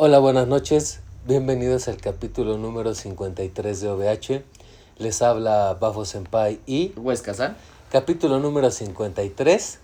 Hola, 0.00 0.20
buenas 0.20 0.46
noches. 0.46 1.00
Bienvenidos 1.26 1.88
al 1.88 1.96
capítulo 1.96 2.56
número 2.56 2.94
53 2.94 3.80
de 3.80 3.88
OVH. 3.88 4.44
Les 4.98 5.22
habla 5.22 5.76
Bafo 5.80 6.04
Senpai 6.04 6.60
y 6.66 6.92
Huesca-san. 6.96 7.56
capítulo 7.90 8.38
número 8.38 8.70
53, 8.70 9.80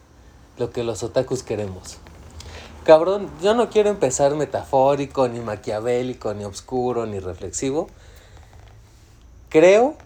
lo 0.58 0.70
que 0.70 0.84
los 0.84 1.02
otakus 1.02 1.42
queremos. 1.42 1.96
Cabrón, 2.84 3.28
yo 3.42 3.54
no 3.54 3.70
quiero 3.70 3.90
empezar 3.90 4.36
metafórico, 4.36 5.26
ni 5.26 5.40
maquiavélico, 5.40 6.32
ni 6.32 6.44
oscuro, 6.44 7.06
ni 7.06 7.18
reflexivo. 7.18 7.88
Creo, 9.48 9.96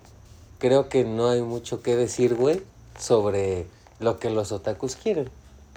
creo 0.58 0.88
que 0.88 1.04
no 1.04 1.28
hay 1.28 1.42
mucho 1.42 1.82
que 1.82 1.96
decir, 1.96 2.34
güey, 2.34 2.62
sobre 2.98 3.66
lo 4.00 4.18
que 4.18 4.30
los 4.30 4.52
otakus 4.52 4.96
quieren. 4.96 5.28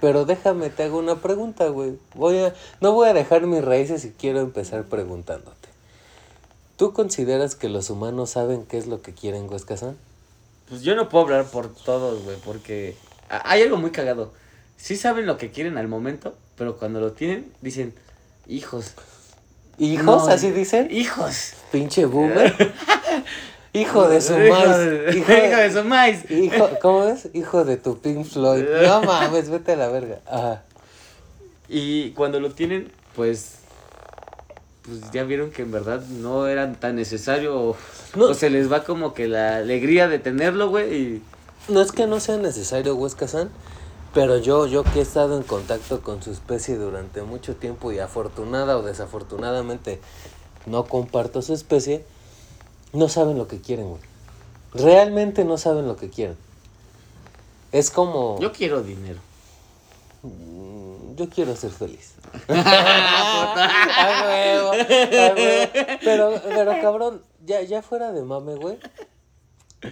Pero 0.02 0.24
déjame, 0.24 0.68
te 0.68 0.82
hago 0.82 0.98
una 0.98 1.20
pregunta, 1.20 1.68
güey. 1.68 1.96
Voy 2.16 2.36
a, 2.38 2.52
no 2.80 2.90
voy 2.90 3.08
a 3.08 3.14
dejar 3.14 3.46
mis 3.46 3.64
raíces 3.64 4.04
y 4.04 4.10
quiero 4.10 4.40
empezar 4.40 4.82
preguntándote. 4.86 5.68
¿Tú 6.76 6.92
consideras 6.92 7.54
que 7.54 7.68
los 7.68 7.88
humanos 7.88 8.30
saben 8.30 8.66
qué 8.66 8.78
es 8.78 8.88
lo 8.88 9.00
que 9.00 9.12
quieren, 9.14 9.48
Huesca-san? 9.48 9.96
Pues 10.68 10.82
yo 10.82 10.96
no 10.96 11.08
puedo 11.08 11.26
hablar 11.26 11.44
por 11.44 11.72
todos, 11.72 12.24
güey, 12.24 12.36
porque 12.44 12.96
hay 13.28 13.62
algo 13.62 13.76
muy 13.76 13.92
cagado. 13.92 14.32
Sí 14.76 14.96
saben 14.96 15.24
lo 15.24 15.38
que 15.38 15.52
quieren 15.52 15.78
al 15.78 15.86
momento, 15.86 16.34
pero 16.56 16.78
cuando 16.78 16.98
lo 16.98 17.12
tienen, 17.12 17.52
dicen, 17.60 17.94
hijos. 18.48 18.94
¿Hijos? 19.78 20.04
No, 20.04 20.26
¿Así 20.26 20.50
dicen? 20.50 20.88
Hijos. 20.90 21.52
Pinche 21.70 22.06
boomer. 22.06 22.74
Hijo 23.74 24.08
de 24.08 24.20
su 24.20 24.34
Hijo 24.38 24.54
maíz. 24.54 24.76
de- 24.78 25.16
Hijo 25.16 25.32
Hijo 25.32 25.56
de 25.56 25.72
su 25.72 25.84
maíz. 25.84 26.30
Hijo, 26.30 26.68
¿Cómo 26.82 27.04
es? 27.06 27.28
Hijo 27.32 27.64
de 27.64 27.76
tu 27.78 27.98
Pink 27.98 28.26
Floyd. 28.26 28.64
No 28.82 29.02
mames, 29.06 29.48
vete 29.48 29.72
a 29.72 29.76
la 29.76 29.88
verga. 29.88 30.18
Ajá. 30.26 30.62
Y 31.68 32.10
cuando 32.10 32.38
lo 32.40 32.50
tienen, 32.50 32.92
pues. 33.16 33.56
Pues 34.82 35.12
ya 35.12 35.22
vieron 35.22 35.52
que 35.52 35.62
en 35.62 35.70
verdad 35.70 36.02
no 36.06 36.48
era 36.48 36.72
tan 36.74 36.96
necesario. 36.96 37.56
O, 37.58 37.76
No. 38.16 38.26
o 38.26 38.34
se 38.34 38.50
les 38.50 38.70
va 38.70 38.84
como 38.84 39.14
que 39.14 39.28
la 39.28 39.56
alegría 39.56 40.08
de 40.08 40.18
tenerlo, 40.18 40.68
güey. 40.68 40.94
Y 40.94 41.22
No 41.68 41.80
es 41.80 41.92
que 41.92 42.06
no 42.06 42.18
sea 42.20 42.36
necesario, 42.36 42.96
Huesca-san, 42.96 43.48
pero 44.12 44.36
yo, 44.38 44.66
yo 44.66 44.82
que 44.82 44.98
he 44.98 45.02
estado 45.02 45.36
en 45.36 45.44
contacto 45.44 46.02
con 46.02 46.20
su 46.22 46.32
especie 46.32 46.76
durante 46.76 47.22
mucho 47.22 47.54
tiempo 47.54 47.92
y 47.92 48.00
afortunada 48.00 48.76
o 48.76 48.82
desafortunadamente 48.82 50.00
no 50.66 50.84
comparto 50.84 51.40
su 51.42 51.54
especie, 51.54 52.04
no 52.92 53.08
saben 53.08 53.38
lo 53.38 53.48
que 53.48 53.60
quieren, 53.60 53.88
güey. 53.90 54.02
Realmente 54.74 55.44
no 55.44 55.58
saben 55.58 55.86
lo 55.86 55.96
que 55.96 56.08
quieren. 56.10 56.36
Es 57.72 57.90
como... 57.90 58.38
yo 58.40 58.52
quiero 58.52 58.82
dinero. 58.82 59.18
Mm, 60.22 61.14
Yo 61.16 61.28
quiero 61.28 61.54
ser 61.56 61.70
feliz. 61.70 62.14
A 62.48 64.22
huevo, 64.24 64.72
a 64.72 65.34
huevo. 65.34 65.68
Pero, 66.02 66.40
pero 66.48 66.80
cabrón, 66.80 67.22
ya, 67.44 67.60
ya 67.62 67.82
fuera 67.82 68.12
de 68.12 68.22
mame, 68.22 68.54
güey. 68.54 68.78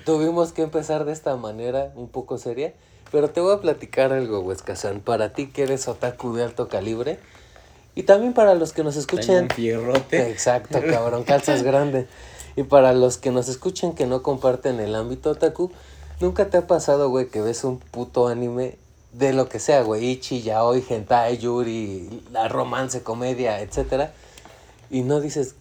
Tuvimos 0.04 0.52
que 0.52 0.62
empezar 0.62 1.04
de 1.04 1.12
esta 1.12 1.36
manera, 1.36 1.92
un 1.96 2.08
poco 2.08 2.38
seria. 2.38 2.74
Pero 3.10 3.30
te 3.30 3.40
voy 3.40 3.54
a 3.54 3.60
platicar 3.60 4.12
algo, 4.12 4.40
Huescazán. 4.40 5.00
Para 5.00 5.32
ti 5.32 5.48
que 5.48 5.64
eres 5.64 5.88
otaku 5.88 6.34
de 6.34 6.44
alto 6.44 6.68
calibre. 6.68 7.18
Y 7.96 8.04
también 8.04 8.32
para 8.34 8.54
los 8.54 8.72
que 8.72 8.84
nos 8.84 8.94
Tengo 8.94 9.20
escuchan. 9.20 9.44
un 9.44 9.50
fierrote. 9.50 10.30
Exacto, 10.30 10.80
cabrón, 10.88 11.24
calzas 11.24 11.62
grande. 11.62 12.06
Y 12.56 12.64
para 12.64 12.92
los 12.92 13.18
que 13.18 13.30
nos 13.30 13.48
escuchan 13.48 13.94
que 13.94 14.06
no 14.06 14.22
comparten 14.22 14.80
el 14.80 14.94
ámbito 14.94 15.30
otaku, 15.30 15.70
¿nunca 16.20 16.50
te 16.50 16.58
ha 16.58 16.66
pasado, 16.66 17.08
güey, 17.08 17.28
que 17.28 17.40
ves 17.40 17.64
un 17.64 17.78
puto 17.78 18.28
anime 18.28 18.76
de 19.12 19.32
lo 19.32 19.48
que 19.48 19.58
sea, 19.58 19.82
güey, 19.82 20.06
Ichi, 20.06 20.42
Yaoi, 20.42 20.84
Hentai, 20.88 21.38
Yuri, 21.38 22.22
la 22.30 22.48
romance, 22.48 23.02
comedia, 23.02 23.60
etcétera, 23.60 24.12
y 24.90 25.02
no 25.02 25.20
dices, 25.20 25.54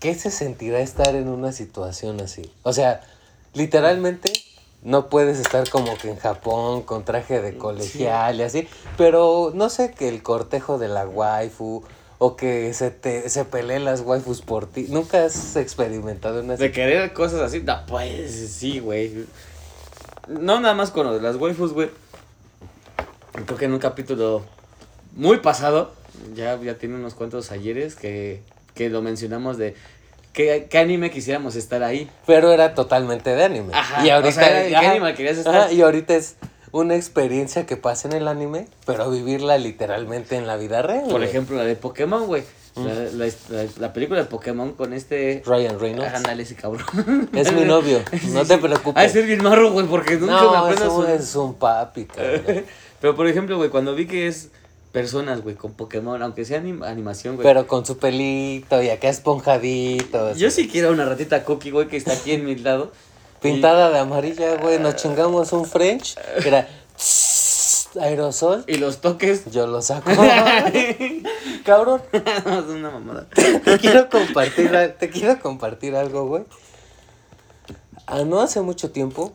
¿qué 0.00 0.14
se 0.14 0.30
sentirá 0.30 0.80
estar 0.80 1.14
en 1.14 1.28
una 1.28 1.52
situación 1.52 2.20
así? 2.20 2.50
O 2.62 2.72
sea, 2.72 3.02
literalmente 3.54 4.32
no 4.82 5.08
puedes 5.08 5.38
estar 5.38 5.68
como 5.68 5.96
que 5.98 6.10
en 6.10 6.16
Japón 6.16 6.82
con 6.82 7.04
traje 7.04 7.40
de 7.40 7.56
colegial 7.56 8.40
y 8.40 8.42
así, 8.42 8.68
pero 8.96 9.52
no 9.54 9.68
sé 9.68 9.92
que 9.92 10.08
el 10.08 10.22
cortejo 10.22 10.78
de 10.78 10.88
la 10.88 11.06
waifu 11.06 11.84
o 12.22 12.36
que 12.36 12.74
se 12.74 12.90
te 12.90 13.30
se 13.30 13.46
peleen 13.46 13.86
las 13.86 14.02
waifus 14.02 14.42
por 14.42 14.66
ti. 14.66 14.86
Nunca 14.90 15.24
has 15.24 15.56
experimentado 15.56 16.42
una 16.42 16.56
De 16.56 16.70
querer 16.70 17.14
cosas 17.14 17.40
así, 17.40 17.62
no, 17.62 17.80
pues 17.86 18.52
sí, 18.52 18.78
güey. 18.78 19.24
No 20.28 20.60
nada 20.60 20.74
más 20.74 20.90
con 20.90 21.06
lo 21.06 21.14
de 21.14 21.22
las 21.22 21.36
waifus, 21.36 21.72
güey. 21.72 21.88
Creo 23.46 23.56
que 23.56 23.64
en 23.64 23.72
un 23.72 23.78
capítulo 23.78 24.44
muy 25.16 25.38
pasado, 25.38 25.94
ya, 26.34 26.60
ya 26.60 26.74
tiene 26.74 26.96
unos 26.96 27.14
cuantos 27.14 27.50
ayeres 27.52 27.94
que, 27.94 28.42
que 28.74 28.90
lo 28.90 29.00
mencionamos 29.00 29.56
de 29.56 29.74
qué, 30.34 30.68
qué 30.70 30.76
anime 30.76 31.10
quisiéramos 31.10 31.56
estar 31.56 31.82
ahí. 31.82 32.10
Pero 32.26 32.52
era 32.52 32.74
totalmente 32.74 33.34
de 33.34 33.44
anime. 33.44 33.72
Ajá, 33.72 34.04
y 34.06 34.10
ahorita 34.10 34.28
o 34.28 34.32
sea, 34.32 34.64
¿en 34.64 34.68
qué 34.68 34.76
ajá, 34.76 34.90
anime 34.90 35.14
querías 35.14 35.38
estar? 35.38 35.54
ajá, 35.54 35.72
y 35.72 35.80
ahorita 35.80 36.14
es 36.14 36.36
una 36.72 36.94
experiencia 36.96 37.66
que 37.66 37.76
pasa 37.76 38.08
en 38.08 38.14
el 38.14 38.28
anime, 38.28 38.66
pero 38.86 39.10
vivirla 39.10 39.58
literalmente 39.58 40.36
en 40.36 40.46
la 40.46 40.56
vida 40.56 40.82
real. 40.82 41.04
Por 41.10 41.22
ejemplo, 41.24 41.56
la 41.56 41.64
de 41.64 41.76
Pokémon, 41.76 42.26
güey. 42.26 42.42
La, 42.76 42.94
la, 42.94 43.26
la- 43.48 43.66
la 43.78 43.92
película 43.92 44.20
de 44.20 44.26
Pokémon 44.26 44.72
con 44.74 44.92
este... 44.92 45.42
Ryan 45.44 45.80
Reynolds. 45.80 46.14
Ándale 46.14 46.44
ese 46.44 46.54
cabrón. 46.54 47.28
Es 47.34 47.52
mi 47.52 47.64
novio, 47.64 47.98
no 48.32 48.44
te 48.44 48.58
preocupes. 48.58 49.02
De 49.02 49.08
ser 49.08 49.26
bien 49.26 49.42
marro, 49.42 49.72
güey, 49.72 49.86
porque 49.86 50.16
nunca 50.16 50.36
me 50.36 50.40
no, 50.42 50.54
aprendo 50.56 50.84
eso 50.84 51.02
su... 51.02 51.08
es 51.08 51.34
un 51.36 51.54
papi, 51.54 52.04
cabrón. 52.04 52.64
Pero 53.00 53.16
por 53.16 53.26
ejemplo, 53.26 53.56
güey, 53.56 53.70
cuando 53.70 53.94
vi 53.96 54.06
que 54.06 54.28
es 54.28 54.50
personas, 54.92 55.42
güey, 55.42 55.56
con 55.56 55.72
Pokémon, 55.72 56.22
aunque 56.22 56.44
sea 56.44 56.60
anim- 56.62 56.84
animación, 56.86 57.34
güey. 57.36 57.44
Pero 57.46 57.66
con 57.66 57.84
su 57.84 57.98
pelito 57.98 58.80
y 58.82 58.88
acá 58.90 59.08
esponjadito. 59.08 60.34
Yo 60.36 60.48
así. 60.48 60.62
sí 60.62 60.68
quiero 60.68 60.90
una 60.92 61.04
ratita 61.04 61.44
cookie, 61.44 61.70
güey, 61.72 61.88
que 61.88 61.96
está 61.96 62.12
aquí 62.12 62.32
en 62.32 62.44
mi 62.44 62.54
lado. 62.56 62.92
Pintada 63.40 63.90
de 63.90 63.98
amarilla, 63.98 64.56
güey. 64.56 64.78
Nos 64.78 64.96
chingamos 64.96 65.52
un 65.52 65.64
French. 65.64 66.16
Que 66.42 66.48
era 66.48 66.68
aerosol. 68.00 68.64
Y 68.66 68.76
los 68.76 69.00
toques. 69.00 69.50
Yo 69.50 69.66
lo 69.66 69.82
saco. 69.82 70.10
Cabrón, 71.64 72.02
es 72.12 72.64
una 72.68 72.90
mamada. 72.90 73.26
te 73.28 73.78
quiero 73.78 74.08
compartir, 74.08 74.72
te 74.98 75.10
quiero 75.10 75.40
compartir 75.40 75.94
algo, 75.94 76.26
güey. 76.26 76.44
Ah, 78.06 78.24
no 78.24 78.40
hace 78.40 78.60
mucho 78.60 78.90
tiempo, 78.90 79.32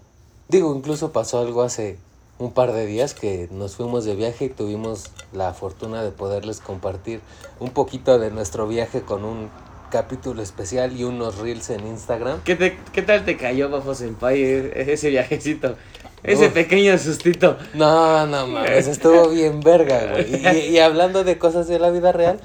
digo, 0.49 0.75
incluso 0.75 1.13
pasó 1.13 1.39
algo 1.39 1.63
hace 1.63 1.97
un 2.39 2.51
par 2.51 2.73
de 2.73 2.85
días 2.85 3.13
que 3.13 3.47
nos 3.51 3.75
fuimos 3.75 4.03
de 4.03 4.15
viaje 4.15 4.45
y 4.45 4.49
tuvimos 4.49 5.11
la 5.31 5.53
fortuna 5.53 6.03
de 6.03 6.11
poderles 6.11 6.59
compartir 6.59 7.21
un 7.59 7.69
poquito 7.69 8.19
de 8.19 8.31
nuestro 8.31 8.67
viaje 8.67 9.01
con 9.01 9.23
un 9.23 9.49
capítulo 9.89 10.41
especial 10.41 10.95
y 10.97 11.03
unos 11.03 11.37
reels 11.37 11.69
en 11.69 11.85
Instagram. 11.87 12.41
¿Qué, 12.43 12.55
te, 12.55 12.77
¿Qué 12.93 13.01
tal 13.01 13.25
te 13.25 13.37
cayó, 13.37 13.69
Bafo 13.69 13.95
Senpai, 13.95 14.41
e- 14.43 14.91
ese 14.93 15.09
viajecito? 15.09 15.75
Ese 16.23 16.47
Uf. 16.47 16.53
pequeño 16.53 16.97
sustito. 16.97 17.57
No, 17.73 18.25
no 18.25 18.47
mames, 18.47 18.87
estuvo 18.87 19.29
bien 19.29 19.59
verga, 19.61 20.11
güey. 20.11 20.35
Y, 20.35 20.69
y 20.71 20.79
hablando 20.79 21.23
de 21.23 21.37
cosas 21.37 21.67
de 21.67 21.77
la 21.77 21.91
vida 21.91 22.11
real, 22.11 22.39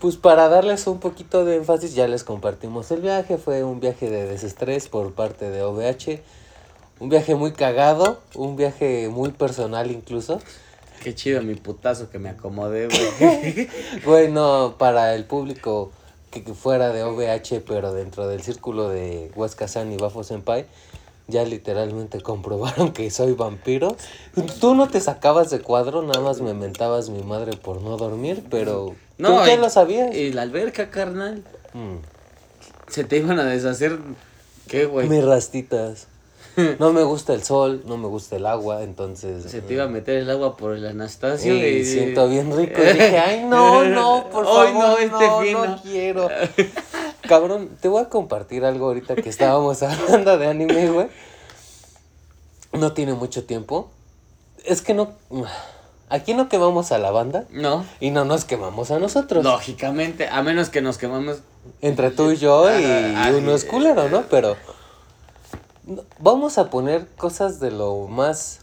pues 0.00 0.16
para 0.16 0.48
darles 0.48 0.86
un 0.86 0.98
poquito 1.00 1.44
de 1.44 1.56
énfasis, 1.56 1.94
ya 1.94 2.08
les 2.08 2.24
compartimos 2.24 2.90
el 2.90 3.00
viaje. 3.00 3.38
Fue 3.38 3.64
un 3.64 3.80
viaje 3.80 4.10
de 4.10 4.26
desestrés 4.26 4.88
por 4.88 5.12
parte 5.12 5.50
de 5.50 5.62
OVH. 5.62 6.20
Un 7.00 7.08
viaje 7.08 7.36
muy 7.36 7.52
cagado, 7.52 8.20
un 8.34 8.56
viaje 8.56 9.08
muy 9.08 9.30
personal 9.30 9.90
incluso. 9.90 10.40
Qué 11.02 11.14
chido 11.14 11.42
mi 11.42 11.54
putazo 11.54 12.10
que 12.10 12.18
me 12.18 12.28
acomodé, 12.30 12.88
güey. 12.88 13.68
Güey, 14.04 14.28
no, 14.32 14.74
para 14.78 15.14
el 15.14 15.24
público 15.24 15.92
que 16.30 16.44
que 16.44 16.54
fuera 16.54 16.90
de 16.92 17.02
OVH, 17.02 17.62
pero 17.66 17.92
dentro 17.92 18.28
del 18.28 18.42
círculo 18.42 18.88
de 18.88 19.30
Huesca 19.34 19.68
San 19.68 19.92
y 19.92 19.96
Bafo 19.96 20.24
Senpai, 20.24 20.66
ya 21.26 21.44
literalmente 21.44 22.20
comprobaron 22.22 22.92
que 22.92 23.10
soy 23.10 23.32
vampiro. 23.32 23.96
Tú 24.60 24.74
no 24.74 24.88
te 24.88 25.00
sacabas 25.00 25.50
de 25.50 25.60
cuadro, 25.60 26.02
nada 26.02 26.20
más 26.20 26.40
me 26.40 26.54
mentabas 26.54 27.10
mi 27.10 27.22
madre 27.22 27.56
por 27.56 27.80
no 27.82 27.96
dormir, 27.96 28.44
pero 28.50 28.94
No, 29.18 29.40
tú 29.40 29.46
ya 29.46 29.56
lo 29.56 29.70
sabías. 29.70 30.14
Y 30.14 30.32
la 30.32 30.42
alberca, 30.42 30.90
carnal. 30.90 31.44
Mm, 31.74 31.96
Se 32.88 33.04
te 33.04 33.18
iban 33.18 33.38
a 33.38 33.44
deshacer. 33.44 33.98
¿Qué, 34.66 34.86
güey? 34.86 35.08
Mis 35.08 35.24
rastitas. 35.24 36.08
No 36.78 36.92
me 36.92 37.02
gusta 37.04 37.34
el 37.34 37.42
sol, 37.44 37.82
no 37.86 37.96
me 37.96 38.08
gusta 38.08 38.36
el 38.36 38.46
agua, 38.46 38.82
entonces... 38.82 39.44
Se 39.50 39.60
te 39.60 39.74
iba 39.74 39.84
a 39.84 39.88
meter 39.88 40.18
el 40.18 40.30
agua 40.30 40.56
por 40.56 40.74
el 40.74 40.84
Anastasio. 40.86 41.52
Sí, 41.54 41.60
y- 41.60 41.84
siento 41.84 42.28
bien 42.30 42.56
rico. 42.56 42.80
Y 42.82 42.86
dije, 42.92 43.18
ay, 43.18 43.44
no, 43.44 43.84
no, 43.84 44.28
por 44.30 44.44
favor, 44.44 44.66
Hoy 44.66 44.72
no, 44.74 44.98
este 44.98 45.26
no, 45.26 45.40
fin 45.40 45.52
no 45.52 45.66
no". 45.66 45.82
quiero. 45.82 46.28
Cabrón, 47.28 47.70
te 47.80 47.88
voy 47.88 48.02
a 48.02 48.08
compartir 48.08 48.64
algo 48.64 48.86
ahorita 48.86 49.14
que 49.16 49.28
estábamos 49.28 49.82
hablando 49.82 50.36
de 50.38 50.46
anime, 50.46 50.90
güey. 50.90 51.08
No 52.72 52.92
tiene 52.92 53.14
mucho 53.14 53.44
tiempo. 53.44 53.90
Es 54.64 54.82
que 54.82 54.94
no... 54.94 55.12
Aquí 56.10 56.32
no 56.32 56.48
quemamos 56.48 56.90
a 56.90 56.96
la 56.98 57.10
banda 57.10 57.44
No. 57.50 57.84
y 58.00 58.10
no 58.10 58.24
nos 58.24 58.44
quemamos 58.46 58.90
a 58.90 58.98
nosotros. 58.98 59.44
Lógicamente, 59.44 60.26
a 60.28 60.42
menos 60.42 60.70
que 60.70 60.80
nos 60.80 60.96
quemamos. 60.96 61.38
Entre 61.82 62.10
tú 62.10 62.30
y 62.30 62.36
yo 62.38 62.64
y 62.70 62.82
Ah, 63.14 63.30
uno 63.36 63.52
ah, 63.52 63.54
es 63.54 63.64
culero, 63.66 64.08
¿no? 64.08 64.22
Pero 64.30 64.56
no- 64.66 64.77
vamos 66.18 66.58
a 66.58 66.70
poner 66.70 67.06
cosas 67.16 67.60
de 67.60 67.70
lo 67.70 68.06
más 68.06 68.60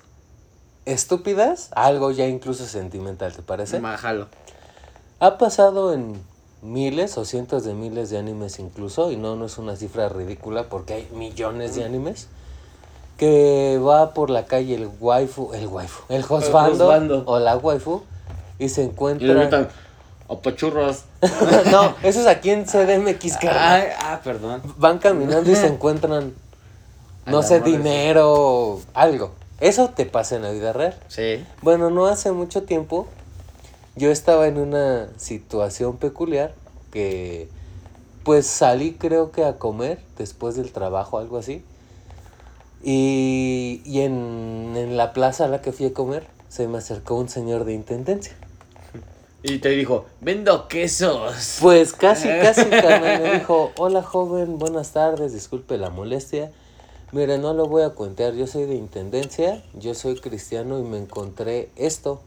estúpidas 0.86 1.70
algo 1.72 2.12
ya 2.12 2.28
incluso 2.28 2.66
sentimental, 2.66 3.34
¿te 3.34 3.42
parece? 3.42 3.80
Májalo. 3.80 4.28
Ha 5.20 5.38
pasado 5.38 5.94
en 5.94 6.22
miles 6.62 7.18
o 7.18 7.26
cientos 7.26 7.64
de 7.64 7.74
miles 7.74 8.10
de 8.10 8.18
animes 8.18 8.60
incluso, 8.60 9.12
y 9.12 9.18
no, 9.18 9.36
no 9.36 9.46
es 9.46 9.58
una 9.58 9.76
cifra 9.76 10.10
ridícula 10.10 10.64
porque 10.70 10.94
hay 10.94 11.10
millones 11.14 11.76
de 11.76 11.84
animes, 11.84 12.28
que 13.18 13.80
va 13.80 14.14
por 14.14 14.30
la 14.30 14.46
calle 14.46 14.76
el 14.76 14.90
waifu, 15.00 15.54
el 15.54 15.68
waifu, 15.68 16.04
el 16.10 16.24
hosbando 16.28 16.88
hosbando. 16.88 17.24
o 17.26 17.40
la 17.40 17.56
waifu 17.58 18.04
y 18.60 18.70
se 18.70 18.82
Y 18.82 18.86
le 18.86 18.92
encuentra... 18.92 19.34
metan 19.34 19.68
opachurros. 20.28 21.04
no, 21.72 21.96
eso 22.04 22.22
es 22.22 22.28
aquí 22.28 22.50
en 22.50 22.66
CDMX. 22.66 23.38
Ah, 23.44 23.84
ah, 24.00 24.22
perdón. 24.24 24.62
Van 24.78 24.98
caminando 24.98 25.50
y 25.52 25.56
se 25.56 25.68
encuentran, 25.68 26.34
no 27.26 27.44
sé, 27.44 27.62
sí. 27.64 27.72
dinero, 27.72 28.80
algo. 28.94 29.32
Eso 29.60 29.90
te 29.90 30.06
pasa 30.06 30.36
en 30.36 30.44
la 30.44 30.52
vida 30.52 30.74
real. 30.74 30.96
Sí. 31.08 31.44
Bueno, 31.62 31.90
no 31.90 32.08
hace 32.08 32.32
mucho 32.32 32.64
tiempo 32.64 33.08
yo 33.96 34.12
estaba 34.12 34.48
en 34.48 34.58
una 34.58 35.08
situación 35.18 35.98
peculiar 35.98 36.54
que 36.92 37.48
pues 38.24 38.46
salí 38.46 38.94
creo 38.94 39.32
que 39.32 39.46
a 39.46 39.58
comer 39.58 40.00
después 40.18 40.56
del 40.56 40.72
trabajo, 40.72 41.18
algo 41.18 41.38
así. 41.38 41.64
Y, 42.84 43.82
y 43.86 44.02
en, 44.02 44.74
en 44.76 44.98
la 44.98 45.14
plaza 45.14 45.46
a 45.46 45.48
la 45.48 45.62
que 45.62 45.72
fui 45.72 45.86
a 45.86 45.94
comer 45.94 46.28
se 46.50 46.68
me 46.68 46.78
acercó 46.78 47.16
un 47.16 47.30
señor 47.30 47.66
de 47.66 47.74
intendencia. 47.74 48.36
Y 49.44 49.60
te 49.60 49.70
dijo, 49.70 50.06
vendo 50.22 50.68
quesos. 50.68 51.60
Pues 51.62 51.94
casi, 51.94 52.28
casi. 52.28 52.66
Me 52.66 53.34
dijo, 53.34 53.72
hola 53.78 54.02
joven, 54.02 54.58
buenas 54.58 54.92
tardes, 54.92 55.34
disculpe 55.34 55.78
la 55.78 55.92
molestia. 55.92 56.52
Mire, 57.12 57.38
no 57.38 57.54
lo 57.54 57.68
voy 57.68 57.84
a 57.84 57.92
cuentear, 57.92 58.34
yo 58.34 58.48
soy 58.48 58.66
de 58.66 58.76
Intendencia, 58.76 59.64
yo 59.74 59.94
soy 59.94 60.16
cristiano 60.20 60.80
y 60.80 60.84
me 60.84 60.98
encontré 60.98 61.70
esto. 61.76 62.22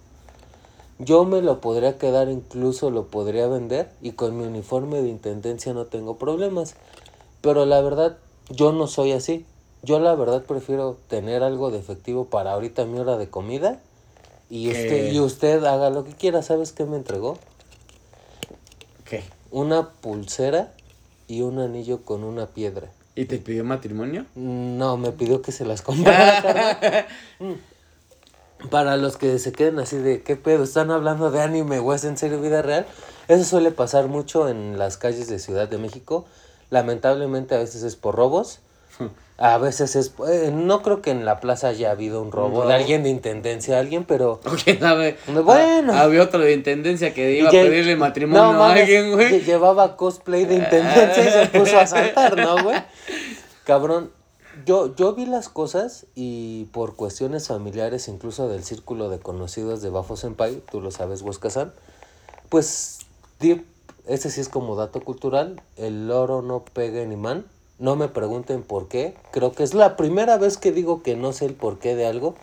Yo 0.99 1.25
me 1.25 1.43
lo 1.43 1.61
podría 1.61 1.99
quedar, 1.99 2.29
incluso 2.29 2.91
lo 2.91 3.07
podría 3.07 3.47
vender 3.49 3.91
y 4.01 4.13
con 4.13 4.37
mi 4.37 4.45
uniforme 4.45 5.03
de 5.03 5.09
Intendencia 5.09 5.73
no 5.73 5.87
tengo 5.87 6.17
problemas. 6.17 6.75
Pero 7.41 7.67
la 7.67 7.81
verdad, 7.81 8.19
yo 8.51 8.73
no 8.73 8.87
soy 8.87 9.13
así. 9.13 9.45
Yo 9.83 10.01
la 10.01 10.15
verdad 10.15 10.43
prefiero 10.43 10.97
tener 11.09 11.43
algo 11.43 11.71
de 11.71 11.79
efectivo 11.79 12.25
para 12.25 12.53
ahorita 12.53 12.85
mi 12.85 12.99
hora 12.99 13.17
de 13.17 13.31
comida 13.31 13.81
y 14.51 14.65
¿Qué? 14.65 14.73
usted, 14.73 15.13
y 15.13 15.21
usted 15.21 15.65
haga 15.65 15.91
lo 15.91 16.05
que 16.05 16.13
quiera. 16.15 16.43
¿Sabes 16.43 16.73
qué 16.73 16.85
me 16.85 16.97
entregó? 16.97 17.39
¿Qué? 19.05 19.23
una 19.51 19.91
pulsera 19.91 20.73
y 21.27 21.43
un 21.43 21.59
anillo 21.59 22.03
con 22.03 22.25
una 22.25 22.47
piedra. 22.47 22.91
¿Y 23.19 23.25
te 23.25 23.39
pidió 23.39 23.65
matrimonio? 23.65 24.27
No, 24.37 24.97
me 24.97 25.11
pidió 25.11 25.43
que 25.43 25.51
se 25.51 25.65
las 25.65 25.83
comprara. 25.83 27.09
Para 28.71 28.97
los 28.97 29.17
que 29.17 29.41
se 29.41 29.51
queden 29.51 29.81
así 29.81 29.97
de, 29.97 30.23
¿qué 30.23 30.37
pedo? 30.37 30.63
¿Están 30.63 30.93
hablando 30.93 31.33
de 31.33 31.43
anime 31.43 31.81
o 31.81 31.93
es 31.93 32.05
en 32.05 32.17
serio 32.17 32.41
vida 32.41 32.63
real? 32.63 32.87
Eso 33.27 33.43
suele 33.43 33.73
pasar 33.73 34.07
mucho 34.07 34.49
en 34.49 34.79
las 34.79 34.99
calles 34.99 35.27
de 35.27 35.41
Ciudad 35.41 35.69
de 35.69 35.79
México. 35.79 36.27
Lamentablemente 36.71 37.57
a 37.57 37.59
veces 37.59 37.83
es 37.83 37.97
por 37.97 38.15
robos. 38.15 38.61
A 39.41 39.57
veces 39.59 39.95
es... 39.95 40.13
eh, 40.29 40.51
no 40.53 40.83
creo 40.83 41.01
que 41.01 41.11
en 41.13 41.25
la 41.25 41.39
plaza 41.39 41.69
haya 41.69 41.93
habido 41.93 42.21
un 42.21 42.33
robo, 42.33 42.67
de 42.67 42.75
alguien 42.75 43.05
de 43.05 43.11
intendencia, 43.11 43.79
alguien, 43.79 44.03
pero... 44.05 44.41
¿O 44.45 44.51
quién 44.65 44.81
sabe? 44.81 45.17
Bueno. 45.45 45.93
Ah, 45.95 46.03
había 46.03 46.23
otro 46.25 46.41
de 46.41 46.53
intendencia 46.53 47.15
que 47.15 47.39
iba 47.39 47.49
a 47.49 47.53
pedirle 47.53 47.95
matrimonio 47.95 48.53
No, 48.53 48.65
a 48.65 48.73
alguien, 48.73 49.13
güey. 49.13 49.31
lle- 49.41 49.45
Llevaba 49.45 49.97
cosplay 49.97 50.45
de 50.45 50.57
intendencia 50.57 51.25
y 51.25 51.31
se 51.47 51.47
puso 51.59 51.79
a 51.79 51.87
saltar, 51.87 52.37
¿no, 52.37 52.65
güey? 52.65 52.83
Cabrón, 53.63 54.11
yo, 54.67 54.97
yo 54.97 55.15
vi 55.15 55.25
las 55.25 55.49
cosas 55.49 56.07
y 56.17 56.65
por 56.73 56.97
cuestiones 56.97 57.47
familiares, 57.47 58.09
incluso 58.09 58.49
del 58.49 58.65
círculo 58.65 59.09
de 59.09 59.21
conocidos 59.21 59.83
de 59.83 59.91
Bafo 59.91 60.17
Senpai, 60.17 60.61
tú 60.69 60.81
lo 60.81 60.91
sabes, 60.91 61.23
Huesca-san, 61.23 61.73
pues, 62.49 62.99
ese 64.07 64.31
sí 64.33 64.41
es 64.41 64.49
como 64.49 64.75
dato 64.75 65.01
cultural, 65.01 65.63
el 65.77 66.09
loro 66.09 66.43
no 66.43 66.65
pega 66.65 67.03
en 67.03 67.13
imán. 67.13 67.45
No 67.79 67.95
me 67.97 68.09
pregunten 68.09 68.63
por 68.63 68.89
qué, 68.89 69.15
creo 69.31 69.53
que 69.53 69.63
es 69.63 69.75
la 69.75 69.97
primera 69.97 70.37
vez 70.37 70.59
que 70.59 70.73
digo 70.73 71.03
que 71.03 71.15
no 71.17 71.33
sé 71.33 71.47
el 71.47 71.55
porqué 71.55 71.95
de 71.95 72.07
algo 72.07 72.35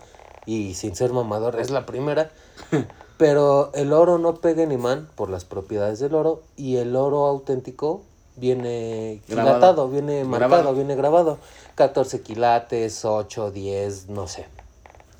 y 0.46 0.74
sin 0.74 0.96
ser 0.96 1.12
mamador, 1.12 1.60
es 1.60 1.70
la 1.70 1.84
primera. 1.84 2.30
Pero 3.18 3.70
el 3.74 3.92
oro 3.92 4.18
no 4.18 4.36
pega 4.36 4.62
en 4.62 4.72
imán 4.72 5.08
por 5.14 5.30
las 5.30 5.44
propiedades 5.44 5.98
del 6.00 6.14
oro 6.14 6.42
y 6.56 6.76
el 6.76 6.94
oro 6.96 7.26
auténtico 7.26 8.02
viene 8.36 9.22
Grabado. 9.26 9.54
quilatado, 9.54 9.88
viene 9.88 10.24
marcado, 10.24 10.50
Grabado. 10.50 10.74
viene 10.74 10.94
grabado. 10.96 11.38
14 11.74 12.20
quilates, 12.22 13.04
8, 13.04 13.50
10, 13.50 14.08
no 14.10 14.28
sé. 14.28 14.46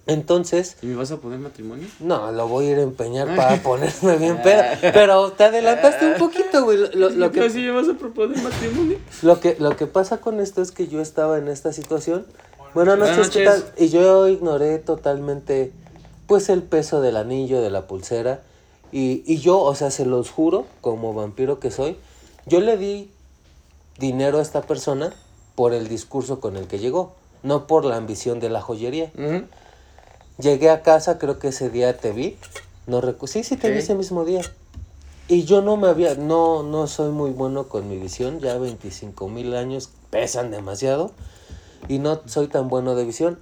Entonces, 0.06 0.76
¿Y 0.82 0.86
me 0.86 0.94
vas 0.96 1.10
a 1.10 1.16
poner 1.16 1.38
matrimonio? 1.40 1.88
no, 1.98 2.30
lo 2.30 2.46
voy 2.46 2.66
a 2.66 2.70
ir 2.72 2.78
a 2.78 2.82
empeñar 2.82 3.34
para 3.34 3.56
ponerme 3.62 4.16
bien 4.18 4.40
peda. 4.40 4.78
Pero 4.80 5.32
te 5.32 5.44
adelantaste 5.44 6.06
un 6.12 6.14
poquito, 6.18 6.64
güey. 6.64 6.78
Lo, 6.94 7.10
lo 7.10 7.32
que, 7.32 7.40
Pero 7.40 7.52
si 7.52 7.60
me 7.62 7.70
vas 7.72 7.88
a 7.88 7.94
proponer 7.94 8.40
matrimonio. 8.42 8.98
lo 9.22 9.40
que, 9.40 9.56
lo 9.58 9.76
que 9.76 9.86
pasa 9.86 10.18
con 10.18 10.40
esto 10.40 10.62
es 10.62 10.70
que 10.70 10.86
yo 10.86 11.00
estaba 11.00 11.38
en 11.38 11.48
esta 11.48 11.72
situación. 11.72 12.24
Buenas 12.72 12.98
Buenas 12.98 13.16
noches, 13.16 13.32
¿qué 13.32 13.44
noches. 13.44 13.64
tal? 13.74 13.84
Y 13.84 13.88
yo 13.88 14.28
ignoré 14.28 14.78
totalmente, 14.78 15.72
pues, 16.28 16.48
el 16.50 16.62
peso 16.62 17.00
del 17.00 17.16
anillo, 17.16 17.60
de 17.60 17.70
la 17.70 17.86
pulsera. 17.88 18.42
Y, 18.92 19.24
y 19.26 19.38
yo, 19.38 19.58
o 19.60 19.74
sea, 19.74 19.90
se 19.90 20.06
los 20.06 20.30
juro, 20.30 20.66
como 20.82 21.14
vampiro 21.14 21.58
que 21.58 21.70
soy, 21.72 21.96
yo 22.46 22.60
le 22.60 22.76
di 22.76 23.10
dinero 23.98 24.38
a 24.38 24.42
esta 24.42 24.62
persona 24.62 25.12
por 25.56 25.72
el 25.74 25.88
discurso 25.88 26.38
con 26.38 26.56
el 26.56 26.68
que 26.68 26.78
llegó, 26.78 27.14
no 27.42 27.66
por 27.66 27.84
la 27.84 27.96
ambición 27.96 28.38
de 28.38 28.50
la 28.50 28.60
joyería. 28.60 29.10
Ujú. 29.18 29.42
Llegué 30.38 30.70
a 30.70 30.82
casa, 30.82 31.18
creo 31.18 31.38
que 31.38 31.48
ese 31.48 31.70
día 31.70 31.96
te 31.98 32.12
vi. 32.12 32.36
No 32.86 33.00
recu- 33.02 33.26
sí, 33.26 33.42
sí 33.42 33.56
te 33.56 33.68
vi 33.70 33.78
Ok. 33.78 33.82
ese 33.82 33.94
mismo 33.94 34.24
día. 34.24 34.42
Y 35.28 35.44
yo 35.44 35.60
no 35.62 35.76
me 35.76 35.88
había, 35.88 36.14
no, 36.14 36.62
no 36.62 36.86
soy 36.86 37.10
muy 37.10 37.30
bueno 37.30 37.64
con 37.68 37.88
mi 37.88 37.96
visión, 37.96 38.38
ya 38.38 38.56
25 38.58 39.28
mil 39.28 39.56
años 39.56 39.90
pesan 40.10 40.52
demasiado 40.52 41.10
y 41.88 41.98
no 41.98 42.20
soy 42.26 42.46
tan 42.46 42.68
bueno 42.68 42.94
de 42.94 43.04
visión. 43.04 43.38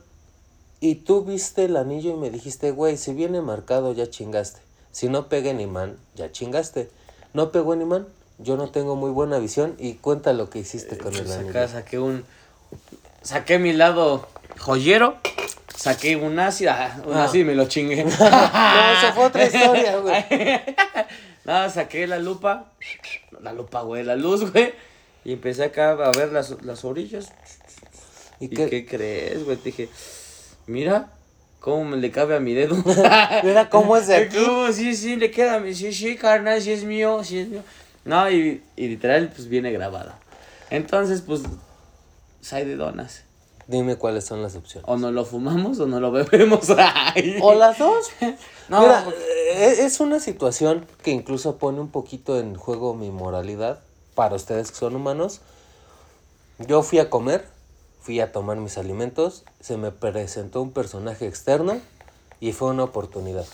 Y 0.80 0.94
tú 0.96 1.22
viste 1.24 1.64
el 1.66 1.76
anillo 1.76 2.10
y 2.10 2.14
me 2.16 2.30
dijiste, 2.30 2.70
güey, 2.70 2.96
si 2.96 3.12
viene 3.12 3.40
marcado 3.42 3.92
ya 3.92 4.08
chingaste. 4.08 4.60
Si 4.92 5.08
no 5.08 5.28
pega 5.28 5.50
en 5.50 5.60
imán, 5.60 5.96
ya 6.14 6.30
chingaste. 6.32 6.90
No 7.34 7.50
pegó 7.52 7.74
en 7.74 7.82
imán, 7.82 8.06
yo 8.38 8.56
no 8.56 8.70
tengo 8.70 8.96
muy 8.96 9.10
buena 9.10 9.38
visión 9.38 9.74
y 9.78 9.94
cuenta 9.94 10.32
lo 10.32 10.48
que 10.50 10.60
hiciste 10.60 10.96
con 10.96 11.14
el 11.14 11.24
Pues 11.24 11.36
anillo. 11.36 11.68
saqué 11.68 11.98
un. 11.98 12.24
Saqué 13.22 13.58
mi 13.58 13.72
lado 13.72 14.26
joyero. 14.58 15.16
Saqué 15.76 16.16
un 16.16 16.38
ácido. 16.38 16.72
Ah, 16.72 16.96
un 17.04 17.14
ácido 17.14 17.42
y 17.42 17.46
me 17.46 17.54
lo 17.54 17.66
chingué. 17.66 18.04
No, 18.04 18.10
esa 18.10 19.12
fue 19.14 19.24
otra 19.24 19.44
historia, 19.44 19.96
güey. 19.98 20.24
no, 21.44 21.70
saqué 21.70 22.06
la 22.06 22.18
lupa. 22.18 22.72
La 23.40 23.52
lupa, 23.52 23.82
güey, 23.82 24.04
la 24.04 24.16
luz, 24.16 24.50
güey. 24.50 24.72
Y 25.24 25.32
empecé 25.32 25.64
acá 25.64 25.90
a 25.92 26.12
ver 26.12 26.32
las, 26.32 26.62
las 26.62 26.84
orillas. 26.84 27.32
¿Y 28.40 28.46
¿Y, 28.46 28.48
qué? 28.48 28.68
qué? 28.68 28.86
crees, 28.86 29.44
güey? 29.44 29.56
Te 29.56 29.64
dije, 29.64 29.88
mira, 30.66 31.10
cómo 31.60 31.84
me 31.84 31.96
le 31.96 32.10
cabe 32.10 32.36
a 32.36 32.40
mi 32.40 32.52
dedo. 32.54 32.76
Mira 33.42 33.68
cómo 33.70 33.96
es 33.96 34.06
de 34.06 34.16
aquí. 34.16 34.36
¿Cómo? 34.36 34.70
Sí, 34.72 34.94
sí, 34.94 35.16
le 35.16 35.30
queda. 35.30 35.62
Sí, 35.72 35.92
sí, 35.92 36.16
carnal, 36.16 36.60
sí 36.60 36.72
es 36.72 36.84
mío, 36.84 37.24
sí 37.24 37.38
es 37.38 37.48
mío. 37.48 37.62
No, 38.04 38.30
y, 38.30 38.62
y 38.76 38.88
literal, 38.88 39.30
pues 39.34 39.48
viene 39.48 39.72
grabado. 39.72 40.12
Entonces, 40.70 41.22
pues, 41.22 41.42
hay 42.52 42.66
de 42.66 42.76
donas. 42.76 43.24
Dime 43.66 43.96
cuáles 43.96 44.24
son 44.26 44.42
las 44.42 44.56
opciones. 44.56 44.88
O 44.88 44.96
no 44.96 45.10
lo 45.10 45.24
fumamos 45.24 45.78
o 45.80 45.86
no 45.86 45.98
lo 46.00 46.10
bebemos. 46.12 46.68
Ay. 46.78 47.38
O 47.42 47.54
las 47.54 47.78
dos. 47.78 48.10
No, 48.68 48.80
Mira, 48.80 49.02
porque- 49.04 49.18
eh, 49.20 49.84
es 49.84 50.00
una 50.00 50.20
situación 50.20 50.86
que 51.02 51.10
incluso 51.10 51.56
pone 51.58 51.80
un 51.80 51.90
poquito 51.90 52.38
en 52.38 52.54
juego 52.54 52.94
mi 52.94 53.10
moralidad 53.10 53.80
para 54.14 54.36
ustedes 54.36 54.70
que 54.70 54.78
son 54.78 54.96
humanos. 54.96 55.42
Yo 56.66 56.82
fui 56.82 56.98
a 56.98 57.10
comer, 57.10 57.46
fui 58.00 58.20
a 58.20 58.32
tomar 58.32 58.56
mis 58.56 58.78
alimentos, 58.78 59.44
se 59.60 59.76
me 59.76 59.90
presentó 59.90 60.62
un 60.62 60.70
personaje 60.72 61.26
externo 61.26 61.78
y 62.40 62.52
fue 62.52 62.70
una 62.70 62.84
oportunidad. 62.84 63.44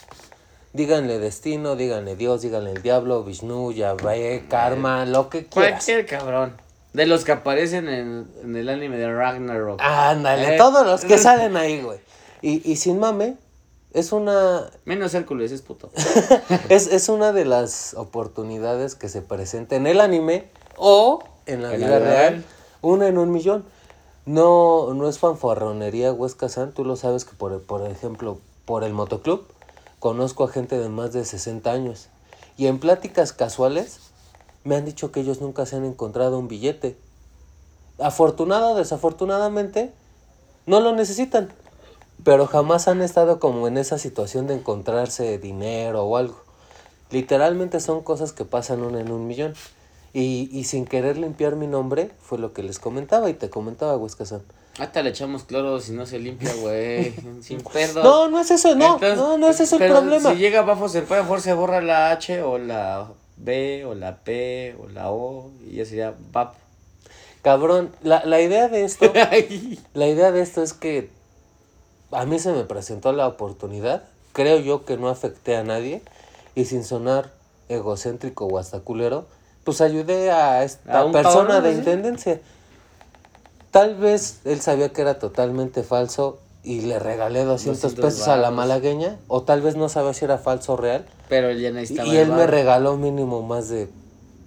Díganle 0.74 1.18
destino, 1.18 1.74
díganle 1.74 2.14
Dios, 2.14 2.42
díganle 2.42 2.70
el 2.70 2.82
diablo, 2.82 3.24
Vishnu, 3.24 3.72
Yahvé, 3.72 4.44
karma, 4.48 5.06
lo 5.06 5.28
que 5.28 5.46
quieras. 5.46 5.72
Cualquier 5.72 6.06
cabrón. 6.06 6.56
De 6.92 7.06
los 7.06 7.24
que 7.24 7.32
aparecen 7.32 7.88
en, 7.88 8.28
en 8.42 8.56
el 8.56 8.68
anime 8.68 8.96
de 8.96 9.12
Ragnarok. 9.12 9.80
Ándale, 9.80 10.54
Eh. 10.54 10.58
todos 10.58 10.84
los 10.86 11.04
que 11.04 11.18
salen 11.26 11.56
ahí, 11.56 11.80
güey. 11.82 11.98
Y, 12.42 12.68
y 12.70 12.76
sin 12.76 12.98
mame, 12.98 13.36
es 13.92 14.12
una 14.12 14.70
Menos 14.84 15.14
Hércules, 15.14 15.52
es 15.52 15.62
puto. 15.62 15.90
es, 16.68 16.86
es 16.88 17.08
una 17.08 17.32
de 17.32 17.44
las 17.44 17.94
oportunidades 17.94 18.94
que 18.94 19.08
se 19.08 19.22
presenta 19.22 19.76
en 19.76 19.86
el 19.86 20.00
anime 20.00 20.48
o 20.76 21.22
en 21.46 21.62
la 21.62 21.74
En 21.74 21.80
vida 21.80 21.98
real. 21.98 22.44
Una 22.82 23.06
en 23.08 23.18
un 23.18 23.30
millón. 23.30 23.64
No, 24.26 24.92
no 24.94 25.08
es 25.08 25.18
fanfarronería 25.18 26.12
Huesca 26.12 26.48
San. 26.48 26.72
Tú 26.72 26.84
lo 26.84 26.96
sabes 26.96 27.24
que, 27.24 27.34
por, 27.34 27.62
por 27.62 27.88
ejemplo, 27.88 28.38
por 28.64 28.84
el 28.84 28.92
motoclub, 28.92 29.46
conozco 29.98 30.44
a 30.44 30.48
gente 30.48 30.78
de 30.78 30.88
más 30.88 31.12
de 31.12 31.24
60 31.24 31.70
años. 31.70 32.08
Y 32.56 32.66
en 32.66 32.78
pláticas 32.78 33.32
casuales 33.32 34.09
me 34.64 34.76
han 34.76 34.84
dicho 34.84 35.10
que 35.12 35.20
ellos 35.20 35.40
nunca 35.40 35.66
se 35.66 35.76
han 35.76 35.84
encontrado 35.84 36.38
un 36.38 36.48
billete. 36.48 36.96
Afortunado 37.98 38.70
o 38.70 38.74
desafortunadamente, 38.76 39.92
no 40.66 40.80
lo 40.80 40.92
necesitan. 40.94 41.52
Pero 42.24 42.46
jamás 42.46 42.88
han 42.88 43.00
estado 43.00 43.40
como 43.40 43.66
en 43.66 43.78
esa 43.78 43.98
situación 43.98 44.46
de 44.46 44.54
encontrarse 44.54 45.38
dinero 45.38 46.04
o 46.04 46.16
algo. 46.16 46.40
Literalmente 47.10 47.80
son 47.80 48.02
cosas 48.02 48.32
que 48.32 48.44
pasan 48.44 48.82
una 48.82 49.00
en 49.00 49.10
un 49.10 49.26
millón. 49.26 49.54
Y, 50.12 50.50
y 50.52 50.64
sin 50.64 50.86
querer 50.86 51.16
limpiar 51.16 51.56
mi 51.56 51.66
nombre, 51.66 52.10
fue 52.20 52.38
lo 52.38 52.52
que 52.52 52.62
les 52.62 52.78
comentaba 52.78 53.30
y 53.30 53.34
te 53.34 53.48
comentaba, 53.48 53.96
Huescazán. 53.96 54.42
Hasta 54.78 55.02
le 55.02 55.10
echamos 55.10 55.44
cloro 55.44 55.80
si 55.80 55.92
no 55.92 56.06
se 56.06 56.18
limpia, 56.18 56.52
güey. 56.54 57.14
Sin 57.42 57.60
pedo. 57.60 58.02
No, 58.02 58.28
no 58.28 58.40
es 58.40 58.50
eso, 58.50 58.74
no, 58.74 58.94
Entonces, 58.94 59.18
no, 59.18 59.36
no 59.36 59.48
es 59.48 59.60
eso 59.60 59.76
el 59.76 59.90
problema. 59.90 60.30
Si 60.30 60.36
llega 60.36 60.62
bajo 60.62 60.88
se 60.88 61.02
puede, 61.02 61.22
mejor 61.22 61.40
se 61.40 61.52
borra 61.52 61.80
la 61.80 62.10
H 62.12 62.42
o 62.42 62.56
la 62.58 63.10
B 63.42 63.84
o 63.84 63.94
la 63.94 64.18
P 64.18 64.76
o 64.82 64.88
la 64.88 65.10
O 65.10 65.50
y 65.66 65.76
ya 65.76 65.84
sería 65.84 66.14
VAP. 66.32 66.54
Cabrón, 67.42 67.90
la, 68.02 68.24
la 68.24 68.40
idea 68.40 68.68
de 68.68 68.84
esto, 68.84 69.12
la 69.94 70.06
idea 70.06 70.30
de 70.32 70.42
esto 70.42 70.62
es 70.62 70.72
que 70.74 71.10
a 72.12 72.26
mí 72.26 72.38
se 72.38 72.52
me 72.52 72.64
presentó 72.64 73.12
la 73.12 73.26
oportunidad, 73.26 74.04
creo 74.32 74.58
yo 74.58 74.84
que 74.84 74.96
no 74.96 75.08
afecté 75.08 75.56
a 75.56 75.64
nadie 75.64 76.02
y 76.54 76.66
sin 76.66 76.84
sonar 76.84 77.30
egocéntrico 77.68 78.46
o 78.46 78.58
hasta 78.58 78.80
culero, 78.80 79.26
pues 79.64 79.80
ayudé 79.80 80.30
a 80.30 80.64
esta 80.64 81.00
A 81.00 81.12
persona 81.12 81.54
cabrón, 81.54 81.62
de 81.64 81.72
¿sí? 81.72 81.78
intendencia. 81.78 82.40
Tal 83.70 83.94
vez 83.94 84.40
él 84.44 84.60
sabía 84.60 84.92
que 84.92 85.00
era 85.00 85.18
totalmente 85.18 85.82
falso 85.82 86.40
y 86.62 86.82
le 86.82 86.98
regalé 86.98 87.44
200 87.44 87.80
200 87.82 88.04
pesos 88.04 88.28
a 88.28 88.36
la 88.36 88.50
malagueña, 88.50 89.16
o 89.28 89.42
tal 89.42 89.62
vez 89.62 89.76
no 89.76 89.88
sabía 89.88 90.12
si 90.14 90.24
era 90.24 90.38
falso 90.38 90.74
o 90.74 90.76
real, 90.76 91.06
Pero 91.28 91.48
él 91.48 91.60
ya 91.60 91.70
necesitaba. 91.70 92.08
y 92.08 92.16
él 92.16 92.30
me 92.32 92.46
regaló 92.46 92.96
mínimo 92.96 93.42
más 93.42 93.68
de 93.68 93.88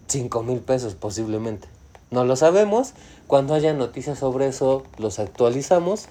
5 0.07 0.43
mil 0.43 0.59
pesos 0.59 0.93
posiblemente. 0.95 1.67
No 2.11 2.23
lo 2.25 2.35
sabemos. 2.35 2.93
Cuando 3.25 3.55
haya 3.55 3.73
noticias 3.73 4.19
sobre 4.19 4.47
eso, 4.47 4.83
los 4.99 5.17
actualizamos. 5.17 6.05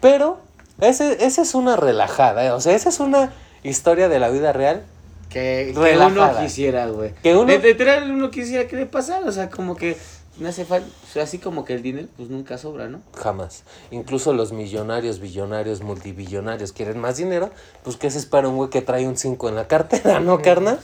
Pero 0.00 0.38
ese, 0.80 1.24
esa 1.24 1.40
es 1.42 1.54
una 1.54 1.76
relajada, 1.76 2.44
¿eh? 2.44 2.50
O 2.50 2.60
sea, 2.60 2.74
esa 2.74 2.90
es 2.90 3.00
una 3.00 3.32
historia 3.62 4.10
de 4.10 4.18
la 4.18 4.28
vida 4.28 4.52
real. 4.52 4.82
Que, 5.30 5.72
que 5.74 5.96
uno 5.98 6.38
quisiera, 6.40 6.86
güey. 6.88 7.12
Que 7.22 7.34
uno- 7.34 7.46
De- 7.46 7.58
Literal, 7.58 8.10
uno 8.10 8.30
quisiera 8.30 8.68
que 8.68 8.76
le 8.76 8.84
pasara. 8.86 9.26
O 9.26 9.32
sea, 9.32 9.48
como 9.48 9.74
que 9.76 9.96
me 10.38 10.48
hace 10.48 10.64
falta. 10.64 10.88
O 11.04 11.12
sea, 11.12 11.24
así 11.24 11.38
como 11.38 11.64
que 11.64 11.74
el 11.74 11.82
dinero, 11.82 12.08
pues 12.16 12.28
nunca 12.28 12.58
sobra, 12.58 12.88
¿no? 12.88 13.00
Jamás. 13.14 13.62
Incluso 13.90 14.32
los 14.32 14.52
millonarios, 14.52 15.20
billonarios, 15.20 15.82
multibillonarios 15.82 16.72
quieren 16.72 16.98
más 16.98 17.16
dinero. 17.16 17.50
Pues, 17.82 17.96
¿qué 17.96 18.10
se 18.10 18.18
espera 18.18 18.48
un 18.48 18.56
güey 18.56 18.70
que 18.70 18.82
trae 18.82 19.06
un 19.08 19.16
5 19.16 19.48
en 19.48 19.54
la 19.54 19.68
cartera, 19.68 20.20
no, 20.20 20.42
carnal? 20.42 20.78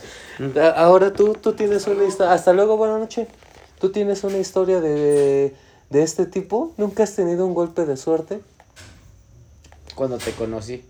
Ahora 0.75 1.13
tú, 1.13 1.33
tú 1.33 1.53
tienes 1.53 1.87
una 1.87 2.03
historia. 2.03 2.33
Hasta 2.33 2.53
luego, 2.53 2.77
buena 2.77 2.97
noche. 2.97 3.27
Tú 3.79 3.91
tienes 3.91 4.23
una 4.23 4.37
historia 4.37 4.81
de, 4.81 5.55
de 5.89 6.03
este 6.03 6.25
tipo. 6.25 6.73
¿Nunca 6.77 7.03
has 7.03 7.15
tenido 7.15 7.45
un 7.45 7.53
golpe 7.53 7.85
de 7.85 7.97
suerte? 7.97 8.41
Cuando 9.95 10.17
te 10.17 10.31
conocí. 10.31 10.83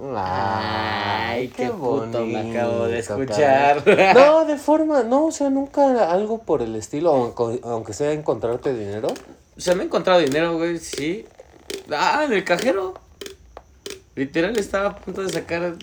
Ay, 0.00 1.48
qué 1.48 1.70
puto 1.70 2.24
me 2.24 2.38
acabo 2.50 2.86
de 2.86 3.00
escuchar. 3.00 3.82
cabrón. 3.82 4.14
No, 4.14 4.44
de 4.44 4.56
forma, 4.56 5.02
no, 5.02 5.26
o 5.26 5.32
sea, 5.32 5.50
nunca 5.50 6.10
algo 6.10 6.38
por 6.38 6.62
el 6.62 6.76
estilo, 6.76 7.10
aunque, 7.10 7.60
aunque 7.64 7.92
sea 7.92 8.12
encontrarte 8.12 8.72
dinero. 8.72 9.08
O 9.56 9.60
sea, 9.60 9.74
me 9.74 9.82
he 9.82 9.86
encontrado 9.86 10.20
dinero, 10.20 10.56
güey, 10.56 10.78
sí. 10.78 11.26
Ah, 11.90 12.22
en 12.24 12.32
el 12.32 12.44
cajero. 12.44 12.94
Literal 14.14 14.56
estaba 14.56 14.90
a 14.90 14.96
punto 14.96 15.22
de 15.22 15.30
sacar 15.30 15.76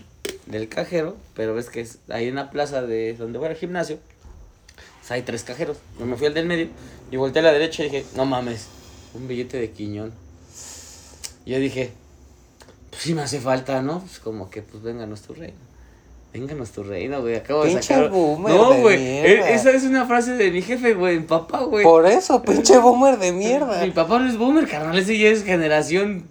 del 0.46 0.70
cajero, 0.70 1.16
pero 1.34 1.54
ves 1.54 1.70
que 1.70 1.82
es 1.82 2.00
ahí 2.10 2.28
en 2.28 2.36
la 2.36 2.52
plaza 2.52 2.82
de 2.82 3.14
donde 3.16 3.38
voy 3.40 3.50
al 3.50 3.56
gimnasio. 3.56 4.00
pues 5.00 5.12
hay 5.12 5.24
tres 5.24 5.44
cajeros. 5.44 5.78
Yo 6.00 6.06
me 6.06 6.16
fui 6.16 6.28
al 6.28 6.34
del 6.34 6.46
medio 6.46 6.70
y 7.12 7.18
volteé 7.18 7.42
a 7.42 7.44
la 7.44 7.52
derecha 7.52 7.84
y 7.84 7.90
dije, 7.90 8.06
no 8.16 8.26
mames, 8.26 8.68
un 9.14 9.28
billete 9.28 9.58
de 9.58 9.72
quiñón. 9.72 10.14
Y 11.46 11.52
yo 11.52 11.60
dije, 11.60 11.92
pues 12.96 13.04
sí 13.04 13.14
me 13.14 13.22
hace 13.24 13.40
falta, 13.40 13.82
¿no? 13.82 14.00
Pues 14.00 14.20
como 14.20 14.50
que, 14.50 14.62
pues 14.62 14.82
vénganos 14.84 15.22
tu 15.22 15.34
reino. 15.34 15.58
Vénganos 16.34 16.72
tu 16.72 16.84
reino, 16.84 17.22
güey. 17.22 17.36
Acabo 17.36 17.64
de 17.64 17.70
Pinche 17.70 17.94
sacar. 17.94 18.10
boomer 18.10 18.54
no, 18.54 18.72
de 18.72 18.82
güey. 18.82 18.98
mierda. 19.00 19.50
e- 19.52 19.54
Esa 19.56 19.72
es 19.72 19.84
una 19.84 20.06
frase 20.06 20.34
de 20.34 20.52
mi 20.52 20.62
jefe, 20.62 20.94
güey, 20.94 21.20
mi 21.20 21.26
papá, 21.26 21.60
güey. 21.64 21.84
Por 21.84 22.06
eso, 22.06 22.42
pinche 22.42 22.78
boomer 22.78 23.18
de 23.18 23.32
mierda. 23.32 23.84
Mi 23.86 23.92
papá 23.92 24.20
no 24.20 24.30
es 24.30 24.38
boomer, 24.38 24.68
carnal, 24.68 24.98
ese 24.98 25.18
ya 25.18 25.30
es 25.30 25.44
generación 25.44 26.28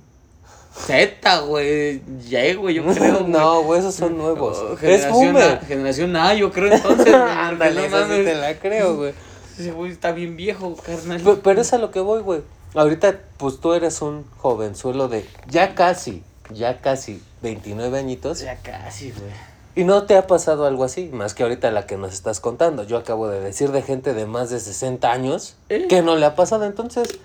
Z, 0.77 1.39
güey. 1.41 2.03
Ya, 2.29 2.55
güey, 2.55 2.75
yo 2.75 2.85
creo. 2.95 3.21
güey. 3.21 3.31
no, 3.31 3.63
güey, 3.63 3.81
esos 3.81 3.95
son 3.95 4.19
nuevos. 4.19 4.59
Oh, 4.59 4.77
es 4.83 5.09
boomer. 5.09 5.43
A, 5.43 5.61
generación 5.61 6.15
A, 6.17 6.35
yo 6.35 6.51
creo 6.53 6.73
entonces. 6.73 7.15
Ándale, 7.15 7.89
no 7.89 8.03
sí 8.05 8.09
te 8.25 8.35
la 8.35 8.55
creo, 8.59 8.97
güey. 8.97 9.13
Ese 9.59 9.71
güey 9.71 9.93
está 9.93 10.11
bien 10.13 10.37
viejo, 10.37 10.75
carnal. 10.77 11.21
Pe- 11.21 11.37
Pero 11.43 11.61
es 11.61 11.73
a 11.73 11.79
lo 11.79 11.93
que 11.93 12.01
voy, 12.01 12.23
güey. 12.23 12.41
Ahorita, 12.75 13.21
pues 13.37 13.61
tú 13.61 13.73
eres 13.73 14.03
un 14.03 14.25
jovenzuelo 14.39 15.07
de 15.07 15.25
ya 15.49 15.77
casi, 15.77 16.25
ya 16.55 16.81
casi 16.81 17.23
29 17.43 17.99
añitos. 17.99 18.41
Ya 18.41 18.57
casi, 18.57 19.11
güey. 19.13 19.31
Y 19.77 19.85
no 19.85 20.05
te 20.05 20.17
ha 20.17 20.27
pasado 20.29 20.67
algo 20.67 20.85
así, 20.85 21.11
más 21.13 21.35
que 21.35 21.43
ahorita 21.43 21.71
la 21.73 21.87
que 21.87 21.97
nos 21.97 22.13
estás 22.15 22.39
contando. 22.41 22.85
Yo 22.85 22.97
acabo 22.97 23.29
de 23.29 23.41
decir 23.41 23.73
de 23.73 23.83
gente 23.83 24.15
de 24.15 24.25
más 24.27 24.49
de 24.51 24.61
60 24.61 25.11
años 25.11 25.57
Eh. 25.69 25.87
que 25.89 26.01
no 26.03 26.15
le 26.17 26.27
ha 26.27 26.37
pasado. 26.37 26.65
Entonces, 26.65 27.19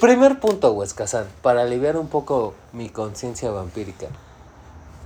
primer 0.00 0.38
punto, 0.38 0.72
Huescazán, 0.72 1.26
para 1.42 1.62
aliviar 1.62 1.96
un 1.96 2.06
poco 2.08 2.54
mi 2.72 2.88
conciencia 2.88 3.50
vampírica. 3.50 4.06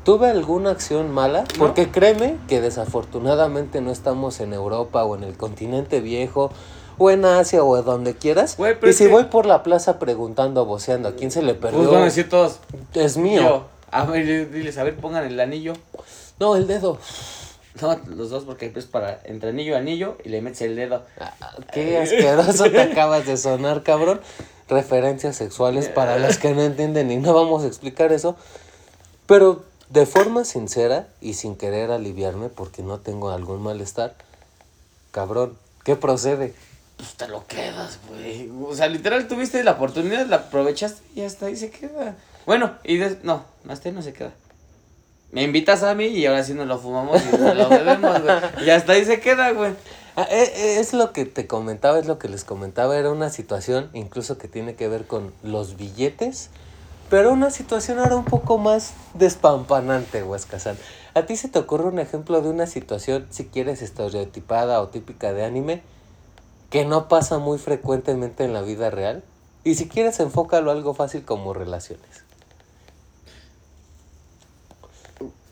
¿Tuve 0.05 0.29
alguna 0.29 0.71
acción 0.71 1.13
mala? 1.13 1.45
Porque 1.59 1.91
créeme 1.91 2.37
que 2.49 2.61
desafortunadamente 2.61 3.81
no 3.81 3.91
estamos 3.93 4.41
en 4.41 4.53
Europa 4.53 5.05
o 5.05 5.17
en 5.17 5.23
el 5.23 5.37
continente 5.37 6.01
viejo 6.01 6.51
o 6.99 7.11
en 7.11 7.25
Asia 7.25 7.63
o 7.65 7.83
donde 7.83 8.15
quieras. 8.15 8.57
Güey, 8.57 8.75
pero 8.75 8.89
y 8.89 8.91
es 8.91 8.97
si 8.99 9.05
que- 9.07 9.11
voy 9.11 9.25
por 9.25 9.47
la 9.47 9.63
plaza 9.63 9.99
preguntando, 9.99 10.65
voceando, 10.67 11.09
¿a 11.09 11.13
quién 11.15 11.31
se 11.31 11.43
le 11.43 11.55
perdió? 11.55 11.79
Pues 11.81 11.91
van 11.91 12.03
a 12.03 12.05
decir 12.07 12.29
todos. 12.29 12.59
es 12.95 13.17
mío. 13.17 13.41
Yo. 13.43 13.67
A 13.91 14.05
ver, 14.07 14.51
diles, 14.51 14.79
a 14.79 14.85
ver, 14.85 14.97
pongan 14.97 15.25
el 15.25 15.39
anillo. 15.39 15.75
No, 16.41 16.57
el 16.57 16.67
dedo. 16.67 16.99
No, 17.81 17.99
los 18.07 18.31
dos, 18.31 18.45
porque 18.45 18.73
es 18.75 18.85
para 18.87 19.21
entre 19.25 19.51
anillo 19.51 19.73
y 19.73 19.77
anillo 19.77 20.17
y 20.25 20.29
le 20.29 20.41
metes 20.43 20.61
el 20.63 20.77
dedo. 20.77 21.03
Ah, 21.19 21.35
Qué 21.73 21.99
asqueroso 21.99 22.65
te 22.71 22.81
acabas 22.81 23.27
de 23.27 23.37
sonar, 23.37 23.83
cabrón. 23.83 24.21
Referencias 24.69 25.37
sexuales 25.37 25.89
para 25.89 26.19
las 26.19 26.39
que 26.39 26.53
no 26.55 26.63
entienden 26.63 27.11
y 27.11 27.17
no 27.17 27.35
vamos 27.35 27.65
a 27.65 27.67
explicar 27.67 28.13
eso. 28.13 28.37
Pero 29.27 29.63
de 29.91 30.07
forma 30.07 30.45
sincera 30.45 31.09
y 31.21 31.35
sin 31.35 31.57
querer 31.57 31.91
aliviarme 31.91 32.49
porque 32.49 32.83
no 32.83 32.99
tengo 33.01 33.31
algún 33.31 33.63
malestar, 33.63 34.15
cabrón, 35.11 35.57
¿qué 35.85 35.97
procede? 35.97 36.55
Pues 37.03 37.15
te 37.17 37.27
lo 37.27 37.45
quedas, 37.49 37.99
güey. 38.09 38.49
O 38.65 38.77
sea, 38.77 38.87
literal, 38.87 39.27
tuviste 39.27 39.65
la 39.65 39.73
oportunidad, 39.73 40.25
la 40.27 40.37
aprovechaste 40.37 41.03
y 41.17 41.23
hasta 41.23 41.47
ahí 41.47 41.57
se 41.57 41.69
queda. 41.69 42.15
Bueno, 42.47 42.77
y 42.85 42.97
des- 42.99 43.25
no, 43.25 43.45
hasta 43.69 43.89
ahí 43.89 43.95
no 43.95 44.03
se 44.03 44.13
queda. 44.13 44.31
Me 45.33 45.43
invitas 45.43 45.83
a 45.83 45.97
mí 45.97 46.05
y 46.07 46.27
ahora 46.27 46.45
sí 46.45 46.55
nos 46.55 46.69
lo 46.69 46.79
fumamos 46.79 47.21
y 47.25 47.37
nos 47.37 47.57
lo 47.57 47.69
bebemos, 47.71 48.23
güey. 48.23 48.37
Y 48.67 48.71
hasta 48.71 48.93
ahí 48.93 49.05
se 49.05 49.19
queda, 49.19 49.51
güey. 49.51 49.73
Ah, 50.15 50.29
eh, 50.31 50.45
eh, 50.55 50.77
es 50.79 50.93
lo 50.93 51.13
que 51.13 51.25
te 51.25 51.49
comentaba, 51.49 51.99
es 51.99 52.07
lo 52.07 52.21
que 52.21 52.29
les 52.29 52.45
comentaba, 52.45 52.97
era 52.97 53.11
una 53.11 53.31
situación 53.31 53.91
incluso 53.95 54.39
que 54.39 54.47
tiene 54.47 54.77
que 54.77 54.87
ver 54.87 55.05
con 55.05 55.33
los 55.43 55.77
billetes, 55.77 56.51
pero 57.11 57.33
una 57.33 57.51
situación 57.51 57.99
ahora 57.99 58.15
un 58.15 58.27
poco 58.27 58.59
más 58.59 58.93
despampanante, 59.15 60.23
Huescazán. 60.23 60.77
¿A 61.15 61.23
ti 61.23 61.35
se 61.37 61.49
te 61.49 61.59
ocurre 61.59 61.89
un 61.89 61.99
ejemplo 61.99 62.43
de 62.43 62.49
una 62.51 62.69
situación, 62.69 63.27
si 63.31 63.47
quieres, 63.47 63.83
estereotipada 63.83 64.81
o 64.81 64.89
típica 64.89 65.33
de 65.33 65.45
anime, 65.45 65.83
que 66.73 66.87
no 66.87 67.07
pasa 67.07 67.39
muy 67.39 67.59
frecuentemente 67.59 68.45
en 68.45 68.55
la 68.55 68.63
vida 68.63 68.89
real? 68.89 69.23
Y 69.63 69.75
si 69.75 69.89
quieres, 69.89 70.19
enfócalo 70.21 70.71
a 70.71 70.75
algo 70.75 70.95
fácil 70.95 71.23
como 71.23 71.53
relaciones. 71.53 72.25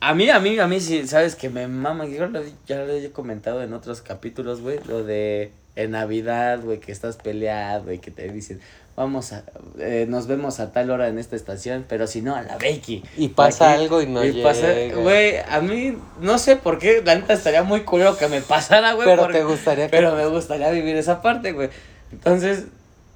A 0.00 0.14
mí, 0.14 0.30
a 0.30 0.40
mí, 0.40 0.58
a 0.58 0.66
mí 0.66 0.80
sí, 0.80 1.06
sabes 1.06 1.36
que 1.36 1.50
me 1.50 1.68
mama. 1.68 2.06
Yo 2.06 2.26
ya 2.66 2.78
lo 2.78 2.92
he 2.92 3.12
comentado 3.12 3.62
en 3.62 3.74
otros 3.74 4.00
capítulos, 4.00 4.62
güey. 4.62 4.80
Lo 4.86 5.04
de 5.04 5.52
en 5.76 5.90
Navidad, 5.90 6.62
güey, 6.62 6.80
que 6.80 6.90
estás 6.90 7.18
peleado 7.18 7.92
y 7.92 7.98
que 7.98 8.10
te 8.10 8.30
dicen, 8.32 8.62
vamos 9.00 9.32
a, 9.32 9.44
eh, 9.78 10.04
nos 10.06 10.26
vemos 10.26 10.60
a 10.60 10.72
tal 10.72 10.90
hora 10.90 11.08
en 11.08 11.18
esta 11.18 11.34
estación, 11.34 11.86
pero 11.88 12.06
si 12.06 12.20
no, 12.20 12.36
a 12.36 12.42
la 12.42 12.58
Becky. 12.58 13.02
Y 13.16 13.28
pasa 13.28 13.72
Aquí. 13.72 13.82
algo 13.84 14.02
y 14.02 14.06
no 14.06 14.22
Y 14.22 14.32
llega. 14.32 14.94
Güey, 14.94 15.38
a 15.38 15.60
mí, 15.62 15.96
no 16.20 16.38
sé 16.38 16.56
por 16.56 16.78
qué, 16.78 17.00
la 17.02 17.14
neta 17.14 17.32
estaría 17.32 17.62
muy 17.62 17.80
culero 17.84 18.18
que 18.18 18.28
me 18.28 18.42
pasara, 18.42 18.92
güey. 18.92 19.08
Pero 19.08 19.22
porque- 19.22 19.38
te 19.38 19.44
gustaría 19.44 19.86
que... 19.86 19.90
Pero 19.96 20.14
me 20.14 20.26
gustaría 20.26 20.70
vivir 20.70 20.96
esa 20.96 21.22
parte, 21.22 21.52
güey. 21.52 21.70
Entonces, 22.12 22.66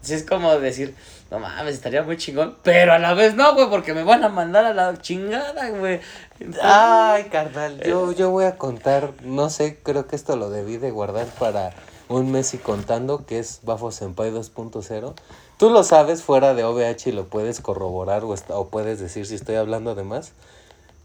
sí 0.00 0.14
es 0.14 0.22
como 0.22 0.58
decir, 0.58 0.94
no 1.30 1.38
mames, 1.38 1.74
estaría 1.74 2.02
muy 2.02 2.16
chingón. 2.16 2.56
Pero 2.62 2.94
a 2.94 2.98
la 2.98 3.12
vez 3.12 3.34
no, 3.34 3.52
güey, 3.54 3.68
porque 3.68 3.92
me 3.92 4.04
van 4.04 4.24
a 4.24 4.30
mandar 4.30 4.64
a 4.64 4.72
la 4.72 4.96
chingada, 5.02 5.68
güey. 5.68 6.00
Entonces, 6.40 6.62
Ay, 6.64 7.24
carnal, 7.24 7.78
yo, 7.82 8.12
yo 8.12 8.30
voy 8.30 8.46
a 8.46 8.56
contar, 8.56 9.10
no 9.22 9.50
sé, 9.50 9.78
creo 9.82 10.06
que 10.06 10.16
esto 10.16 10.36
lo 10.36 10.48
debí 10.48 10.78
de 10.78 10.90
guardar 10.90 11.26
para 11.38 11.72
un 12.08 12.32
mes 12.32 12.54
y 12.54 12.58
contando, 12.58 13.26
que 13.26 13.38
es 13.38 13.60
Bafo 13.64 13.90
Senpai 13.92 14.30
2.0. 14.30 15.14
Tú 15.58 15.70
lo 15.70 15.84
sabes 15.84 16.22
fuera 16.22 16.54
de 16.54 16.64
OVH 16.64 17.08
y 17.10 17.12
lo 17.12 17.26
puedes 17.26 17.60
corroborar 17.60 18.24
o, 18.24 18.34
está- 18.34 18.56
o 18.56 18.68
puedes 18.68 18.98
decir 18.98 19.26
si 19.26 19.34
estoy 19.34 19.54
hablando 19.56 19.94
de 19.94 20.04
más. 20.04 20.32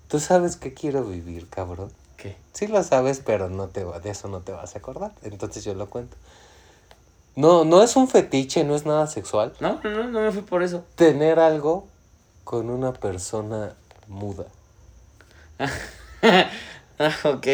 Tú 0.08 0.20
sabes 0.20 0.56
que 0.56 0.74
quiero 0.74 1.04
vivir, 1.04 1.48
cabrón. 1.50 1.92
¿Qué? 2.18 2.36
Sí 2.54 2.68
lo 2.68 2.84
sabes, 2.84 3.22
pero 3.26 3.50
no 3.50 3.68
te 3.68 3.84
va- 3.84 4.00
de 4.00 4.10
eso 4.10 4.28
no 4.28 4.42
te 4.42 4.52
vas 4.52 4.76
a 4.76 4.80
acordar. 4.80 5.12
Entonces 5.24 5.64
yo 5.64 5.74
lo 5.76 5.90
cuento. 5.90 6.18
No, 7.36 7.64
no 7.64 7.84
es 7.84 7.96
un 7.96 8.08
fetiche, 8.08 8.64
no 8.64 8.76
es 8.76 8.86
nada 8.86 9.08
sexual. 9.08 9.54
No, 9.60 9.80
no, 9.84 9.90
no, 9.92 10.04
no 10.10 10.22
me 10.22 10.32
fui 10.32 10.42
por 10.42 10.64
eso. 10.64 10.84
Tener 10.96 11.40
algo 11.40 11.88
con 12.44 12.70
una 12.70 12.92
persona 12.92 13.76
muda. 14.08 14.46
ah, 16.22 16.50
ok. 17.26 17.48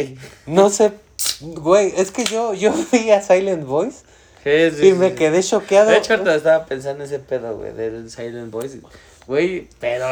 No 0.48 0.70
sé 0.70 0.94
Güey, 1.42 1.94
es 1.98 2.12
que 2.12 2.24
yo, 2.24 2.54
yo 2.54 2.74
vi 2.92 3.12
a 3.12 3.22
Silent 3.22 3.66
Voice 3.66 4.04
Sí, 4.46 4.72
sí, 4.72 4.88
y 4.90 4.94
me 4.94 5.10
sí. 5.10 5.16
quedé 5.16 5.44
choqueado. 5.44 5.90
De 5.92 5.98
hecho, 5.98 6.14
ahorita 6.14 6.36
estaba 6.36 6.66
pensando 6.66 7.04
ese 7.04 7.20
pedo, 7.20 7.58
güey, 7.58 7.74
del 7.74 8.10
Silent 8.10 8.52
Voice. 8.52 8.80
Güey, 9.28 9.68
pero. 9.80 10.06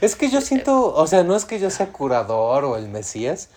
Es 0.00 0.14
que 0.14 0.28
yo 0.30 0.40
siento, 0.42 0.94
o 0.94 1.06
sea, 1.06 1.24
no 1.24 1.34
es 1.34 1.44
que 1.46 1.58
yo 1.58 1.70
sea 1.70 1.90
curador 1.90 2.64
o 2.64 2.76
el 2.76 2.88
Mesías, 2.88 3.48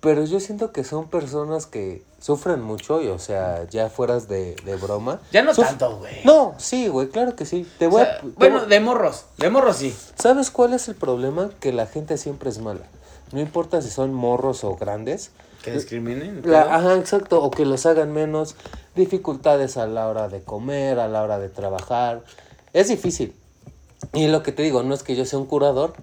pero 0.00 0.24
yo 0.24 0.38
siento 0.38 0.70
que 0.72 0.84
son 0.84 1.08
personas 1.08 1.66
que 1.66 2.02
sufren 2.20 2.60
mucho 2.62 3.02
y, 3.02 3.08
o 3.08 3.18
sea, 3.18 3.64
ya 3.68 3.90
fueras 3.90 4.28
de, 4.28 4.54
de 4.64 4.76
broma. 4.76 5.20
Ya 5.32 5.42
no 5.42 5.52
Suf- 5.52 5.66
tanto, 5.66 5.98
güey. 5.98 6.22
No, 6.24 6.54
sí, 6.58 6.86
güey, 6.86 7.08
claro 7.08 7.34
que 7.34 7.44
sí. 7.46 7.66
Te 7.80 7.88
O 7.88 7.90
voy 7.90 8.02
sea, 8.04 8.12
a- 8.14 8.20
te 8.20 8.26
bueno, 8.36 8.60
voy- 8.60 8.68
de 8.68 8.78
morros. 8.80 9.24
De 9.38 9.50
morros 9.50 9.78
sí. 9.78 9.96
¿Sabes 10.16 10.50
cuál 10.52 10.72
es 10.74 10.86
el 10.86 10.94
problema? 10.94 11.50
Que 11.58 11.72
la 11.72 11.86
gente 11.86 12.16
siempre 12.16 12.50
es 12.50 12.58
mala. 12.60 12.82
No 13.32 13.40
importa 13.40 13.82
si 13.82 13.90
son 13.90 14.12
morros 14.14 14.64
o 14.64 14.76
grandes. 14.76 15.30
Que 15.62 15.72
discriminen. 15.72 16.42
La- 16.44 16.74
ajá, 16.76 16.96
exacto. 16.96 17.42
O 17.42 17.50
que 17.50 17.64
los 17.66 17.84
hagan 17.86 18.12
menos. 18.12 18.54
Dificultades 18.94 19.76
a 19.76 19.86
la 19.86 20.08
hora 20.08 20.28
de 20.28 20.42
comer, 20.42 20.98
a 20.98 21.08
la 21.08 21.22
hora 21.22 21.38
de 21.38 21.48
trabajar. 21.48 22.22
Es 22.72 22.88
difícil. 22.88 23.34
Y 24.12 24.28
lo 24.28 24.42
que 24.42 24.52
te 24.52 24.62
digo, 24.62 24.82
no 24.82 24.94
es 24.94 25.02
que 25.02 25.16
yo 25.16 25.24
sea 25.24 25.38
un 25.38 25.46
curador, 25.46 25.94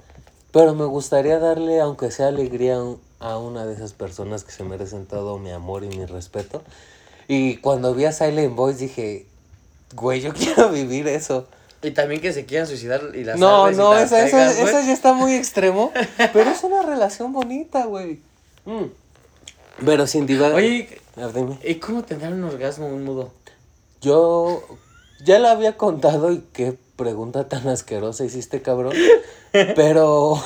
pero 0.51 0.73
me 0.75 0.85
gustaría 0.85 1.39
darle, 1.39 1.79
aunque 1.81 2.11
sea 2.11 2.27
alegría, 2.27 2.75
a 2.77 2.83
un- 2.83 3.01
a 3.19 3.37
una 3.37 3.65
de 3.65 3.73
esas 3.73 3.93
personas 3.93 4.43
que 4.43 4.51
se 4.51 4.63
merecen 4.63 5.05
todo 5.05 5.37
mi 5.39 5.51
amor 5.51 5.83
y 5.83 5.87
mi 5.89 6.05
respeto. 6.05 6.61
Y 7.27 7.57
cuando 7.57 7.93
vi 7.95 8.05
a 8.05 8.11
Silent 8.11 8.55
Voice 8.55 8.79
dije, 8.79 9.25
güey, 9.95 10.21
yo 10.21 10.31
quiero 10.33 10.69
vivir 10.69 11.07
eso. 11.07 11.47
Y 11.85 11.91
también 11.91 12.21
que 12.21 12.33
se 12.33 12.45
quieran 12.45 12.67
suicidar 12.67 13.11
y 13.13 13.23
las 13.23 13.37
No, 13.37 13.69
y 13.71 13.75
no, 13.75 13.93
las 13.93 14.11
eso, 14.11 14.15
pegas, 14.15 14.57
eso 14.57 14.79
ya 14.81 14.93
está 14.93 15.13
muy 15.13 15.33
extremo. 15.33 15.91
pero 16.33 16.49
es 16.49 16.63
una 16.63 16.81
relación 16.81 17.31
bonita, 17.31 17.85
güey. 17.85 18.19
Mm. 18.65 18.85
Pero 19.85 20.07
sin 20.07 20.25
divagar. 20.25 20.55
Oye, 20.55 20.99
dime. 21.33 21.59
¿y 21.63 21.75
cómo 21.75 22.03
tendrá 22.03 22.29
un 22.29 22.43
orgasmo 22.43 22.87
un 22.87 23.03
mudo? 23.03 23.31
Yo 24.01 24.63
ya 25.23 25.39
la 25.39 25.51
había 25.51 25.77
contado 25.77 26.31
y 26.31 26.43
qué 26.53 26.77
pregunta 26.95 27.47
tan 27.47 27.67
asquerosa 27.67 28.25
hiciste, 28.25 28.61
cabrón. 28.61 28.93
Pero 29.51 30.41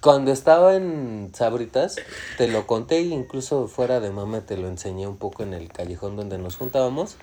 cuando 0.00 0.32
estaba 0.32 0.74
en 0.76 1.30
Sabritas, 1.34 1.96
te 2.36 2.48
lo 2.48 2.66
conté, 2.66 3.00
incluso 3.00 3.68
fuera 3.68 4.00
de 4.00 4.10
mame 4.10 4.40
te 4.40 4.56
lo 4.56 4.68
enseñé 4.68 5.06
un 5.06 5.16
poco 5.16 5.42
en 5.42 5.54
el 5.54 5.68
callejón 5.68 6.16
donde 6.16 6.38
nos 6.38 6.56
juntábamos. 6.56 7.16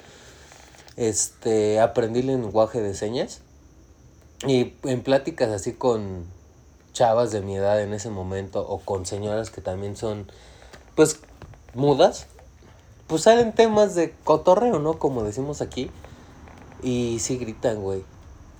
Este, 0.97 1.79
aprendí 1.79 2.21
el 2.21 2.27
lenguaje 2.27 2.81
de 2.81 2.93
señas. 2.93 3.41
Y 4.47 4.73
en 4.83 5.01
pláticas 5.01 5.49
así 5.49 5.73
con 5.73 6.25
chavas 6.93 7.31
de 7.31 7.41
mi 7.41 7.55
edad 7.55 7.81
en 7.81 7.93
ese 7.93 8.09
momento, 8.09 8.65
o 8.67 8.79
con 8.79 9.05
señoras 9.05 9.49
que 9.49 9.61
también 9.61 9.95
son, 9.95 10.31
pues, 10.95 11.19
mudas, 11.73 12.27
pues 13.07 13.23
salen 13.23 13.53
temas 13.53 13.95
de 13.95 14.13
cotorreo, 14.23 14.79
¿no? 14.79 14.97
Como 14.97 15.23
decimos 15.23 15.61
aquí. 15.61 15.91
Y 16.81 17.17
sí 17.19 17.37
gritan, 17.37 17.81
güey. 17.81 18.03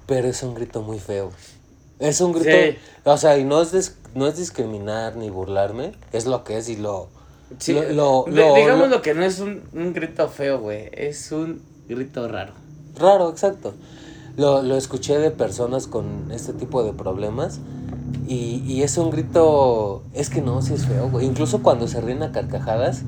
Pero 0.08 0.27
es 0.27 0.44
un 0.44 0.54
grito 0.56 0.82
muy 0.82 1.00
feo. 1.00 1.32
Es 2.00 2.22
un 2.22 2.34
grito. 2.34 2.50
Sí. 2.51 2.77
O 3.06 3.18
sea, 3.18 3.38
y 3.38 3.44
no 3.44 3.62
es, 3.62 3.74
dis- 3.74 3.96
no 4.13 4.27
es 4.27 4.38
discriminar 4.38 5.15
ni 5.15 5.30
burlarme. 5.30 5.94
Es 6.12 6.25
lo 6.25 6.44
que 6.44 6.58
es 6.58 6.68
y 6.70 6.75
lo. 6.75 7.08
Sí, 7.60 7.74
lo, 7.74 7.84
lo- 7.84 8.25
de- 8.27 8.32
lo- 8.32 8.56
digamos 8.56 8.89
lo- 8.89 8.98
lo 8.98 9.01
que 9.01 9.13
no 9.13 9.24
es 9.24 9.39
un, 9.39 9.63
un 9.74 9.94
grito 9.94 10.27
feo, 10.30 10.60
güey. 10.60 10.89
Es 10.92 11.32
un 11.32 11.62
grito 11.88 12.27
raro. 12.27 12.54
Raro, 12.98 13.30
exacto. 13.30 13.74
Lo, 14.38 14.62
lo 14.62 14.75
escuché 14.75 15.18
de 15.18 15.32
personas 15.32 15.88
con 15.88 16.32
este 16.32 16.54
tipo 16.54 16.84
de 16.84 16.94
problemas. 16.94 17.60
Y, 18.27 18.63
y 18.65 18.84
es 18.84 18.98
un 18.98 19.12
grito. 19.12 20.04
Es 20.13 20.30
que 20.30 20.42
no, 20.42 20.62
sí 20.62 20.74
es 20.74 20.86
feo, 20.86 21.10
güey. 21.10 21.25
Incluso 21.25 21.62
cuando 21.62 21.88
se 21.88 22.01
ríen 22.01 22.24
a 22.24 22.32
carcajadas, 22.32 23.04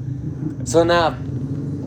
suena. 0.66 1.18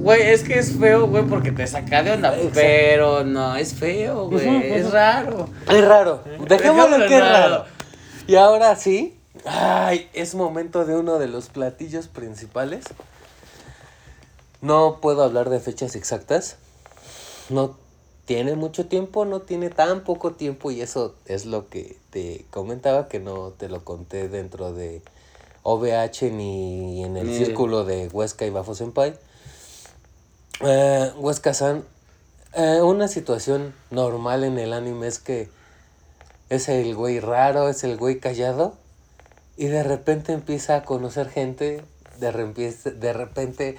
Güey, 0.01 0.23
es 0.23 0.43
que 0.43 0.59
es 0.59 0.73
feo, 0.79 1.07
güey, 1.07 1.25
porque 1.25 1.53
te 1.53 1.67
saca 1.67 2.03
de 2.03 2.13
onda. 2.13 2.35
Exacto. 2.35 2.53
Pero 2.55 3.25
no, 3.25 3.57
es 3.57 3.75
feo, 3.75 4.29
güey. 4.29 4.73
Es 4.73 4.91
raro. 4.91 5.49
Es 5.69 5.85
raro. 5.85 6.23
Dejémoslo 6.49 7.07
que 7.07 7.17
es 7.17 7.21
raro. 7.21 7.65
Y 8.27 8.37
ahora 8.37 8.75
sí. 8.77 9.17
Ay, 9.47 10.09
es 10.13 10.35
momento 10.35 10.85
de 10.85 10.97
uno 10.97 11.19
de 11.19 11.29
los 11.29 11.49
platillos 11.49 12.09
principales. 12.09 12.85
No 14.61 14.99
puedo 15.01 15.23
hablar 15.23 15.49
de 15.49 15.61
fechas 15.61 15.97
exactas. 15.97 16.57
No 17.51 17.77
tiene 18.25 18.55
mucho 18.55 18.87
tiempo, 18.87 19.25
no 19.25 19.41
tiene 19.41 19.71
tan 19.71 20.05
poco 20.05 20.33
tiempo 20.33 20.71
y 20.71 20.81
eso 20.81 21.15
es 21.27 21.47
lo 21.47 21.69
que 21.69 21.97
te 22.11 22.45
comentaba 22.51 23.09
que 23.09 23.19
no 23.19 23.51
te 23.51 23.69
lo 23.69 23.85
conté 23.85 24.29
dentro 24.29 24.73
de 24.73 25.03
OVH 25.65 26.31
ni 26.33 27.05
en 27.05 27.17
el 27.17 27.27
Ni- 27.27 27.37
círculo 27.37 27.85
de 27.85 28.09
Huesca 28.09 28.47
y 28.47 28.51
Bafo 28.51 28.75
Senpai. 28.75 29.15
Eh, 30.61 31.13
Huesca-san, 31.17 31.85
eh, 32.55 32.81
una 32.83 33.09
situación 33.09 33.75
normal 33.91 34.45
en 34.45 34.59
el 34.59 34.73
anime 34.73 35.07
es 35.07 35.19
que 35.19 35.49
es 36.51 36.69
el 36.69 36.95
güey 36.95 37.21
raro, 37.21 37.69
es 37.69 37.83
el 37.85 37.97
güey 37.97 38.19
callado 38.21 38.75
y 39.57 39.67
de 39.67 39.83
repente 39.83 40.33
empieza 40.33 40.77
a 40.77 40.85
conocer 40.85 41.29
gente, 41.31 41.83
de, 42.19 42.93
de 42.93 43.13
repente 43.13 43.79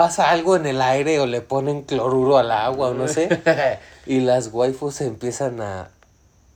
pasa 0.00 0.30
algo 0.30 0.56
en 0.56 0.64
el 0.64 0.80
aire 0.80 1.20
o 1.20 1.26
le 1.26 1.42
ponen 1.42 1.82
cloruro 1.82 2.38
al 2.38 2.52
agua 2.52 2.88
o 2.88 2.94
no 2.94 3.06
sé 3.06 3.28
y 4.06 4.20
las 4.20 4.48
waifus 4.50 4.94
se 4.94 5.06
empiezan 5.06 5.60
a, 5.60 5.90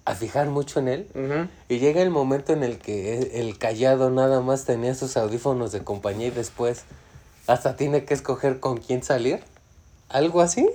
a 0.06 0.14
fijar 0.14 0.48
mucho 0.48 0.80
en 0.80 0.88
él 0.88 1.50
y 1.68 1.78
llega 1.78 2.00
el 2.00 2.08
momento 2.08 2.54
en 2.54 2.64
el 2.64 2.78
que 2.78 3.38
el 3.38 3.58
callado 3.58 4.08
nada 4.08 4.40
más 4.40 4.64
tenía 4.64 4.94
sus 4.94 5.18
audífonos 5.18 5.72
de 5.72 5.84
compañía 5.84 6.28
y 6.28 6.30
después 6.30 6.84
hasta 7.46 7.76
tiene 7.76 8.06
que 8.06 8.14
escoger 8.14 8.60
con 8.60 8.78
quién 8.78 9.02
salir. 9.02 9.40
¿Algo 10.08 10.40
así? 10.40 10.66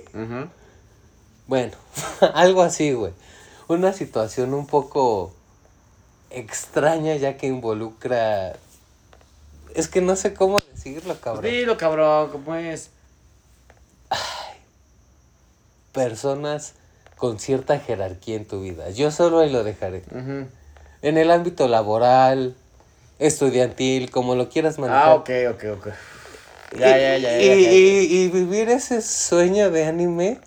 Bueno, 1.48 1.72
algo 2.34 2.62
así, 2.62 2.92
güey. 2.92 3.12
Una 3.66 3.92
situación 3.92 4.54
un 4.54 4.68
poco 4.68 5.32
extraña 6.30 7.16
ya 7.16 7.36
que 7.36 7.48
involucra... 7.48 8.52
Es 9.74 9.88
que 9.88 10.00
no 10.00 10.16
sé 10.16 10.34
cómo 10.34 10.60
decirlo, 10.74 11.16
cabrón. 11.20 11.44
Dilo, 11.50 11.76
cabrón, 11.76 12.30
¿cómo 12.30 12.54
es? 12.54 12.90
Personas 15.92 16.74
con 17.16 17.38
cierta 17.38 17.78
jerarquía 17.78 18.36
en 18.36 18.46
tu 18.46 18.60
vida. 18.62 18.90
Yo 18.90 19.10
solo 19.10 19.40
ahí 19.40 19.50
lo 19.50 19.64
dejaré. 19.64 20.02
En 21.02 21.18
el 21.18 21.30
ámbito 21.30 21.68
laboral, 21.68 22.54
estudiantil, 23.18 24.10
como 24.10 24.34
lo 24.34 24.48
quieras 24.48 24.78
manejar. 24.78 25.08
Ah, 25.08 25.14
ok, 25.14 25.30
ok, 25.50 25.64
ok. 25.78 25.88
Ya, 26.78 26.96
Y- 26.96 27.00
ya, 27.00 27.16
ya, 27.18 27.18
ya, 27.18 27.38
Y, 27.40 27.62
ya. 27.62 27.70
y- 27.72 28.22
y 28.24 28.28
vivir 28.28 28.68
ese 28.70 29.02
sueño 29.02 29.70
de 29.70 29.84
anime, 29.86 30.38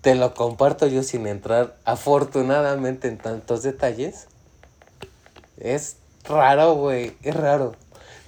te 0.00 0.14
lo 0.14 0.34
comparto 0.34 0.86
yo 0.86 1.02
sin 1.02 1.26
entrar 1.26 1.76
afortunadamente 1.84 3.08
en 3.08 3.18
tantos 3.18 3.62
detalles. 3.62 4.26
Es 5.58 5.96
raro, 6.24 6.74
güey, 6.74 7.14
es 7.22 7.36
raro. 7.36 7.76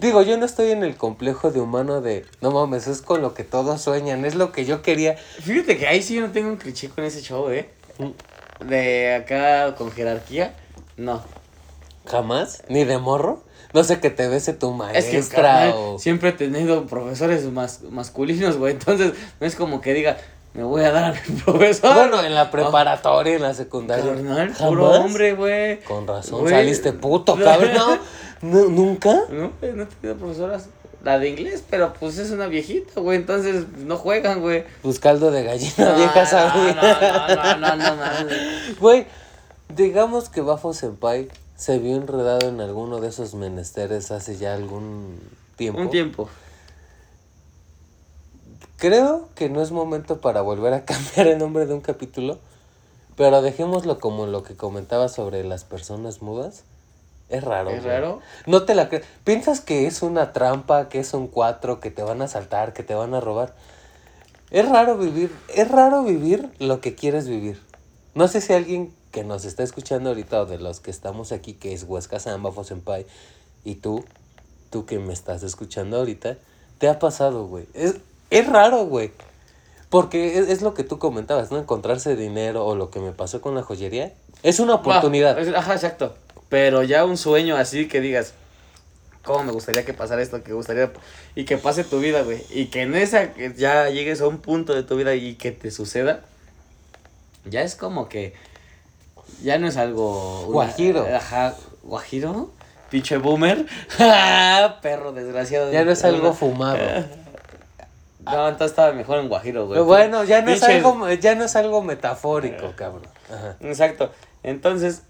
Digo, 0.05 0.21
yo 0.21 0.37
no 0.37 0.45
estoy 0.45 0.71
en 0.71 0.85
el 0.85 0.97
complejo 0.97 1.51
de 1.51 1.63
humano 1.63 2.03
de, 2.03 2.27
no 2.43 2.51
mames, 2.51 2.89
es 2.89 3.01
con 3.01 3.23
lo 3.23 3.33
que 3.33 3.43
todos 3.43 3.81
sueñan, 3.81 4.27
es 4.27 4.35
lo 4.35 4.53
que 4.53 4.67
yo 4.67 4.83
quería. 4.83 5.17
Fíjate 5.17 5.79
que 5.79 5.87
ahí 5.87 6.03
sí 6.03 6.17
yo 6.17 6.21
no 6.21 6.31
tengo 6.31 6.51
un 6.51 6.57
cliché 6.59 6.91
con 6.91 7.05
ese 7.05 7.23
show, 7.23 7.49
¿eh? 7.49 7.71
Mm. 7.97 8.67
De 8.69 9.15
acá 9.15 9.75
con 9.77 9.91
jerarquía, 9.91 10.55
no. 10.99 11.23
Jamás, 12.05 12.65
ni 12.69 12.85
de 12.85 12.99
morro. 12.99 13.43
No 13.73 13.83
sé 13.83 13.99
que 13.99 14.11
te 14.11 14.29
bese 14.29 14.53
tu 14.53 14.79
Es 14.93 15.07
que 15.07 15.13
maestra 15.13 15.75
o... 15.75 15.99
siempre 15.99 16.29
he 16.29 16.33
tenido 16.33 16.85
profesores 16.85 17.43
mas- 17.47 17.81
masculinos, 17.85 18.59
güey. 18.59 18.73
Entonces, 18.79 19.15
no 19.41 19.47
es 19.47 19.57
como 19.57 19.81
que 19.81 19.95
diga, 19.95 20.19
me 20.55 20.63
voy 20.63 20.83
a 20.85 20.91
dar 20.93 21.05
a 21.05 21.13
mi 21.13 21.37
profesor. 21.45 21.95
Bueno, 21.95 22.23
en 22.25 22.35
la 22.35 22.51
preparatoria, 22.51 23.35
en 23.37 23.43
la 23.43 23.55
secundaria. 23.55 24.05
Carnal, 24.15 24.53
puro 24.53 24.91
hombre, 24.91 25.35
güey. 25.35 25.81
Con 25.83 26.07
razón, 26.07 26.49
saliste 26.49 26.93
puto, 26.93 27.37
cabrón. 27.43 27.73
No, 27.75 27.99
nu- 28.41 28.71
¿Nunca? 28.71 29.13
No, 29.31 29.51
no 29.51 29.83
he 29.83 29.87
tenido 29.87 30.17
profesoras. 30.17 30.69
La 31.03 31.19
de 31.19 31.29
inglés, 31.29 31.63
pero 31.69 31.93
pues 32.01 32.17
es 32.17 32.31
una 32.31 32.47
viejita, 32.47 32.99
güey. 33.01 33.19
Entonces 33.19 33.67
no 33.85 33.97
juegan, 33.99 34.41
güey. 34.41 34.65
Pues 34.81 34.99
caldo 34.99 35.31
de 35.31 35.45
gallina 35.45 35.75
No, 35.91 35.97
vieja 35.97 36.25
sabía. 36.25 37.57
no, 37.61 37.77
no, 37.77 37.77
no, 37.77 37.97
no. 37.97 38.31
Güey, 38.81 39.07
digamos 39.69 40.31
que 40.31 40.41
Bafo 40.41 40.73
Senpai 40.73 41.29
se 41.57 41.79
vio 41.79 41.97
enredado 41.97 42.49
en 42.49 42.61
alguno 42.63 43.01
de 43.03 43.09
esos 43.09 43.35
menesteres 43.35 44.11
hace 44.13 44.37
ya 44.39 44.55
algún 44.55 45.21
tiempo. 45.57 45.81
Un 45.83 45.91
tiempo. 45.91 46.29
Creo 48.85 49.31
que 49.35 49.49
no 49.49 49.63
es 49.63 49.73
momento 49.73 50.21
para 50.21 50.43
volver 50.43 50.75
a 50.75 50.85
cambiar 50.85 51.27
el 51.29 51.39
nombre 51.39 51.65
de 51.65 51.73
un 51.73 51.81
capítulo, 51.81 52.39
pero 53.17 53.41
dejémoslo 53.41 53.99
como 53.99 54.27
lo 54.27 54.43
que 54.43 54.57
comentaba 54.57 55.09
sobre 55.09 55.43
las 55.43 55.65
personas 55.65 56.21
mudas. 56.21 56.65
Es 57.31 57.43
raro. 57.43 57.71
¿Es 57.71 57.83
güey. 57.83 57.95
raro? 57.95 58.21
No 58.45 58.65
te 58.65 58.75
la 58.75 58.91
crees. 58.91 59.07
Piensas 59.25 59.63
que 59.63 59.87
es 59.87 60.03
una 60.03 60.35
trampa, 60.35 60.91
que 60.91 61.01
es 61.01 61.15
un 61.15 61.29
cuatro, 61.29 61.81
que 61.81 61.91
te 61.91 62.03
van 62.03 62.21
a 62.21 62.27
asaltar, 62.27 62.75
que 62.75 62.83
te 62.83 62.95
van 62.95 63.15
a 63.15 63.21
robar. 63.21 63.55
Es 64.51 64.69
raro 64.69 64.99
vivir, 64.99 65.35
es 65.55 65.71
raro 65.71 66.05
vivir 66.05 66.51
lo 66.59 66.83
que 66.83 66.95
quieres 66.95 67.27
vivir. 67.27 67.59
No 68.15 68.29
sé 68.29 68.43
si 68.43 68.53
alguien 68.53 68.95
que 69.13 69.25
nos 69.25 69.47
está 69.47 69.63
escuchando 69.63 70.11
ahorita 70.11 70.43
o 70.43 70.45
de 70.45 70.59
los 70.59 70.81
que 70.81 70.91
estamos 70.91 71.33
aquí, 71.33 71.55
que 71.55 71.73
es 71.73 71.85
Huesca 71.85 72.21
Samba, 72.21 72.53
Senpai, 72.63 73.07
y 73.65 73.77
tú, 73.77 74.05
tú 74.69 74.85
que 74.85 74.99
me 74.99 75.15
estás 75.15 75.43
escuchando 75.43 75.97
ahorita, 75.97 76.37
te 76.77 76.91
ha 76.91 76.99
pasado, 76.99 77.47
güey. 77.47 77.67
Es, 77.73 77.95
es 78.39 78.47
raro, 78.49 78.85
güey. 78.87 79.13
Porque 79.91 80.39
es, 80.39 80.49
es 80.49 80.63
lo 80.63 80.75
que 80.75 80.83
tú 80.85 80.99
comentabas, 80.99 81.51
¿no? 81.53 81.59
Encontrarse 81.59 82.17
dinero 82.17 82.67
o 82.67 82.75
lo 82.75 82.91
que 82.91 82.99
me 83.01 83.13
pasó 83.13 83.41
con 83.41 83.55
la 83.55 83.63
joyería. 83.63 84.13
Es 84.43 84.59
una 84.61 84.75
oportunidad. 84.75 85.39
Ajá, 85.57 85.75
exacto. 85.75 86.15
Pero 86.49 86.83
ya 86.83 87.05
un 87.05 87.17
sueño 87.17 87.57
así 87.57 87.87
que 87.89 88.01
digas, 88.01 88.35
¿cómo 89.25 89.45
me 89.45 89.53
gustaría 89.53 89.85
que 89.85 89.95
pasara 89.95 90.21
esto? 90.23 90.43
Que 90.43 90.53
gustaría. 90.53 90.91
Y 91.35 91.45
que 91.45 91.57
pase 91.59 91.85
tu 91.85 92.01
vida, 92.01 92.23
güey. 92.23 92.43
Y 92.51 92.67
que 92.67 92.83
en 92.83 92.95
esa 92.95 93.33
que 93.33 93.55
ya 93.55 93.89
llegues 93.91 94.21
a 94.21 94.27
un 94.27 94.39
punto 94.39 94.75
de 94.75 94.83
tu 94.83 94.97
vida 94.97 95.15
y 95.15 95.35
que 95.37 95.53
te 95.53 95.71
suceda. 95.71 96.21
Ya 97.45 97.63
es 97.63 97.77
como 97.77 98.09
que. 98.09 98.35
Ya 99.43 99.59
no 99.59 99.67
es 99.69 99.77
algo. 99.77 100.41
una- 100.43 100.53
Guajiro. 100.53 101.07
Ajá, 101.15 101.55
guajiro. 101.83 102.51
Pinche 102.91 103.17
boomer. 103.19 103.67
Perro 104.83 105.13
desgraciado. 105.13 105.73
Ya 105.73 105.85
no 105.85 105.93
es 105.93 106.05
algo 106.05 106.33
fumado. 106.33 106.79
No, 108.25 108.49
entonces 108.49 108.73
estaba 108.73 108.93
mejor 108.93 109.19
en 109.19 109.29
guajiro, 109.29 109.67
güey. 109.67 109.81
Bueno, 109.83 110.25
ya 110.25 110.43
no, 110.43 110.51
es 110.51 110.63
algo, 110.63 111.11
ya 111.13 111.35
no 111.35 111.45
es 111.45 111.57
algo 111.57 111.83
metafórico, 111.83 112.73
cabrón. 112.77 113.07
Ajá. 113.31 113.57
Exacto. 113.61 114.13
Entonces, 114.43 115.03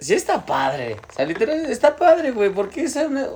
sí 0.00 0.14
está 0.14 0.44
padre. 0.46 0.96
O 1.10 1.12
sea, 1.12 1.24
literal, 1.26 1.66
está 1.66 1.96
padre, 1.96 2.30
güey. 2.32 2.50
Porque 2.50 2.84
es 2.84 2.96
una- 2.96 3.28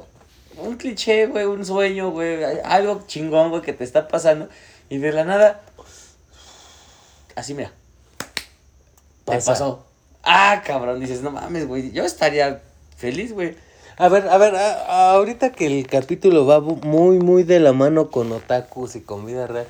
un 0.58 0.76
cliché, 0.76 1.26
güey, 1.26 1.44
un 1.46 1.64
sueño, 1.64 2.10
güey. 2.10 2.42
Algo 2.64 3.04
chingón, 3.06 3.50
güey, 3.50 3.62
que 3.62 3.72
te 3.72 3.84
está 3.84 4.08
pasando. 4.08 4.48
Y 4.88 4.98
de 4.98 5.12
la 5.12 5.24
nada. 5.24 5.60
Así, 7.36 7.54
mira. 7.54 7.70
Te 9.24 9.32
Pasa. 9.34 9.52
pasó. 9.52 9.84
Ah, 10.22 10.62
cabrón. 10.66 11.00
Dices, 11.00 11.22
no 11.22 11.30
mames, 11.30 11.66
güey. 11.66 11.92
Yo 11.92 12.04
estaría 12.04 12.60
feliz, 12.96 13.32
güey. 13.32 13.56
A 13.98 14.08
ver, 14.08 14.28
a 14.28 14.38
ver, 14.38 14.54
a- 14.54 15.12
ahorita 15.12 15.50
que 15.52 15.66
el 15.66 15.86
capítulo 15.86 16.46
va 16.46 16.60
muy, 16.60 17.18
muy 17.18 17.42
de 17.42 17.58
la 17.58 17.72
mano 17.72 18.10
con 18.10 18.30
otakus 18.30 18.94
y 18.94 19.00
con 19.00 19.26
vida 19.26 19.46
real. 19.46 19.66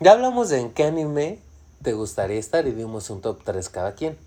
Ya 0.00 0.12
hablamos 0.12 0.50
de 0.50 0.60
en 0.60 0.70
qué 0.70 0.84
anime 0.84 1.38
te 1.82 1.92
gustaría 1.94 2.38
estar 2.38 2.66
y 2.66 2.72
dimos 2.72 3.08
un 3.10 3.22
top 3.22 3.38
3 3.44 3.68
cada 3.70 3.94
quien. 3.94 4.18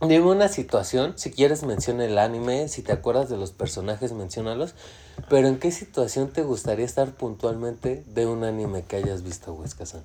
Dime 0.00 0.26
una 0.26 0.48
situación, 0.48 1.12
si 1.16 1.30
quieres 1.30 1.62
menciona 1.62 2.04
el 2.04 2.18
anime, 2.18 2.68
si 2.68 2.82
te 2.82 2.92
acuerdas 2.92 3.28
de 3.28 3.36
los 3.36 3.52
personajes, 3.52 4.12
menciónalos. 4.12 4.74
Pero 5.28 5.46
¿en 5.46 5.58
qué 5.58 5.70
situación 5.70 6.30
te 6.30 6.42
gustaría 6.42 6.86
estar 6.86 7.10
puntualmente 7.10 8.02
de 8.06 8.26
un 8.26 8.42
anime 8.42 8.82
que 8.82 8.96
hayas 8.96 9.22
visto, 9.22 9.52
Huesca-san? 9.52 10.00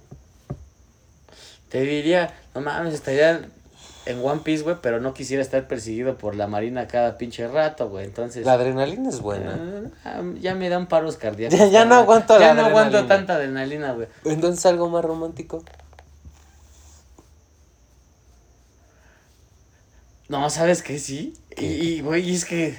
Te 1.69 1.81
diría, 1.81 2.35
no 2.53 2.61
mames, 2.61 2.93
estaría 2.93 3.47
en 4.05 4.23
One 4.23 4.41
Piece, 4.43 4.63
güey, 4.63 4.75
pero 4.81 4.99
no 4.99 5.13
quisiera 5.13 5.41
estar 5.41 5.67
perseguido 5.67 6.17
por 6.17 6.35
la 6.35 6.47
marina 6.47 6.87
cada 6.87 7.17
pinche 7.17 7.47
rato, 7.47 7.89
güey. 7.89 8.05
Entonces. 8.05 8.45
La 8.45 8.53
adrenalina 8.53 9.09
es 9.09 9.19
buena. 9.19 9.91
Ah, 10.03 10.21
ya 10.39 10.53
me 10.55 10.69
dan 10.69 10.87
paros 10.87 11.17
cardíacos. 11.17 11.57
Ya- 11.57 11.67
ya 11.67 11.85
no 11.85 11.95
aguanto 11.95 12.39
Ya 12.39 12.53
la 12.53 12.61
no 12.61 12.65
aguanto 12.67 13.05
tanta 13.07 13.35
adrenalina, 13.35 13.93
güey. 13.93 14.07
Entonces 14.25 14.65
algo 14.65 14.89
más 14.89 15.03
romántico. 15.03 15.63
No, 20.27 20.49
¿sabes 20.49 20.81
qué? 20.81 20.97
Sí. 20.99 21.33
Y, 21.51 21.55
¿Qué? 21.55 21.65
y, 21.65 22.01
güey, 22.01 22.33
es 22.33 22.45
que. 22.45 22.77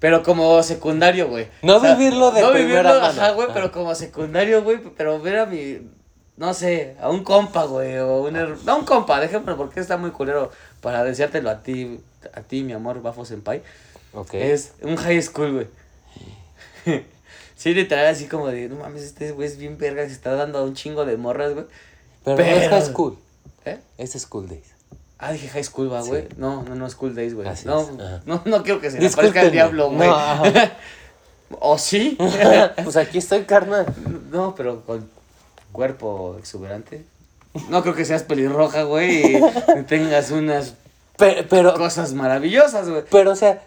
Pero 0.00 0.22
como 0.22 0.62
secundario, 0.62 1.28
güey. 1.28 1.48
No 1.62 1.80
vivirlo 1.80 2.30
de 2.30 2.40
No 2.40 2.52
primera 2.52 2.80
vivirlo, 2.80 3.00
mano. 3.00 3.20
ajá, 3.22 3.32
güey, 3.32 3.48
Ah. 3.50 3.54
pero 3.54 3.70
como 3.72 3.94
secundario, 3.94 4.62
güey. 4.62 4.78
Pero 4.96 5.20
ver 5.20 5.38
a 5.40 5.46
mi. 5.46 5.90
No 6.38 6.54
sé, 6.54 6.96
a 7.00 7.10
un 7.10 7.24
compa, 7.24 7.64
güey. 7.64 7.98
O 7.98 8.22
un. 8.22 8.34
her- 8.36 8.56
No, 8.64 8.78
un 8.78 8.84
compa, 8.84 9.20
déjame, 9.20 9.54
porque 9.54 9.80
está 9.80 9.96
muy 9.96 10.10
culero 10.12 10.50
para 10.80 11.02
deseártelo 11.04 11.50
a 11.50 11.62
ti, 11.62 12.00
a 12.32 12.40
ti, 12.42 12.62
mi 12.62 12.72
amor, 12.72 13.02
Bafo 13.02 13.24
Senpai. 13.24 13.62
Ok. 14.14 14.34
Es 14.34 14.72
un 14.82 14.96
high 14.96 15.20
school, 15.20 15.52
güey. 15.52 15.66
sí, 17.56 17.74
literal, 17.74 18.06
así 18.06 18.26
como 18.26 18.48
de, 18.48 18.68
no 18.68 18.76
mames, 18.76 19.02
este 19.02 19.32
güey 19.32 19.48
es 19.48 19.58
bien 19.58 19.76
verga, 19.78 20.06
se 20.06 20.12
está 20.12 20.32
dando 20.34 20.58
a 20.58 20.62
un 20.62 20.74
chingo 20.74 21.04
de 21.04 21.16
morras, 21.16 21.54
güey. 21.54 21.66
pero, 22.24 22.36
no 22.38 22.44
es 22.44 22.68
high 22.68 22.82
school. 22.82 23.18
¿Eh? 23.64 23.78
Es 23.98 24.12
school 24.12 24.48
days. 24.48 24.74
Ah, 25.18 25.32
dije 25.32 25.48
high 25.48 25.64
school, 25.64 25.92
va, 25.92 26.02
Sí. 26.02 26.08
güey. 26.10 26.28
No, 26.36 26.62
no, 26.62 26.76
no, 26.76 26.88
school 26.88 27.14
days, 27.14 27.34
güey. 27.34 27.48
No, 27.64 27.90
no, 28.26 28.42
no 28.44 28.62
quiero 28.62 28.80
que 28.80 28.90
se 28.92 29.00
le 29.00 29.08
aparezca 29.08 29.42
el 29.42 29.50
diablo, 29.50 29.90
güey. 29.90 30.08
No. 30.08 30.42
¿O 31.60 31.78
sí? 31.78 32.16
pues 32.84 32.96
aquí 32.96 33.18
estoy, 33.18 33.42
carnal. 33.44 33.86
no, 34.30 34.54
pero 34.54 34.82
con 34.84 35.08
cuerpo 35.72 36.36
exuberante. 36.38 37.04
No 37.68 37.82
creo 37.82 37.94
que 37.94 38.04
seas 38.04 38.22
pelirroja, 38.22 38.82
güey, 38.84 39.36
y 39.36 39.82
tengas 39.88 40.30
unas 40.30 40.74
Pero, 41.16 41.48
pero, 41.48 41.74
cosas 41.74 42.12
maravillosas, 42.14 42.88
güey. 42.88 43.02
pero, 43.10 43.32
o 43.32 43.36
sea, 43.36 43.62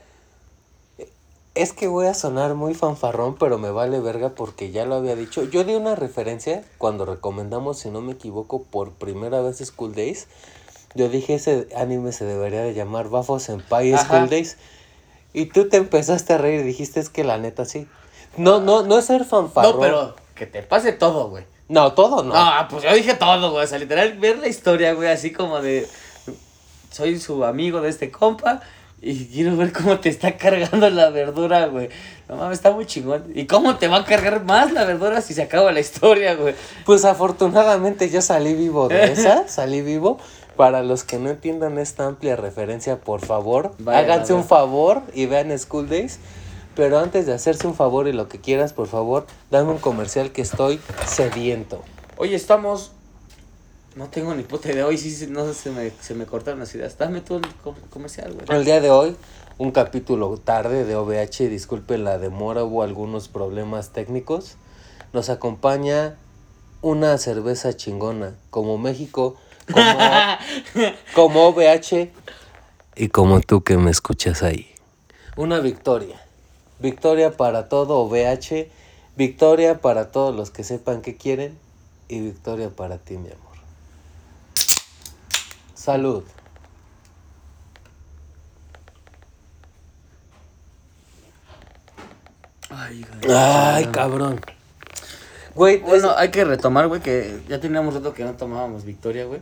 es 1.54 1.74
que 1.74 1.88
voy 1.88 2.08
a 2.08 2.14
sonar 2.14 2.54
muy 2.54 2.74
fanfarrón, 2.74 3.36
pero 3.38 3.58
me 3.58 3.72
vale 3.72 4.00
verga 4.00 4.30
porque 4.30 4.72
ya 4.72 4.86
lo 4.86 4.96
había 4.96 5.16
dicho. 5.16 5.44
Yo 5.44 5.64
di 5.64 5.76
una 5.76 5.96
referencia 5.96 6.64
cuando 6.78 7.06
recomendamos, 7.06 7.80
si 7.80 7.90
no 7.90 8.02
me 8.02 8.14
equivoco, 8.14 8.64
por 8.64 8.92
primera 8.92 9.42
vez 9.42 9.58
School 9.58 9.94
Days. 9.94 10.28
Yo 10.96 11.10
dije, 11.10 11.36
ese 11.36 11.68
anime 11.76 12.12
se 12.14 12.26
debería 12.26 12.62
de 12.62 12.74
llamar 12.74 13.10
Bafo 13.10 13.40
Senpai 13.40 13.94
Ajá. 13.94 14.06
School 14.06 14.30
Days. 14.30 14.58
Y 15.34 15.46
tú 15.48 15.68
te 15.70 15.78
empezaste 15.78 16.34
a 16.34 16.38
reír 16.38 16.62
y 16.62 16.64
dijiste, 16.64 17.00
es 17.00 17.10
que 17.10 17.24
la 17.24 17.38
neta 17.38 17.66
sí. 17.66 17.88
No, 18.38 18.62
no, 18.62 18.84
no 18.84 18.98
es 18.98 19.06
ser 19.06 19.26
fanfarrón. 19.26 19.74
No, 19.74 19.80
pero 19.80 20.16
que 20.36 20.46
te 20.48 20.64
pase 20.64 20.94
todo, 20.94 21.30
güey. 21.30 21.46
No, 21.72 21.94
todo 21.94 22.22
no. 22.22 22.34
No, 22.34 22.68
pues 22.70 22.84
yo 22.84 22.94
dije 22.94 23.14
todo, 23.14 23.52
güey. 23.52 23.64
O 23.64 23.68
sea, 23.68 23.80
literal, 23.80 24.18
ver 24.20 24.40
la 24.40 24.50
historia, 24.50 24.94
güey, 24.94 25.10
así 25.10 25.32
como 25.32 25.62
de. 25.62 25.88
Soy 26.92 27.18
su 27.18 27.46
amigo 27.46 27.80
de 27.80 27.88
este 27.90 28.12
compa 28.12 28.60
y 29.02 29.28
quiero 29.28 29.56
ver 29.56 29.72
cómo 29.72 29.98
te 29.98 30.10
está 30.10 30.36
cargando 30.36 30.90
la 30.90 31.10
verdura, 31.12 31.68
güey. 31.68 31.88
No 32.28 32.36
mames, 32.36 32.58
está 32.58 32.72
muy 32.72 32.86
chingón. 32.86 33.32
¿Y 33.34 33.46
cómo 33.46 33.78
te 33.78 33.88
va 33.88 34.00
a 34.00 34.06
cargar 34.06 34.44
más 34.44 34.74
la 34.74 34.84
verdura 34.84 35.22
si 35.22 35.34
se 35.34 35.44
acaba 35.44 35.72
la 35.72 35.80
historia, 35.80 36.36
güey? 36.36 36.56
Pues 36.86 37.06
afortunadamente 37.06 38.10
yo 38.10 38.22
salí 38.22 38.54
vivo 38.54 38.90
de 38.90 39.04
esa, 39.14 39.48
salí 39.48 39.82
vivo. 39.82 40.20
Para 40.58 40.84
los 40.84 41.06
que 41.06 41.18
no 41.18 41.30
entiendan 41.30 41.80
esta 41.80 42.06
amplia 42.06 42.36
referencia, 42.36 42.98
por 42.98 43.26
favor, 43.26 43.72
háganse 43.88 44.34
un 44.34 44.44
favor 44.44 45.04
y 45.14 45.26
vean 45.26 45.58
School 45.58 45.88
Days. 45.88 46.20
Pero 46.76 47.00
antes 47.00 47.26
de 47.26 47.34
hacerse 47.34 47.68
un 47.68 47.76
favor 47.76 48.08
y 48.08 48.14
lo 48.14 48.28
que 48.30 48.40
quieras, 48.40 48.74
por 48.74 48.88
favor, 48.88 49.28
dame 49.50 49.72
un 49.72 49.78
comercial 49.78 50.32
que 50.32 50.42
estoy 50.42 50.80
sediento. 51.06 51.84
Oye, 52.18 52.36
estamos. 52.36 52.92
No 53.96 54.08
tengo 54.08 54.34
ni 54.34 54.44
puta 54.44 54.72
idea. 54.72 54.88
Hoy 54.88 54.98
sí 54.98 55.28
no 55.30 55.54
se 55.54 55.70
me, 55.70 55.92
se 56.00 56.14
me 56.16 56.26
cortaron 56.26 56.62
las 56.62 56.74
ideas. 56.74 56.98
Dame 56.98 57.20
tú 57.20 57.36
el 57.36 57.42
co- 57.62 57.76
comercial, 57.90 58.32
güey. 58.34 58.46
El 58.58 58.64
día 58.64 58.80
de 58.80 58.90
hoy, 58.90 59.18
un 59.58 59.72
capítulo 59.72 60.38
tarde 60.38 60.86
de 60.86 60.96
OVH, 60.96 61.50
disculpen 61.50 62.06
la 62.06 62.18
demora, 62.18 62.64
hubo 62.64 62.84
algunos 62.84 63.28
problemas 63.28 63.90
técnicos. 63.90 64.56
Nos 65.12 65.30
acompaña 65.30 66.16
una 66.82 67.18
cerveza 67.18 67.76
chingona, 67.76 68.34
como 68.50 68.78
México, 68.78 69.36
como, 69.74 69.84
como 71.14 71.48
OVH 71.50 72.12
y 72.96 73.10
como 73.10 73.42
tú 73.42 73.62
que 73.62 73.78
me 73.78 73.92
escuchas 73.92 74.42
ahí. 74.42 74.70
Una 75.36 75.60
victoria. 75.60 76.22
Victoria 76.82 77.38
para 77.38 77.70
todo 77.70 78.00
OVH, 78.00 78.68
victoria 79.16 79.80
para 79.82 80.12
todos 80.12 80.36
los 80.36 80.50
que 80.50 80.64
sepan 80.64 81.02
qué 81.02 81.16
quieren 81.16 81.58
y 82.08 82.20
victoria 82.22 82.70
para 82.70 82.98
ti, 82.98 83.18
mi 83.18 83.30
amor. 83.30 83.52
Salud. 85.76 86.24
Ay, 92.70 93.06
Ay, 93.30 93.86
cabrón. 93.88 94.42
Güey, 95.54 95.80
Bueno, 95.80 96.14
hay 96.18 96.32
que 96.32 96.46
retomar, 96.46 96.88
güey, 96.88 97.02
que 97.02 97.42
ya 97.48 97.60
teníamos 97.60 97.94
rato 97.94 98.14
que 98.14 98.24
no 98.24 98.34
tomábamos 98.34 98.86
victoria, 98.86 99.26
güey. 99.26 99.42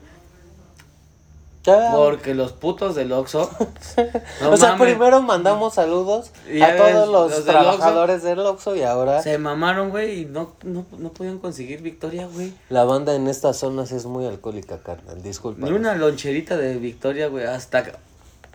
Ya- 1.64 1.92
Porque 1.94 2.34
los 2.34 2.54
putos 2.54 2.96
del 2.96 3.12
Oxxo. 3.12 3.50
no 4.42 4.52
o 4.52 4.58
sea, 4.58 4.74
mames, 4.76 4.88
primero 4.94 5.22
mandamos 5.22 5.74
saludos 5.74 6.32
Y 6.52 6.62
a 6.62 6.78
todos 6.78 6.94
ves, 6.94 7.08
los, 7.38 7.46
trabajadores 7.46 8.24
del 8.24 8.40
Oxxo 8.40 8.76
y 8.76 8.84
ahora 8.84 9.22
Se 9.22 9.38
mamaron, 9.38 9.90
güey, 9.90 10.22
y 10.22 10.26
no, 10.26 10.54
no, 10.64 10.86
no 10.98 11.10
podían 11.12 11.38
conseguir 11.40 11.82
victoria, 11.82 12.28
güey. 12.28 12.54
la 12.70 12.84
banda 12.86 13.14
en 13.16 13.28
estas 13.28 13.58
zonas 13.58 13.92
es 13.92 14.06
muy 14.06 14.26
alcohólica, 14.26 14.80
carnal. 14.80 15.22
Disculpa. 15.22 15.66
Ni 15.66 15.72
una 15.74 15.96
loncherita 15.96 16.56
de 16.58 16.76
victoria, 16.78 17.28
güey. 17.28 17.46
Hasta 17.46 17.84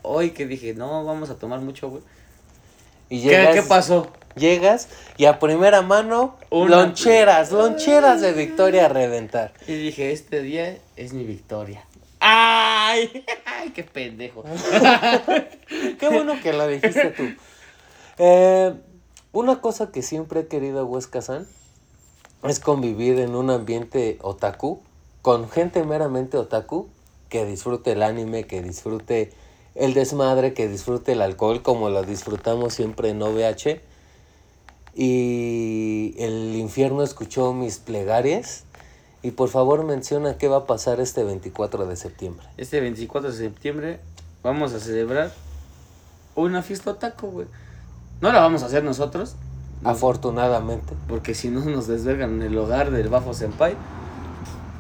hoy 0.03 0.31
que 0.31 0.47
dije, 0.47 0.75
no, 0.75 1.05
vamos 1.05 1.31
a 1.31 1.35
tomar 1.37 1.61
mucho, 1.61 1.91
güey. 1.91 2.03
Y 3.11 3.23
¿Qué, 3.23 3.29
llegas, 3.31 3.55
¿Qué 3.55 3.63
pasó? 3.63 4.09
Llegas 4.35 4.89
y 5.17 5.27
a 5.27 5.39
primera 5.39 5.83
mano, 5.83 6.37
Una- 6.51 6.77
loncheras, 6.77 7.53
loncheras 7.53 8.21
de 8.21 8.33
Victoria 8.33 8.87
a 8.87 8.89
reventar. 8.89 9.53
Y 9.69 9.75
dije, 9.75 10.11
este 10.11 10.43
día 10.43 10.79
es 10.97 11.13
mi 11.13 11.23
victoria. 11.25 11.85
¡Ay! 12.27 13.25
¡Ay, 13.45 13.71
qué 13.71 13.85
pendejo! 13.85 14.45
Qué 15.99 16.09
bueno 16.09 16.41
que 16.43 16.55
lo 16.55 16.67
dijiste 16.67 17.11
tú. 17.11 17.25
Eh, 18.17 18.73
una 19.33 19.61
cosa 19.61 19.93
que 19.93 20.01
siempre 20.01 20.41
he 20.41 20.47
querido 20.47 20.87
Huesca 20.87 21.21
San 21.21 21.47
es 22.43 22.61
convivir 22.61 23.19
en 23.19 23.35
un 23.35 23.51
ambiente 23.51 24.19
otaku, 24.23 24.81
con 25.21 25.51
gente 25.51 25.85
meramente 25.85 26.39
otaku, 26.39 26.89
que 27.29 27.45
disfrute 27.45 27.93
el 27.93 28.03
anime, 28.03 28.45
que 28.45 28.63
disfrute 28.63 29.33
el 29.75 29.93
desmadre, 29.93 30.55
que 30.55 30.67
disfrute 30.67 31.13
el 31.13 31.21
alcohol 31.21 31.63
como 31.63 31.91
lo 31.91 32.05
disfrutamos 32.05 32.73
siempre 32.73 33.11
en 33.11 33.21
OVH. 33.21 33.83
Y 34.95 36.15
el 36.17 36.57
infierno 36.57 37.03
escuchó 37.03 37.53
mis 37.53 37.79
plegarias. 37.79 38.65
Y 39.25 39.31
por 39.31 39.49
favor 39.49 39.85
menciona 39.85 40.37
qué 40.37 40.49
va 40.49 40.59
a 40.59 40.67
pasar 40.67 41.01
este 41.01 41.25
24 41.25 41.87
de 41.87 41.97
septiembre. 41.97 42.47
Este 42.59 42.79
24 42.81 43.33
de 43.33 43.39
septiembre 43.39 44.01
vamos 44.43 44.75
a 44.75 44.81
celebrar 44.81 45.33
una 46.35 46.63
fiesta 46.63 46.99
taco, 46.99 47.29
güey. 47.29 47.47
No 48.21 48.31
la 48.33 48.41
vamos 48.41 48.63
a 48.63 48.67
hacer 48.67 48.85
nosotros. 48.85 49.37
Afortunadamente. 49.83 50.93
Porque 51.09 51.35
si 51.35 51.49
no 51.49 51.65
nos 51.65 51.87
desvergan 51.87 52.35
en 52.35 52.43
el 52.43 52.59
hogar 52.59 52.91
del 52.91 53.09
Bafo 53.09 53.33
Senpai. 53.33 53.77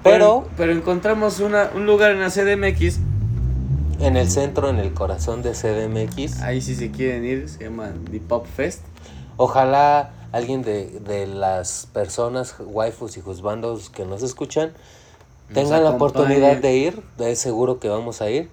Pero, 0.03 0.47
pero, 0.59 0.73
encontramos 0.73 1.41
una, 1.41 1.71
un 1.75 1.87
lugar 1.87 2.11
en 2.11 2.21
la 2.21 2.29
CDMX. 2.29 2.99
En 4.01 4.19
el 4.19 4.31
centro, 4.31 4.69
en 4.69 4.77
el 4.77 4.93
corazón 4.93 5.43
de 5.43 5.53
CDMX. 5.53 6.43
Ahí 6.43 6.61
si 6.61 6.75
se 6.75 6.91
quieren 6.91 7.25
ir, 7.25 7.49
se 7.49 7.65
llama 7.65 7.93
The 8.11 8.21
Pop 8.21 8.45
Fest. 8.45 8.83
Ojalá 9.39 10.11
alguien 10.35 10.63
de, 10.63 10.87
de 10.87 11.29
las 11.29 11.87
personas, 11.93 12.57
waifus 12.59 13.17
y 13.17 13.21
juzbandos 13.21 13.89
que 13.89 14.05
nos 14.05 14.25
escuchan, 14.25 14.73
tengan 15.53 15.85
la 15.85 15.91
oportunidad 15.91 16.57
de 16.57 16.75
ir. 16.75 17.03
Es 17.21 17.39
seguro 17.39 17.79
que 17.79 17.89
vamos 17.89 18.21
a 18.21 18.29
ir. 18.31 18.51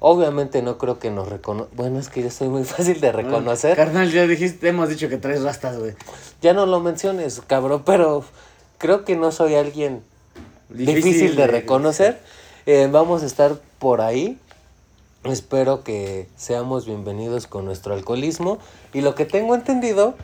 Obviamente 0.00 0.60
no 0.60 0.76
creo 0.76 0.98
que 0.98 1.12
nos 1.12 1.28
reconozcan. 1.28 1.76
Bueno, 1.76 2.00
es 2.00 2.08
que 2.08 2.20
yo 2.20 2.30
soy 2.30 2.48
muy 2.48 2.64
fácil 2.64 3.00
de 3.00 3.12
reconocer. 3.12 3.76
carnal, 3.76 4.10
ya 4.10 4.26
dijiste, 4.26 4.68
hemos 4.68 4.88
dicho 4.88 5.08
que 5.08 5.16
traes 5.16 5.44
rastas, 5.44 5.78
güey. 5.78 5.94
Ya 6.42 6.52
no 6.52 6.66
lo 6.66 6.80
menciones, 6.80 7.40
cabrón, 7.46 7.84
pero 7.86 8.24
creo 8.78 9.04
que 9.04 9.14
no 9.14 9.30
soy 9.30 9.54
alguien 9.54 10.02
difícil, 10.68 11.36
de, 11.36 11.46
reconocer. 11.46 12.20
Eh, 12.66 12.88
vamos 12.90 13.22
a 13.22 13.26
estar 13.26 13.54
por 13.78 14.00
ahí. 14.00 14.36
Espero 15.22 15.84
que 15.84 16.28
seamos 16.36 16.86
bienvenidos 16.86 17.46
con 17.46 17.64
nuestro 17.64 17.94
alcoholismo. 17.94 18.58
Y 18.92 19.00
lo 19.00 19.14
que 19.14 19.26
tengo 19.26 19.54
entendido 19.54 20.16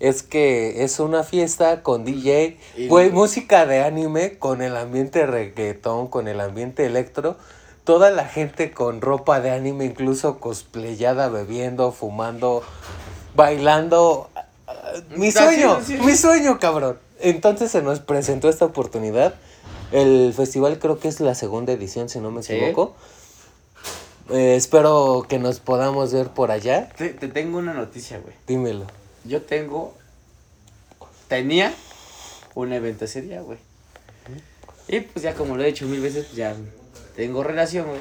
es 0.00 0.22
que 0.22 0.84
es 0.84 1.00
una 1.00 1.24
fiesta 1.24 1.82
con 1.82 2.04
DJ, 2.04 2.58
güey, 2.88 3.10
música 3.10 3.66
de 3.66 3.82
anime, 3.82 4.38
con 4.38 4.62
el 4.62 4.76
ambiente 4.76 5.26
reggaetón, 5.26 6.08
con 6.08 6.28
el 6.28 6.40
ambiente 6.40 6.86
electro 6.86 7.36
toda 7.88 8.10
la 8.10 8.26
gente 8.26 8.70
con 8.70 9.00
ropa 9.00 9.40
de 9.40 9.50
anime, 9.50 9.86
incluso 9.86 10.40
cosplayada, 10.40 11.30
bebiendo, 11.30 11.90
fumando, 11.90 12.62
bailando. 13.34 14.28
Mi 15.16 15.32
sueño, 15.32 15.78
mi 16.04 16.14
sueño, 16.14 16.58
cabrón. 16.58 16.98
Entonces 17.18 17.70
se 17.70 17.80
nos 17.80 18.00
presentó 18.00 18.50
esta 18.50 18.66
oportunidad. 18.66 19.36
El 19.90 20.34
festival 20.36 20.78
creo 20.78 20.98
que 20.98 21.08
es 21.08 21.20
la 21.20 21.34
segunda 21.34 21.72
edición, 21.72 22.10
si 22.10 22.20
no 22.20 22.30
me 22.30 22.42
equivoco. 22.42 22.94
Eh, 24.28 24.54
espero 24.54 25.24
que 25.26 25.38
nos 25.38 25.58
podamos 25.58 26.12
ver 26.12 26.28
por 26.28 26.50
allá. 26.50 26.90
Te, 26.90 27.08
te 27.08 27.28
tengo 27.28 27.56
una 27.56 27.72
noticia, 27.72 28.18
güey. 28.18 28.34
Dímelo. 28.46 28.84
Yo 29.24 29.42
tengo. 29.42 29.96
Tenía 31.28 31.74
un 32.54 32.72
evento 32.72 33.04
ese 33.04 33.22
día, 33.22 33.40
güey. 33.42 33.58
Y 34.88 35.00
pues 35.00 35.22
ya 35.22 35.34
como 35.34 35.56
lo 35.56 35.62
he 35.62 35.66
dicho 35.66 35.86
mil 35.86 36.00
veces, 36.00 36.24
pues 36.24 36.36
ya 36.36 36.56
tengo 37.14 37.42
relación, 37.42 37.86
güey. 37.88 38.00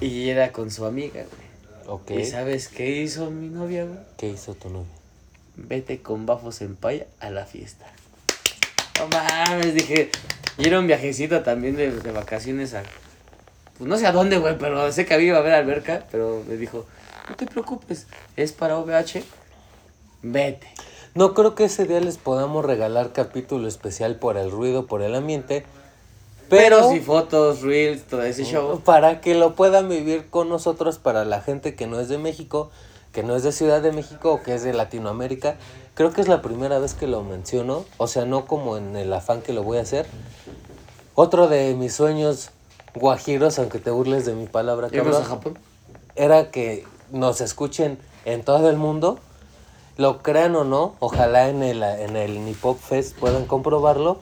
Y 0.00 0.28
era 0.28 0.52
con 0.52 0.70
su 0.70 0.86
amiga, 0.86 1.24
güey. 1.24 1.46
Ok. 1.88 2.10
¿Y 2.12 2.24
sabes 2.24 2.68
qué 2.68 3.02
hizo 3.02 3.30
mi 3.30 3.48
novia, 3.48 3.84
güey? 3.84 3.98
¿Qué 4.16 4.28
hizo 4.28 4.54
tu 4.54 4.70
novia? 4.70 4.90
Vete 5.56 6.02
con 6.02 6.26
bafos 6.26 6.60
en 6.62 6.76
paya 6.76 7.06
a 7.20 7.30
la 7.30 7.46
fiesta. 7.46 7.86
No 8.98 9.08
mames, 9.08 9.74
dije. 9.74 10.10
Y 10.58 10.66
era 10.66 10.78
un 10.78 10.86
viajecito 10.86 11.42
también 11.42 11.76
de, 11.76 11.90
vacaciones 12.12 12.74
a. 12.74 12.82
Pues 13.78 13.88
no 13.88 13.98
sé 13.98 14.06
a 14.06 14.12
dónde, 14.12 14.38
güey, 14.38 14.56
pero 14.58 14.90
sé 14.90 15.04
que 15.04 15.14
había 15.14 15.36
a 15.36 15.40
ver 15.40 15.54
alberca. 15.54 16.06
Pero 16.10 16.42
me 16.48 16.56
dijo: 16.56 16.86
No 17.28 17.36
te 17.36 17.46
preocupes, 17.46 18.06
es 18.36 18.52
para 18.52 18.78
OVH. 18.78 19.22
Vete. 20.32 20.66
No 21.14 21.34
creo 21.34 21.54
que 21.54 21.64
ese 21.64 21.86
día 21.86 22.00
les 22.00 22.18
podamos 22.18 22.64
regalar 22.64 23.12
capítulo 23.12 23.68
especial 23.68 24.16
por 24.16 24.36
el 24.36 24.50
ruido, 24.50 24.86
por 24.86 25.02
el 25.02 25.14
ambiente. 25.14 25.64
Pero, 26.48 26.90
sí, 26.90 27.00
fotos, 27.00 27.62
reels, 27.62 28.04
todo 28.04 28.22
ese 28.22 28.44
show. 28.44 28.80
Para 28.80 29.20
que 29.20 29.34
lo 29.34 29.54
puedan 29.54 29.88
vivir 29.88 30.28
con 30.28 30.48
nosotros, 30.48 30.98
para 30.98 31.24
la 31.24 31.40
gente 31.40 31.74
que 31.74 31.86
no 31.86 32.00
es 32.00 32.08
de 32.08 32.18
México, 32.18 32.70
que 33.12 33.22
no 33.22 33.34
es 33.34 33.42
de 33.42 33.52
Ciudad 33.52 33.80
de 33.82 33.92
México 33.92 34.32
o 34.32 34.42
que 34.42 34.54
es 34.54 34.62
de 34.62 34.72
Latinoamérica. 34.72 35.56
Creo 35.94 36.12
que 36.12 36.20
es 36.20 36.28
la 36.28 36.42
primera 36.42 36.78
vez 36.78 36.94
que 36.94 37.06
lo 37.06 37.22
menciono, 37.22 37.84
o 37.96 38.06
sea, 38.06 38.26
no 38.26 38.44
como 38.44 38.76
en 38.76 38.94
el 38.96 39.12
afán 39.12 39.40
que 39.42 39.52
lo 39.52 39.62
voy 39.62 39.78
a 39.78 39.82
hacer. 39.82 40.06
Otro 41.14 41.48
de 41.48 41.74
mis 41.74 41.94
sueños 41.94 42.50
guajiros, 42.94 43.58
aunque 43.58 43.78
te 43.78 43.90
burles 43.90 44.26
de 44.26 44.34
mi 44.34 44.46
palabra, 44.46 44.90
cabrón, 44.90 45.22
a 45.22 45.24
Japón? 45.24 45.58
era 46.14 46.50
que 46.50 46.84
nos 47.10 47.40
escuchen 47.40 47.98
en 48.24 48.44
todo 48.44 48.68
el 48.68 48.76
mundo. 48.76 49.18
Lo 49.96 50.22
crean 50.22 50.54
o 50.56 50.64
no, 50.64 50.94
ojalá 50.98 51.48
en 51.48 51.62
el, 51.62 51.82
en 51.82 52.16
el 52.16 52.44
Nipop 52.44 52.78
Fest 52.78 53.16
puedan 53.16 53.46
comprobarlo 53.46 54.20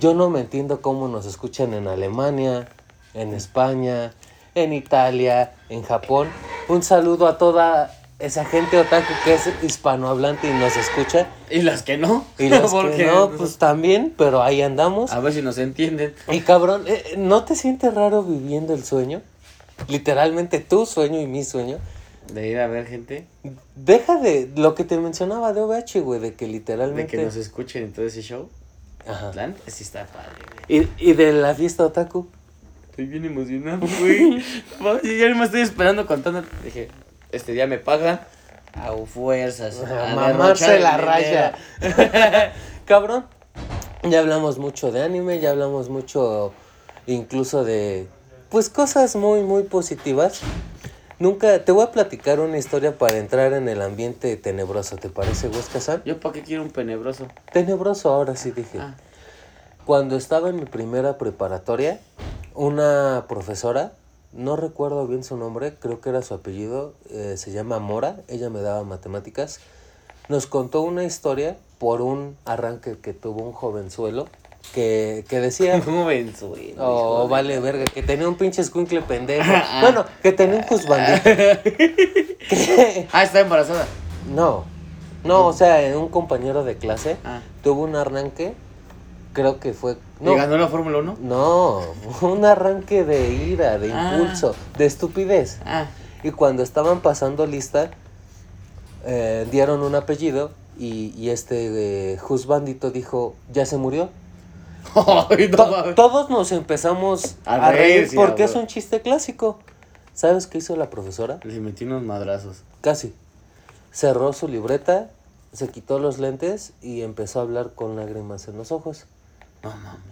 yo 0.00 0.14
no 0.14 0.30
me 0.30 0.40
entiendo 0.40 0.80
cómo 0.80 1.08
nos 1.08 1.26
escuchan 1.26 1.74
en 1.74 1.88
Alemania, 1.88 2.68
en 3.14 3.34
España, 3.34 4.12
en 4.54 4.72
Italia, 4.72 5.54
en 5.68 5.82
Japón. 5.82 6.28
Un 6.68 6.84
saludo 6.84 7.26
a 7.26 7.36
toda 7.36 7.94
esa 8.20 8.44
gente 8.44 8.78
otaku 8.78 9.12
que 9.24 9.34
es 9.34 9.50
hispanohablante 9.62 10.48
y 10.48 10.52
nos 10.52 10.76
escucha. 10.76 11.26
Y 11.50 11.62
las 11.62 11.82
que 11.82 11.96
no. 11.96 12.24
Y 12.38 12.48
las 12.48 12.72
que 12.96 13.06
no, 13.06 13.30
pues 13.30 13.58
también, 13.58 14.14
pero 14.16 14.42
ahí 14.42 14.62
andamos. 14.62 15.10
A 15.12 15.18
ver 15.18 15.32
si 15.32 15.42
nos 15.42 15.58
entienden. 15.58 16.14
Y 16.28 16.40
cabrón, 16.40 16.84
eh, 16.86 17.14
¿no 17.16 17.44
te 17.44 17.56
sientes 17.56 17.92
raro 17.92 18.22
viviendo 18.22 18.74
el 18.74 18.84
sueño? 18.84 19.22
Literalmente 19.88 20.60
tu 20.60 20.86
sueño 20.86 21.20
y 21.20 21.26
mi 21.26 21.42
sueño. 21.42 21.78
De 22.32 22.48
ir 22.48 22.58
a 22.58 22.66
ver 22.66 22.86
gente. 22.86 23.26
Deja 23.74 24.18
de 24.18 24.50
lo 24.56 24.74
que 24.74 24.84
te 24.84 24.98
mencionaba 24.98 25.52
de 25.52 25.62
OVH, 25.62 26.00
güey, 26.02 26.20
de 26.20 26.34
que 26.34 26.46
literalmente. 26.46 27.16
De 27.16 27.22
que 27.22 27.24
nos 27.24 27.36
escuchen 27.36 27.84
en 27.84 27.92
todo 27.92 28.06
ese 28.06 28.22
show. 28.22 28.48
Ajá. 29.06 29.32
sí 29.66 29.84
está 29.84 30.06
padre, 30.06 30.44
¿Y, 30.68 30.86
¿Y 30.98 31.14
de 31.14 31.32
la 31.32 31.54
fiesta 31.54 31.86
otaku? 31.86 32.28
Estoy 32.90 33.06
bien 33.06 33.24
emocionado, 33.24 33.86
güey. 34.00 34.38
ya 35.18 35.34
me 35.34 35.44
estoy 35.44 35.62
esperando 35.62 36.06
contando. 36.06 36.42
Dije, 36.64 36.88
este 37.32 37.52
día 37.52 37.66
me 37.66 37.78
pagan. 37.78 38.20
A 38.74 38.92
fuerzas. 39.06 39.80
A, 39.82 40.14
mamarse 40.14 40.78
la 40.78 40.96
raya. 40.96 41.54
Cabrón. 42.84 43.24
Ya 44.02 44.20
hablamos 44.20 44.58
mucho 44.58 44.92
de 44.92 45.02
anime, 45.02 45.40
ya 45.40 45.50
hablamos 45.50 45.88
mucho 45.88 46.52
incluso 47.06 47.64
de 47.64 48.06
pues 48.48 48.68
cosas 48.68 49.16
muy 49.16 49.42
muy 49.42 49.64
positivas. 49.64 50.40
Nunca 51.20 51.64
te 51.64 51.72
voy 51.72 51.82
a 51.82 51.90
platicar 51.90 52.38
una 52.38 52.58
historia 52.58 52.96
para 52.96 53.18
entrar 53.18 53.52
en 53.52 53.68
el 53.68 53.82
ambiente 53.82 54.36
tenebroso, 54.36 54.98
¿te 54.98 55.08
parece, 55.08 55.50
San? 55.80 56.00
¿Yo 56.04 56.20
para 56.20 56.34
qué 56.34 56.42
quiero 56.44 56.62
un 56.62 56.70
tenebroso? 56.70 57.26
Tenebroso, 57.52 58.12
ahora 58.12 58.36
sí 58.36 58.52
dije. 58.52 58.78
Ah. 58.78 58.94
Cuando 59.84 60.16
estaba 60.16 60.48
en 60.48 60.56
mi 60.56 60.64
primera 60.64 61.18
preparatoria, 61.18 61.98
una 62.54 63.24
profesora, 63.28 63.94
no 64.32 64.54
recuerdo 64.54 65.08
bien 65.08 65.24
su 65.24 65.36
nombre, 65.36 65.74
creo 65.74 66.00
que 66.00 66.10
era 66.10 66.22
su 66.22 66.34
apellido, 66.34 66.94
eh, 67.10 67.34
se 67.36 67.50
llama 67.50 67.80
Mora, 67.80 68.20
ella 68.28 68.48
me 68.48 68.60
daba 68.60 68.84
matemáticas, 68.84 69.58
nos 70.28 70.46
contó 70.46 70.82
una 70.82 71.02
historia 71.02 71.56
por 71.78 72.00
un 72.00 72.36
arranque 72.44 72.96
que 73.00 73.12
tuvo 73.12 73.42
un 73.42 73.52
jovenzuelo 73.52 74.28
que, 74.74 75.24
que 75.28 75.40
decía. 75.40 75.82
Oh, 76.78 77.28
vale, 77.28 77.58
verga, 77.60 77.84
que 77.84 78.02
tenía 78.02 78.28
un 78.28 78.36
pinche 78.36 78.62
escuincle 78.62 79.02
pendejo. 79.02 79.50
Ah. 79.70 79.80
bueno, 79.82 80.04
que 80.22 80.32
tenía 80.32 80.56
un 80.56 80.62
juzbandito. 80.62 81.28
ah, 83.12 83.22
está 83.22 83.40
embarazada. 83.40 83.86
No. 84.34 84.64
No, 85.24 85.46
o 85.46 85.52
sea, 85.52 85.96
un 85.98 86.08
compañero 86.08 86.64
de 86.64 86.76
clase 86.76 87.16
ah. 87.24 87.40
tuvo 87.62 87.82
un 87.82 87.96
arranque. 87.96 88.54
Creo 89.32 89.60
que 89.60 89.72
fue. 89.72 89.96
No, 90.20 90.32
¿Y 90.32 90.36
ganó 90.36 90.56
la 90.56 90.68
Fórmula 90.68 90.98
1? 90.98 91.18
No, 91.20 91.82
un 92.22 92.44
arranque 92.44 93.04
de 93.04 93.32
ira, 93.32 93.78
de 93.78 93.92
ah. 93.92 94.16
impulso, 94.16 94.54
de 94.76 94.86
estupidez. 94.86 95.58
Y 96.22 96.30
cuando 96.30 96.62
estaban 96.62 97.00
pasando 97.00 97.46
lista, 97.46 97.90
eh, 99.04 99.46
dieron 99.50 99.82
un 99.82 99.94
apellido 99.94 100.50
y, 100.78 101.12
y 101.16 101.30
este 101.30 102.12
eh, 102.12 102.18
Juzbandito 102.18 102.90
dijo: 102.90 103.34
Ya 103.52 103.66
se 103.66 103.76
murió 103.76 104.08
todos 105.94 106.30
nos 106.30 106.52
empezamos 106.52 107.36
a, 107.44 107.70
reír, 107.70 108.10
porque 108.14 108.44
es 108.44 108.54
un 108.54 108.66
chiste 108.66 109.00
clásico. 109.00 109.58
¿Sabes 110.14 110.46
qué 110.46 110.58
hizo 110.58 110.76
la 110.76 110.90
profesora? 110.90 111.38
Le 111.44 111.60
metí 111.60 111.84
unos 111.84 112.02
madrazos. 112.02 112.62
Casi. 112.80 113.14
Cerró 113.92 114.32
su 114.32 114.48
libreta, 114.48 115.10
se 115.52 115.68
quitó 115.68 115.98
los 115.98 116.18
lentes 116.18 116.72
y 116.82 117.02
empezó 117.02 117.38
a 117.38 117.42
hablar 117.42 117.72
con 117.74 117.96
lágrimas 117.96 118.48
en 118.48 118.56
los 118.56 118.72
ojos. 118.72 119.06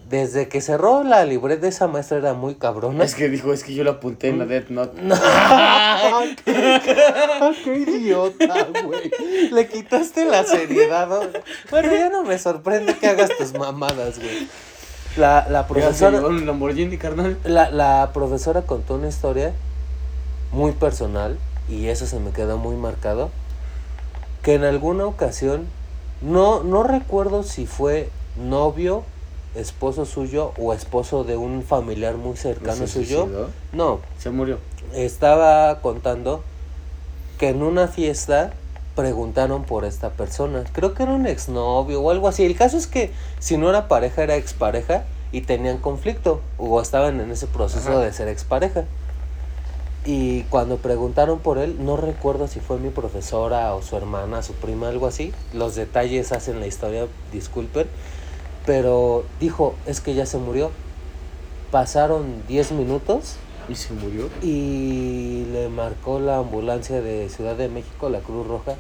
Desde 0.09 0.48
que 0.48 0.61
cerró 0.61 1.02
la 1.02 1.24
libreta, 1.24 1.66
esa 1.66 1.88
maestra 1.88 2.18
era 2.18 2.32
muy 2.32 2.54
cabrona. 2.54 3.02
Es 3.02 3.16
que 3.16 3.28
dijo, 3.28 3.52
es 3.52 3.64
que 3.64 3.74
yo 3.74 3.82
la 3.82 3.92
apunté 3.92 4.28
en 4.28 4.38
la 4.38 4.46
Death 4.46 4.68
Note. 4.68 5.00
qué, 6.44 7.74
idiota, 7.76 8.68
güey. 8.85 9.11
Le 9.50 9.66
quitaste 9.66 10.24
la 10.26 10.44
seriedad. 10.44 11.09
Bueno, 11.70 11.92
ya 11.92 12.09
no 12.09 12.22
me 12.22 12.38
sorprende 12.38 12.96
que 12.96 13.09
hagas 13.09 13.30
tus 13.37 13.52
mamadas, 13.54 14.18
güey. 14.18 14.46
La, 15.16 15.48
la 15.48 15.66
profesora. 15.66 16.20
Lamborghini, 16.20 16.98
carnal. 16.98 17.38
La, 17.42 17.70
la 17.70 18.11
profesora 18.12 18.62
contó 18.62 18.94
una 18.94 19.09
historia 19.09 19.54
muy 20.52 20.72
personal, 20.72 21.37
y 21.68 21.88
eso 21.88 22.06
se 22.06 22.20
me 22.20 22.30
quedó 22.30 22.59
muy 22.59 22.76
marcado, 22.76 23.30
que 24.42 24.54
en 24.54 24.64
alguna 24.64 25.06
ocasión, 25.06 25.66
no, 26.22 26.62
no 26.62 26.82
recuerdo 26.82 27.42
si 27.42 27.66
fue 27.66 28.09
novio, 28.37 29.04
esposo 29.57 30.05
suyo 30.05 30.53
o 30.59 30.73
esposo 30.73 31.25
de 31.25 31.37
un 31.37 31.62
familiar 31.62 32.16
muy 32.16 32.37
cercano 32.37 32.75
¿Se 32.77 32.88
suyo. 32.88 33.23
suicidó? 33.25 33.51
No, 33.73 34.01
Se 34.19 34.31
murió. 34.31 34.59
estaba 34.95 35.81
contando 35.81 36.42
que 37.38 37.49
en 37.49 37.62
una 37.62 37.88
fiesta 37.88 38.53
preguntaron 38.95 39.64
por 39.64 39.85
esta 39.85 40.11
persona. 40.11 40.64
Creo 40.73 40.95
que 40.95 41.03
era 41.03 41.12
un 41.12 41.27
exnovio 41.27 42.01
o 42.01 42.11
algo 42.11 42.29
así. 42.29 42.45
El 42.45 42.57
caso 42.57 42.77
es 42.79 42.87
que 42.87 43.11
si 43.38 43.57
no 43.59 43.69
era 43.69 43.88
pareja, 43.88 44.23
era 44.23 44.37
expareja 44.37 45.05
y 45.33 45.42
tenían 45.42 45.79
conflicto 45.79 46.40
o 46.57 46.81
estaban 46.81 47.21
en 47.21 47.31
ese 47.31 47.47
proceso 47.47 47.90
Ajá. 47.90 47.99
de 48.01 48.12
ser 48.12 48.29
expareja. 48.29 48.85
Y 50.07 50.42
cuando 50.45 50.77
preguntaron 50.77 51.40
por 51.40 51.59
él, 51.59 51.77
no 51.85 51.97
recuerdo 51.97 52.47
si 52.47 52.61
fue 52.61 52.79
mi 52.79 52.90
profesora 52.90 53.75
o 53.75 53.83
su 53.83 53.97
hermana, 53.97 54.42
su 54.42 54.53
prima, 54.55 54.88
algo 54.88 55.07
así. 55.09 55.33
Los 55.53 55.75
detalles 55.75 56.31
hacen 56.33 56.61
la 56.61 56.66
historia, 56.69 57.07
disculpen. 57.33 57.88
Pero 58.66 59.24
dijo, 59.40 59.74
es 59.87 60.00
que 60.00 60.14
ya 60.14 60.26
se 60.26 60.38
murió. 60.38 60.70
Pasaron 61.70 62.42
10 62.48 62.72
minutos 62.72 63.37
¿Y 63.68 63.74
se 63.74 63.92
murió? 63.94 64.29
y 64.42 65.44
le 65.52 65.68
marcó 65.68 66.20
la 66.20 66.38
ambulancia 66.38 67.00
de 67.00 67.29
Ciudad 67.29 67.57
de 67.57 67.68
México, 67.68 68.09
la 68.09 68.20
Cruz 68.20 68.46
Roja, 68.46 68.74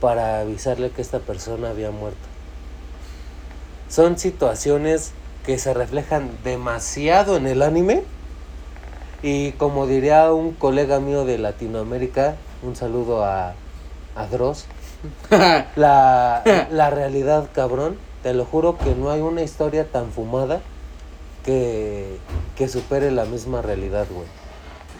para 0.00 0.40
avisarle 0.40 0.90
que 0.90 1.02
esta 1.02 1.20
persona 1.20 1.70
había 1.70 1.90
muerto. 1.90 2.18
Son 3.88 4.18
situaciones 4.18 5.12
que 5.46 5.58
se 5.58 5.74
reflejan 5.74 6.30
demasiado 6.44 7.36
en 7.36 7.46
el 7.46 7.62
anime 7.62 8.02
y 9.22 9.52
como 9.52 9.86
diría 9.86 10.32
un 10.32 10.52
colega 10.52 10.98
mío 11.00 11.24
de 11.24 11.38
Latinoamérica, 11.38 12.34
un 12.62 12.74
saludo 12.76 13.24
a, 13.24 13.54
a 14.16 14.26
Dross, 14.26 14.66
la, 15.76 16.42
la 16.70 16.90
realidad 16.90 17.48
cabrón, 17.54 17.96
te 18.22 18.34
lo 18.34 18.44
juro 18.44 18.76
que 18.78 18.94
no 18.94 19.10
hay 19.10 19.20
una 19.20 19.42
historia 19.42 19.90
tan 19.90 20.10
fumada 20.10 20.60
que, 21.44 22.18
que 22.56 22.68
supere 22.68 23.10
la 23.10 23.24
misma 23.24 23.62
realidad, 23.62 24.06
güey. 24.10 24.26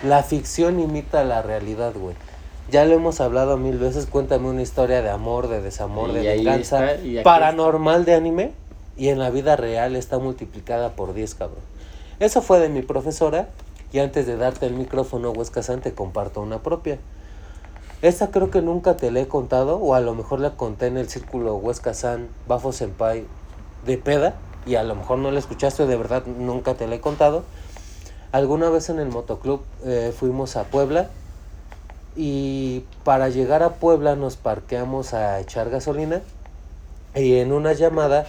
La 0.03 0.23
ficción 0.23 0.81
imita 0.81 1.25
la 1.25 1.43
realidad, 1.43 1.93
güey. 1.95 2.17
Ya 2.71 2.85
lo 2.85 2.95
hemos 2.95 3.21
hablado 3.21 3.57
mil 3.57 3.79
veces, 3.79 4.07
cuéntame 4.07 4.49
una 4.49 4.63
historia 4.63 5.03
de 5.03 5.11
amor, 5.11 5.49
de 5.49 5.61
desamor, 5.61 6.13
de 6.13 6.23
Y 6.23 6.27
venganza, 6.27 6.93
está, 6.93 7.23
paranormal 7.25 8.05
de 8.05 8.15
anime, 8.15 8.53
y 8.97 9.09
en 9.09 9.19
la 9.19 9.31
vida 9.31 9.57
real 9.57 9.97
está 9.97 10.19
multiplicada 10.19 10.91
por 10.91 11.13
10, 11.13 11.35
cabrón. 11.35 11.59
Eso 12.21 12.43
fue 12.43 12.61
de 12.61 12.69
mi 12.69 12.83
profesora, 12.83 13.49
y 13.93 13.99
antes 13.99 14.27
de 14.27 14.37
darte 14.37 14.67
el 14.67 14.75
micrófono, 14.75 15.33
Huesca 15.33 15.63
San, 15.63 15.81
te 15.81 15.93
comparto 15.93 16.41
una 16.41 16.63
propia. 16.63 16.99
Esta 18.03 18.31
creo 18.31 18.51
que 18.51 18.63
nunca 18.63 18.97
te 18.97 19.11
la 19.11 19.21
he 19.21 19.29
contado, 19.29 19.77
o 19.77 19.95
a 19.95 20.01
lo 20.01 20.15
mejor 20.15 20.41
la 20.41 20.53
conté 20.53 20.87
en 20.87 20.97
el 20.97 21.09
círculo 21.09 21.57
Huesca 21.57 21.93
San, 21.93 22.29
Bafo 22.49 22.73
Senpai 22.73 23.27
de 23.85 23.99
peda, 23.99 24.37
y 24.65 24.77
a 24.77 24.83
lo 24.83 24.95
mejor 24.95 25.19
no 25.19 25.31
la 25.31 25.39
escuchaste, 25.39 25.87
de 25.87 25.97
verdad 25.97 26.25
nunca 26.27 26.75
te 26.75 26.87
la 26.87 26.95
he 26.95 27.01
contado. 27.01 27.45
Alguna 28.33 28.71
vez 28.71 28.89
en 28.89 29.01
el 29.01 29.09
motoclub 29.09 29.63
eh, 29.85 30.15
fuimos 30.17 30.57
a 30.57 30.65
Puebla 30.65 31.11
y 32.17 32.85
para 33.05 33.29
llegar 33.29 33.63
a 33.63 33.75
Puebla 33.75 34.17
nos 34.17 34.37
parqueamos 34.37 35.15
a 35.15 35.41
echar 35.41 35.69
gasolina 35.69 36.23
y 37.15 37.37
en 37.37 37.53
una 37.53 37.73
llamada 37.73 38.27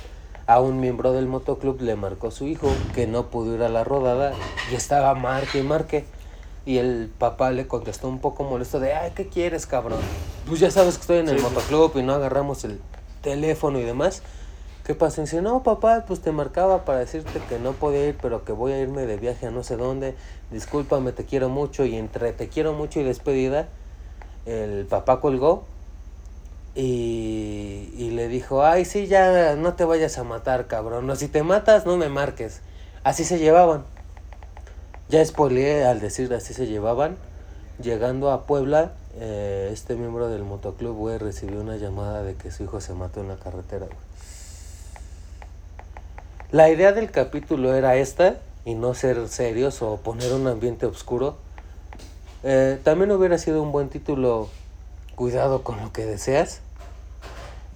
a 0.47 0.59
un 0.59 0.79
miembro 0.79 1.13
del 1.13 1.27
motoclub 1.27 1.81
le 1.81 1.95
marcó 1.95 2.31
su 2.31 2.45
hijo 2.45 2.67
que 2.95 3.05
no 3.05 3.27
pudo 3.27 3.55
ir 3.55 3.61
a 3.61 3.69
la 3.69 3.83
rodada 3.83 4.33
y 4.71 4.75
estaba 4.75 5.13
marque 5.13 5.59
y 5.59 5.63
marque. 5.63 6.05
Y 6.65 6.77
el 6.77 7.11
papá 7.17 7.51
le 7.51 7.67
contestó 7.67 8.07
un 8.07 8.19
poco 8.19 8.43
molesto 8.43 8.79
de, 8.79 8.93
ay, 8.93 9.11
¿qué 9.15 9.27
quieres, 9.27 9.65
cabrón? 9.65 9.99
Pues 10.47 10.59
ya 10.59 10.69
sabes 10.69 10.95
que 10.95 11.01
estoy 11.01 11.17
en 11.17 11.29
el 11.29 11.37
Sí. 11.39 11.43
motoclub 11.43 11.91
y 11.97 12.03
no 12.03 12.13
agarramos 12.13 12.63
el 12.63 12.79
teléfono 13.21 13.79
y 13.79 13.83
demás. 13.83 14.21
¿Qué 14.85 14.95
pasa? 14.95 15.21
Y 15.21 15.25
dice, 15.25 15.41
no, 15.41 15.63
papá, 15.63 16.05
pues 16.07 16.21
te 16.21 16.31
marcaba 16.31 16.85
para 16.85 16.99
decirte 16.99 17.39
que 17.49 17.59
no 17.59 17.73
podía 17.73 18.07
ir, 18.07 18.17
pero 18.21 18.43
que 18.45 18.51
voy 18.51 18.73
a 18.73 18.79
irme 18.79 19.05
de 19.05 19.17
viaje 19.17 19.47
a 19.47 19.51
no 19.51 19.63
sé 19.63 19.77
dónde. 19.77 20.15
Discúlpame, 20.51 21.11
te 21.11 21.25
quiero 21.25 21.49
mucho. 21.49 21.85
Y 21.85 21.95
entre 21.95 22.31
te 22.33 22.47
quiero 22.49 22.73
mucho 22.73 22.99
y 22.99 23.03
despedida, 23.03 23.67
el 24.45 24.85
papá 24.85 25.19
colgó 25.19 25.65
y, 26.75 27.91
y 27.97 28.11
le 28.11 28.27
dijo, 28.27 28.63
ay, 28.63 28.85
sí, 28.85 29.07
ya 29.07 29.55
no 29.55 29.73
te 29.73 29.85
vayas 29.85 30.17
a 30.17 30.23
matar, 30.23 30.67
cabrón. 30.67 31.05
No, 31.07 31.15
si 31.15 31.27
te 31.27 31.43
matas, 31.43 31.85
no 31.85 31.97
me 31.97 32.09
marques. 32.09 32.61
Así 33.03 33.23
se 33.23 33.39
llevaban. 33.39 33.83
Ya 35.11 35.25
spoileé 35.25 35.83
al 35.83 35.99
decir 35.99 36.33
así 36.33 36.53
se 36.53 36.67
llevaban. 36.67 37.17
Llegando 37.83 38.31
a 38.31 38.45
Puebla, 38.45 38.93
eh, 39.19 39.69
este 39.73 39.95
miembro 39.95 40.29
del 40.29 40.43
motoclub, 40.43 40.95
güey, 40.95 41.17
recibió 41.17 41.59
una 41.59 41.75
llamada 41.75 42.23
de 42.23 42.35
que 42.35 42.49
su 42.49 42.63
hijo 42.63 42.79
se 42.79 42.93
mató 42.93 43.19
en 43.19 43.27
la 43.27 43.35
carretera, 43.35 43.87
güey. 43.87 43.97
La 46.51 46.69
idea 46.69 46.93
del 46.93 47.11
capítulo 47.11 47.75
era 47.75 47.97
esta, 47.97 48.37
y 48.63 48.73
no 48.75 48.93
ser 48.93 49.27
serios 49.27 49.81
o 49.81 49.97
poner 49.97 50.31
un 50.31 50.47
ambiente 50.47 50.85
oscuro. 50.85 51.35
Eh, 52.43 52.79
también 52.81 53.11
hubiera 53.11 53.37
sido 53.37 53.61
un 53.61 53.73
buen 53.73 53.89
título, 53.89 54.47
cuidado 55.15 55.61
con 55.61 55.81
lo 55.81 55.91
que 55.91 56.05
deseas, 56.05 56.61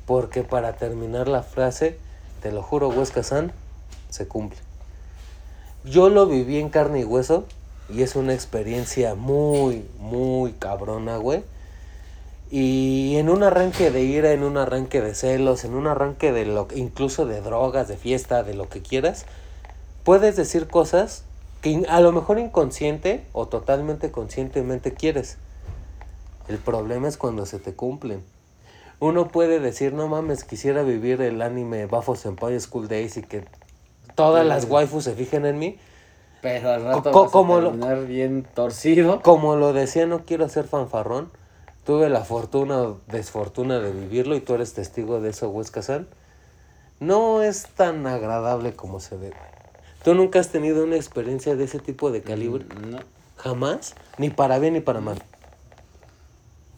porque 0.06 0.44
para 0.44 0.78
terminar 0.78 1.28
la 1.28 1.44
frase, 1.44 1.98
te 2.42 2.54
lo 2.54 2.64
juro, 2.64 2.88
Huesca 2.88 3.24
San, 3.24 3.52
se 4.10 4.26
cumple. 4.26 4.65
Yo 5.86 6.10
lo 6.10 6.26
viví 6.26 6.60
en 6.60 6.70
carne 6.70 7.02
y 7.02 7.04
hueso, 7.04 7.46
y 7.90 8.02
es 8.02 8.16
una 8.16 8.34
experiencia 8.34 9.14
muy, 9.14 9.86
muy 10.00 10.54
cabrona, 10.54 11.18
güey. 11.18 11.44
Y 12.50 13.18
en 13.18 13.30
un 13.30 13.44
arranque 13.44 13.92
de 13.92 14.02
ira, 14.02 14.32
en 14.32 14.44
un 14.44 14.58
arranque 14.58 15.02
de 15.02 15.14
celos, 15.14 15.64
en 15.64 15.76
un 15.76 15.86
arranque 15.86 16.32
de 16.32 16.46
lo 16.46 16.68
incluso 16.76 17.28
de 17.28 17.42
drogas, 17.42 17.88
de 17.88 17.98
fiesta, 17.98 18.42
de 18.42 18.56
lo 18.56 18.68
que 18.68 18.82
quieras, 18.82 19.26
puedes 20.04 20.36
decir 20.36 20.68
cosas 20.68 21.24
que 21.62 21.86
a 21.88 22.00
lo 22.00 22.12
mejor 22.12 22.40
inconsciente 22.40 23.24
o 23.32 23.48
totalmente 23.48 24.12
conscientemente 24.12 24.94
quieres. 24.94 25.38
El 26.48 26.58
problema 26.58 27.08
es 27.08 27.18
cuando 27.18 27.46
se 27.46 27.60
te 27.60 27.74
cumplen. 27.74 28.24
Uno 29.00 29.28
puede 29.28 29.60
decir, 29.60 29.94
no 29.94 30.08
mames, 30.08 30.46
quisiera 30.46 30.82
vivir 30.84 31.22
el 31.22 31.42
anime 31.42 31.86
Bafo 31.86 32.16
Senpai 32.16 32.60
School 32.60 32.88
Days 32.88 33.18
y 33.18 33.24
que 33.24 33.44
todas 34.16 34.46
las 34.46 34.66
waifus 34.70 35.04
se 35.04 35.14
fijen 35.16 35.46
en 35.46 35.60
mí. 35.60 35.78
Pero 36.42 36.72
al 36.72 36.84
rato 36.84 37.12
Co- 37.12 37.22
vas 37.24 37.30
a 37.30 37.32
como 37.32 37.60
lo- 37.60 38.06
bien 38.06 38.48
torcido. 38.54 39.22
Como 39.22 39.56
lo 39.56 39.74
decía, 39.74 40.06
no 40.06 40.26
quiero 40.26 40.48
ser 40.50 40.66
fanfarrón. 40.66 41.32
Tuve 41.86 42.10
la 42.10 42.22
fortuna 42.24 42.82
o 42.82 43.00
desfortuna 43.08 43.80
de 43.80 43.92
vivirlo 43.92 44.36
y 44.36 44.42
tú 44.42 44.56
eres 44.56 44.74
testigo 44.74 45.22
de 45.22 45.30
eso, 45.30 45.54
San. 45.82 46.08
No 47.00 47.42
es 47.44 47.68
tan 47.68 48.08
agradable 48.08 48.74
como 48.74 49.00
se 49.00 49.18
ve. 49.18 49.34
¿Tú 50.04 50.14
nunca 50.16 50.40
has 50.40 50.50
tenido 50.50 50.84
una 50.84 50.96
experiencia 50.96 51.56
de 51.56 51.64
ese 51.64 51.80
tipo 51.80 52.12
de 52.12 52.22
calibre? 52.22 52.66
Mm, 52.66 52.92
No. 52.92 53.00
Jamás. 53.38 53.96
Ni 54.18 54.30
para 54.30 54.60
bien 54.60 54.74
ni 54.74 54.80
para 54.82 55.02
mal. 55.02 55.22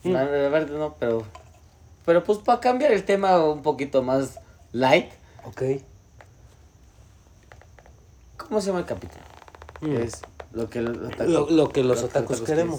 Mm. 0.03 0.11
La 0.11 0.23
la 0.23 0.49
verdad 0.49 0.75
no, 0.77 0.95
pero. 0.99 1.23
Pero 2.05 2.23
pues 2.23 2.37
para 2.39 2.59
cambiar 2.61 2.91
el 2.93 3.03
tema 3.03 3.43
un 3.43 3.61
poquito 3.61 4.01
más 4.01 4.39
light. 4.71 5.11
Ok. 5.45 5.61
¿Cómo 8.47 8.61
se 8.61 8.67
llama 8.67 8.79
el 8.79 8.85
capítulo? 8.85 9.21
Mm. 9.81 9.97
Es 9.97 10.21
lo 10.53 10.69
que 10.69 10.81
los 10.81 10.97
otaku- 10.97 11.27
Lo, 11.27 11.49
lo 11.49 11.69
que 11.69 11.83
los 11.83 12.01
lo 12.01 12.07
otakus 12.07 12.41
queremos. 12.41 12.77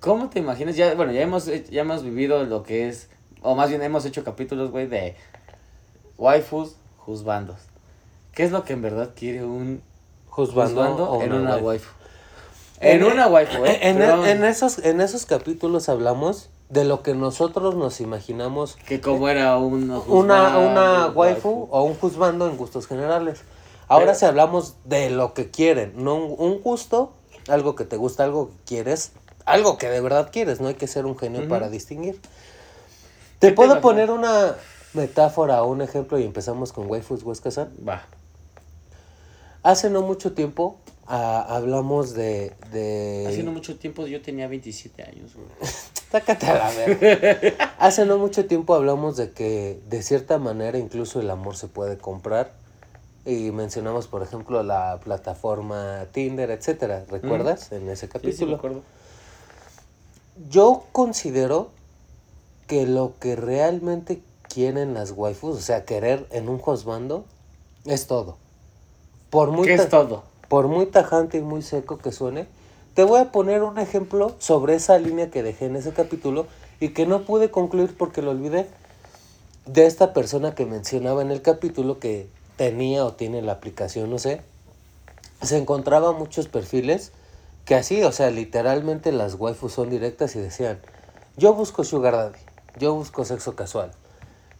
¿Cómo 0.00 0.28
te 0.28 0.40
imaginas? 0.40 0.76
Ya, 0.76 0.94
bueno, 0.94 1.12
ya 1.12 1.20
hemos, 1.22 1.46
he- 1.48 1.64
ya 1.70 1.82
hemos 1.82 2.02
vivido 2.02 2.42
lo 2.44 2.62
que 2.64 2.88
es, 2.88 3.08
o 3.40 3.54
más 3.54 3.68
bien 3.70 3.82
hemos 3.82 4.04
hecho 4.04 4.24
capítulos, 4.24 4.70
güey, 4.70 4.86
de 4.88 5.16
waifus, 6.18 6.76
juzbandos. 6.98 7.58
¿Qué 8.32 8.42
es 8.44 8.50
lo 8.50 8.64
que 8.64 8.72
en 8.72 8.82
verdad 8.82 9.10
quiere 9.14 9.44
un 9.44 9.82
juzbando 10.28 11.08
o 11.10 11.22
en 11.22 11.32
una 11.32 11.50
waifu. 11.56 11.66
waifu? 11.66 11.88
En 12.80 13.04
una 13.04 13.28
waifu, 13.28 13.64
¿eh? 13.64 13.78
En, 13.82 13.98
Perdón, 13.98 14.26
en 14.26 14.44
esos, 14.44 14.78
en 14.78 15.00
esos 15.00 15.24
capítulos 15.26 15.88
hablamos 15.88 16.48
de 16.68 16.84
lo 16.84 17.02
que 17.02 17.14
nosotros 17.14 17.76
nos 17.76 18.00
imaginamos 18.00 18.76
Que 18.88 19.00
como 19.00 19.28
era 19.28 19.56
un 19.58 19.90
una, 20.08 20.58
una 20.58 21.06
waifu 21.08 21.68
o 21.70 21.82
un 21.84 21.94
juzgando 21.94 22.48
en 22.48 22.56
gustos 22.56 22.86
generales. 22.88 23.42
Ahora 23.92 24.06
Pero- 24.06 24.18
si 24.18 24.24
hablamos 24.24 24.76
de 24.86 25.10
lo 25.10 25.34
que 25.34 25.50
quieren, 25.50 25.92
no 25.96 26.16
un, 26.16 26.62
gusto, 26.62 27.12
algo 27.46 27.76
que 27.76 27.84
te 27.84 27.98
gusta, 27.98 28.24
algo 28.24 28.48
que 28.48 28.64
quieres, 28.64 29.12
algo 29.44 29.76
que 29.76 29.90
de 29.90 30.00
verdad 30.00 30.30
quieres, 30.32 30.62
no 30.62 30.68
hay 30.68 30.76
que 30.76 30.86
ser 30.86 31.04
un 31.04 31.18
genio 31.18 31.46
para 31.46 31.68
distinguir. 31.68 32.18
¿Qué 33.38 33.48
¿Te 33.48 33.52
puedo 33.52 33.82
poner 33.82 34.10
una 34.10 34.56
metáfora 34.94 35.62
o 35.62 35.70
un 35.70 35.82
ejemplo 35.82 36.18
y 36.18 36.24
empezamos 36.24 36.72
con 36.72 36.90
waifus 36.90 37.22
Huesca-san? 37.22 37.70
Va. 37.86 38.06
Hace 39.62 39.90
no 39.90 40.00
mucho 40.00 40.32
tiempo 40.32 40.78
ah, 41.06 41.44
hablamos 41.50 42.14
de... 42.14 42.54
de... 42.72 43.26
Hace 43.28 43.42
no 43.42 43.52
mucho 43.52 43.76
tiempo 43.76 44.06
yo 44.06 44.22
tenía 44.22 44.48
27 44.48 45.02
años, 45.02 45.32
a 46.12 46.54
la 46.54 46.70
verga. 46.70 47.74
Hace 47.78 48.06
no 48.06 48.16
mucho 48.16 48.46
tiempo 48.46 48.74
hablamos 48.74 49.18
de 49.18 49.32
que 49.32 49.82
de 49.90 50.02
cierta 50.02 50.38
manera 50.38 50.78
incluso 50.78 51.20
el 51.20 51.28
amor 51.28 51.56
se 51.56 51.68
puede 51.68 51.98
comprar. 51.98 52.61
Y 53.24 53.52
mencionamos, 53.52 54.08
por 54.08 54.22
ejemplo, 54.22 54.62
la 54.64 54.98
plataforma 55.02 56.06
Tinder, 56.12 56.50
etcétera. 56.50 57.04
¿Recuerdas? 57.08 57.70
En 57.72 57.88
ese 57.88 58.06
Sí, 58.06 58.12
sí, 58.12 58.46
me 58.46 58.54
capítulo. 58.54 58.56
acuerdo. 58.56 58.82
yo 60.50 60.84
considero 60.92 61.70
que 62.66 62.86
lo 62.86 63.12
que 63.20 63.36
realmente 63.36 64.22
quieren 64.48 64.94
las 64.94 65.12
waifus, 65.12 65.56
o 65.56 65.60
sea, 65.60 65.84
querer 65.84 66.26
en 66.30 66.48
un 66.48 66.58
josbando, 66.58 67.24
es 67.84 68.06
todo. 68.06 68.36
Por 69.30 69.50
muy 69.50 69.66
¿Qué 69.66 69.74
es 69.74 69.88
todo? 69.88 70.24
por 70.48 70.68
muy 70.68 70.86
tajante 70.86 71.38
y 71.38 71.40
muy 71.40 71.62
seco 71.62 71.96
que 71.98 72.12
suene, 72.12 72.46
te 72.94 73.04
voy 73.04 73.20
a 73.20 73.32
poner 73.32 73.62
un 73.62 73.78
ejemplo 73.78 74.34
sobre 74.38 74.74
esa 74.74 74.98
línea 74.98 75.30
que 75.30 75.42
dejé 75.42 75.64
en 75.66 75.76
ese 75.76 75.92
capítulo 75.92 76.46
y 76.78 76.90
que 76.90 77.06
no 77.06 77.22
pude 77.22 77.50
concluir 77.50 77.96
porque 77.96 78.20
lo 78.20 78.32
olvidé 78.32 78.66
de 79.64 79.86
esta 79.86 80.12
persona 80.12 80.54
que 80.54 80.66
mencionaba 80.66 81.22
en 81.22 81.30
el 81.30 81.40
capítulo 81.40 81.98
que 81.98 82.28
tenía 82.56 83.04
o 83.04 83.14
tiene 83.14 83.42
la 83.42 83.52
aplicación, 83.52 84.10
no 84.10 84.18
sé. 84.18 84.42
Se 85.42 85.56
encontraba 85.56 86.12
muchos 86.12 86.48
perfiles 86.48 87.12
que 87.64 87.74
así, 87.74 88.02
o 88.02 88.12
sea, 88.12 88.30
literalmente 88.30 89.12
las 89.12 89.34
waifus 89.34 89.72
son 89.72 89.90
directas 89.90 90.34
y 90.36 90.40
decían, 90.40 90.80
yo 91.36 91.54
busco 91.54 91.84
sugar 91.84 92.14
daddy, 92.14 92.38
yo 92.78 92.94
busco 92.94 93.24
sexo 93.24 93.54
casual, 93.54 93.92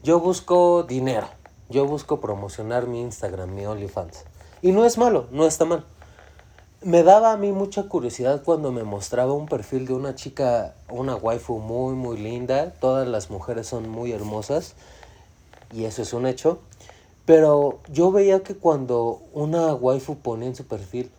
yo 0.03 0.21
busco 0.21 0.85
dinero, 0.85 1.29
yo 1.69 1.87
busco 1.87 2.21
promocionar 2.21 2.87
mi 2.87 3.01
Instagram, 3.01 3.55
mi 3.55 3.67
OnlyFans. 3.67 4.25
Y 4.63 4.73
no 4.73 4.85
es 4.85 4.99
malo, 4.99 5.27
no 5.33 5.47
está 5.47 5.65
mal. 5.65 5.85
Me 6.83 7.03
daba 7.03 7.33
a 7.33 7.37
mí 7.37 7.53
mucha 7.53 7.85
curiosidad 7.85 8.43
cuando 8.43 8.73
me 8.73 8.83
mostraba 8.83 9.33
un 9.33 9.47
perfil 9.47 9.87
de 9.87 9.95
una 9.95 10.15
chica, 10.15 10.75
una 10.89 11.15
waifu 11.15 11.59
muy, 11.59 11.95
muy 11.95 12.17
linda. 12.17 12.73
Todas 12.73 13.07
las 13.07 13.31
mujeres 13.31 13.69
son 13.69 13.89
muy 13.89 14.13
hermosas 14.13 14.75
y 15.73 15.85
eso 15.85 16.03
es 16.03 16.13
un 16.13 16.27
hecho. 16.27 16.61
Pero 17.25 17.79
yo 17.89 18.11
veía 18.11 18.43
que 18.43 18.55
cuando 18.57 19.21
una 19.33 19.75
waifu 19.75 20.17
ponía 20.17 20.49
en 20.49 20.57
su 20.57 20.65
perfil, 20.65 21.11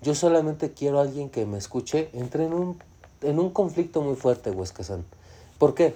yo 0.00 0.14
solamente 0.14 0.72
quiero 0.72 0.98
a 0.98 1.02
alguien 1.02 1.30
que 1.30 1.46
me 1.46 1.58
escuche, 1.58 2.08
entré 2.12 2.46
en 2.46 2.52
un, 2.54 2.78
en 3.22 3.38
un 3.38 3.50
conflicto 3.50 4.00
muy 4.02 4.16
fuerte, 4.16 4.50
Huesca-san. 4.50 5.04
¿Por 5.58 5.74
qué? 5.74 5.94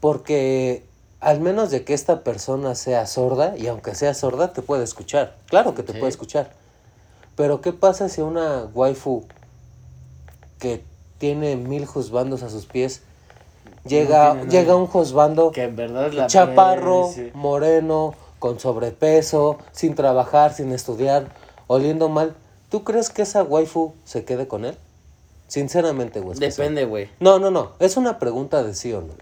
Porque 0.00 0.84
al 1.20 1.40
menos 1.40 1.70
de 1.70 1.84
que 1.84 1.94
esta 1.94 2.22
persona 2.22 2.74
sea 2.74 3.06
sorda, 3.06 3.56
y 3.56 3.66
aunque 3.66 3.94
sea 3.94 4.14
sorda, 4.14 4.52
te 4.52 4.62
puede 4.62 4.84
escuchar. 4.84 5.36
Claro 5.46 5.74
que 5.74 5.82
te 5.82 5.92
Sí. 5.92 5.98
puede 5.98 6.10
escuchar. 6.10 6.52
Pero 7.34 7.60
¿qué 7.60 7.72
pasa 7.72 8.08
si 8.08 8.20
una 8.20 8.68
waifu 8.74 9.24
que 10.58 10.84
tiene 11.18 11.56
mil 11.56 11.86
juzbandos 11.86 12.42
a 12.42 12.50
sus 12.50 12.66
pies 12.66 13.02
llega, 13.86 14.42
llega 14.44 14.76
un 14.76 14.86
juzbando 14.86 15.50
Que 15.52 15.64
en 15.64 15.76
verdad 15.76 16.12
la 16.12 16.26
chaparro, 16.26 17.10
sí. 17.14 17.30
moreno, 17.34 18.14
con 18.38 18.60
sobrepeso, 18.60 19.58
sin 19.72 19.94
trabajar, 19.94 20.52
sin 20.52 20.72
estudiar, 20.72 21.28
oliendo 21.66 22.08
mal? 22.08 22.34
¿Tú 22.70 22.84
crees 22.84 23.10
que 23.10 23.22
esa 23.22 23.42
waifu 23.42 23.94
se 24.04 24.24
quede 24.24 24.46
con 24.46 24.64
él? 24.64 24.76
Sinceramente, 25.46 26.20
güey. 26.20 26.38
Depende, 26.38 26.84
güey. 26.84 27.08
No, 27.20 27.38
no, 27.38 27.50
no. 27.50 27.72
Es 27.78 27.96
una 27.96 28.18
pregunta 28.18 28.62
de 28.62 28.74
sí 28.74 28.92
o 28.92 29.00
no. 29.00 29.14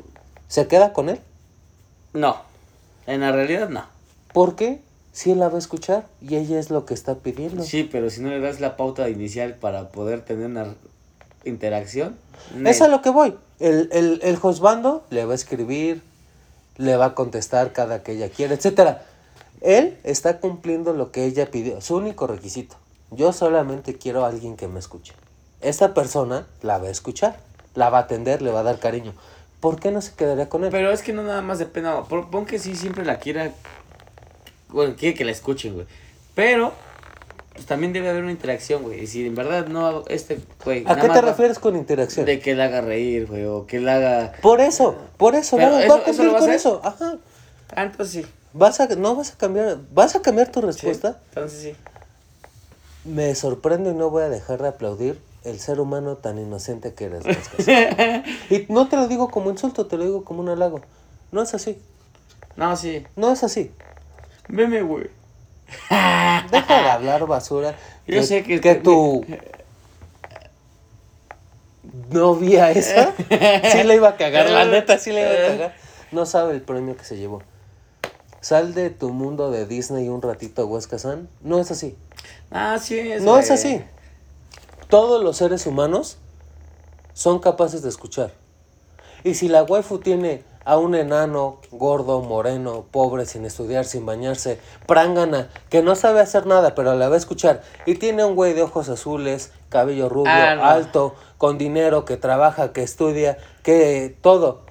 ¿Se 0.49 0.67
queda 0.67 0.93
con 0.93 1.09
él? 1.09 1.21
No. 2.13 2.37
En 3.07 3.21
la 3.21 3.31
realidad, 3.31 3.69
no. 3.69 3.85
¿Por 4.33 4.57
qué? 4.57 4.81
Si 5.13 5.31
él 5.31 5.39
la 5.39 5.49
va 5.49 5.57
a 5.57 5.59
escuchar 5.59 6.07
y 6.21 6.37
ella 6.37 6.59
es 6.59 6.71
lo 6.71 6.85
que 6.85 6.95
está 6.95 7.15
pidiendo. 7.15 7.63
Sí, 7.63 7.89
pero 7.91 8.11
si 8.11 8.21
no 8.21 8.31
le 8.31 8.41
das 8.41 8.61
la 8.61 8.77
pauta 8.77 9.09
inicial 9.09 9.55
para 9.55 9.89
poder 9.89 10.23
tener 10.23 10.47
una 10.47 10.75
interacción. 11.45 12.17
Es 12.65 12.83
a 12.83 12.89
lo 12.89 13.01
que 13.01 13.11
voy. 13.11 13.35
El, 13.61 13.89
el, 13.93 14.21
el 14.23 14.37
juzgando 14.37 15.05
le 15.11 15.25
va 15.25 15.33
a 15.33 15.37
escribir, 15.37 16.03
le 16.77 16.97
va 16.97 17.07
a 17.07 17.15
contestar 17.15 17.73
cada 17.73 18.03
que 18.03 18.13
ella 18.13 18.29
quiere, 18.29 18.55
etcétera. 18.55 19.03
Él 19.61 19.99
está 20.05 20.41
cumpliendo 20.41 20.93
lo 20.93 21.11
que 21.13 21.25
ella 21.25 21.51
pidió, 21.51 21.81
su 21.81 21.97
único 21.97 22.27
requisito. 22.27 22.77
Yo 23.11 23.33
solamente 23.33 23.97
quiero 23.97 24.25
a 24.25 24.29
alguien 24.29 24.57
que 24.57 24.69
me 24.69 24.79
escuche. 24.79 25.15
Esta 25.61 25.95
persona 25.95 26.47
la 26.63 26.79
va 26.79 26.89
a 26.89 26.91
escuchar, 26.91 27.39
la 27.75 27.89
va 27.89 27.99
a 27.99 28.03
atender, 28.03 28.43
le 28.43 28.51
va 28.51 28.61
a 28.61 28.65
dar 28.65 28.79
cariño. 28.79 29.15
¿Por 29.61 29.81
qué 29.81 29.91
no 29.91 30.03
se 30.03 30.15
quedaría 30.15 30.49
con 30.49 30.65
él? 30.65 30.71
Pero 30.71 30.91
es 30.91 31.03
que 31.03 31.13
no 31.13 31.23
nada 31.23 31.43
más 31.43 31.59
depende. 31.59 31.91
Pon 32.09 32.45
que 32.45 32.59
sí 32.59 32.77
siempre 32.77 33.05
la 33.05 33.19
quiera. 33.19 33.53
Bueno, 34.69 34.95
quiere 34.97 35.15
que 35.17 35.25
la 35.25 35.33
escuchen, 35.33 35.75
güey. 35.75 35.87
Pero. 36.35 36.73
Pues 37.57 37.67
también 37.67 37.93
debe 37.93 38.09
haber 38.11 38.23
una 38.23 38.33
interacción, 38.33 38.83
güey. 38.83 39.03
Y 39.03 39.07
si 39.07 39.27
en 39.27 39.35
verdad 39.35 39.67
no. 39.67 40.05
Este, 40.09 40.39
güey. 40.65 40.85
¿A 40.87 40.97
qué 41.01 41.09
te 41.09 41.21
refieres 41.21 41.59
con 41.59 41.75
interacción? 41.77 42.25
De 42.27 42.39
que 42.39 42.55
la 42.55 42.65
haga 42.67 42.81
reír, 42.83 43.27
güey. 43.27 43.45
O 43.45 43.67
que 43.67 43.81
la 43.81 43.97
haga. 43.97 44.33
Por 44.43 44.61
eso, 44.61 44.95
por 45.17 45.35
eso, 45.35 45.57
Pero 45.57 45.73
va, 45.73 45.81
eso- 45.85 45.89
va 45.89 45.95
a 45.95 45.99
eso 45.99 46.07
cumplir 46.23 46.37
a 46.37 46.39
con 46.39 46.51
eso. 46.53 46.81
Ajá. 46.85 47.17
Ah, 47.75 47.83
entonces 47.85 48.25
sí. 48.25 48.31
Vas 48.53 48.79
a, 48.81 48.87
no 48.95 49.17
vas 49.17 49.33
a 49.33 49.37
cambiar, 49.37 49.79
vas 49.93 50.15
a 50.17 50.23
cambiar 50.23 50.51
tu 50.53 50.61
Sí, 50.61 50.67
respuesta. 50.67 51.19
Entonces 51.31 51.61
sí. 51.63 51.75
Me 53.05 53.35
sorprendo 53.35 53.91
y 53.91 53.95
no 53.95 54.11
voy 54.11 54.23
a 54.25 54.29
dejar 54.29 54.63
de 54.63 54.69
aplaudir 54.69 55.21
el 55.45 55.61
ser 55.61 55.79
humano 55.81 56.17
tan 56.17 56.39
inocente 56.39 56.93
que 56.95 57.05
eres. 57.05 57.25
Y 58.51 58.67
no 58.73 58.89
te 58.89 58.97
lo 58.97 59.09
digo 59.09 59.31
como 59.31 59.51
insulto, 59.51 59.87
te 59.87 59.97
lo 59.97 60.05
digo 60.05 60.25
como 60.25 60.41
un 60.41 60.49
halago. 60.49 60.81
No 61.33 61.43
es 61.43 61.55
así, 61.55 61.79
No, 62.57 62.77
sí. 62.77 63.05
no 63.17 63.33
es 63.33 63.43
así. 63.45 63.71
Veme, 64.49 64.83
güey. 64.83 65.09
Deja 65.91 66.83
de 66.83 66.91
hablar 66.91 67.27
basura. 67.27 67.75
Yo 68.07 68.23
sé 68.23 68.43
que- 68.45 68.61
que 68.61 68.75
tu 68.77 69.25
novia 72.11 72.71
esa 72.71 73.13
sí 73.73 73.83
le 73.85 73.95
iba 73.97 74.09
a 74.11 74.17
cagar, 74.17 74.51
la 74.51 74.65
neta 74.65 74.99
sí 74.99 75.13
le 75.13 75.21
iba 75.23 75.31
a 75.31 75.49
cagar. 75.51 75.75
No 76.13 76.25
sabe 76.27 76.55
el 76.55 76.63
premio 76.63 76.97
que 76.97 77.05
se 77.05 77.17
llevó. 77.17 77.43
Sal 78.41 78.75
de 78.75 78.91
tu 78.91 79.13
mundo 79.13 79.51
de 79.51 79.67
Disney 79.67 80.09
un 80.09 80.23
ratito, 80.23 80.67
Huesca 80.67 80.99
San. 80.99 81.29
No 81.43 81.59
es 81.59 81.71
así. 81.73 81.97
Ah, 82.53 82.79
sí 82.81 82.99
es. 82.99 83.23
No 83.23 83.39
es 83.39 83.51
así. 83.51 83.83
Todos 84.89 85.23
los 85.23 85.37
seres 85.37 85.67
humanos 85.67 86.19
son 87.13 87.41
capaces 87.41 87.83
de 87.83 87.89
escuchar. 87.89 88.31
Y 89.25 89.35
si 89.35 89.49
la 89.49 89.65
waifu 89.65 89.99
tiene 89.99 90.45
a 90.67 90.77
un 90.79 90.97
enano, 90.97 91.61
gordo, 91.71 92.21
moreno, 92.23 92.87
pobre, 92.91 93.25
sin 93.25 93.45
estudiar, 93.45 93.85
sin 93.85 94.05
bañarse, 94.05 94.59
prángana, 94.87 95.49
que 95.71 95.81
no 95.81 95.95
sabe 95.95 96.19
hacer 96.21 96.45
nada, 96.45 96.75
pero 96.75 96.97
la 96.97 97.09
va 97.09 97.15
a 97.15 97.19
escuchar, 97.19 97.63
y 97.87 97.95
tiene 97.95 98.25
un 98.25 98.35
güey 98.35 98.53
de 98.53 98.63
ojos 98.63 98.89
azules, 98.89 99.53
cabello 99.69 100.09
rubio, 100.09 100.33
Ah, 100.33 100.55
no. 100.57 100.65
alto, 100.65 101.15
con 101.39 101.57
dinero, 101.57 102.05
que 102.05 102.17
trabaja, 102.17 102.73
que 102.73 102.83
estudia, 102.83 103.39
que 103.63 104.19
todo, 104.21 104.63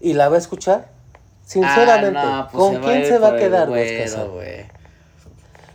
y 0.00 0.14
la 0.14 0.30
va 0.30 0.36
a 0.36 0.38
escuchar, 0.38 0.88
sinceramente, 1.44 2.20
Ah, 2.22 2.46
no, 2.46 2.48
pues 2.50 2.64
¿con 2.64 2.82
quién 2.82 3.04
se 3.04 3.18
va 3.18 3.28
a 3.28 3.36
quedar, 3.36 3.68
güero? 3.68 4.32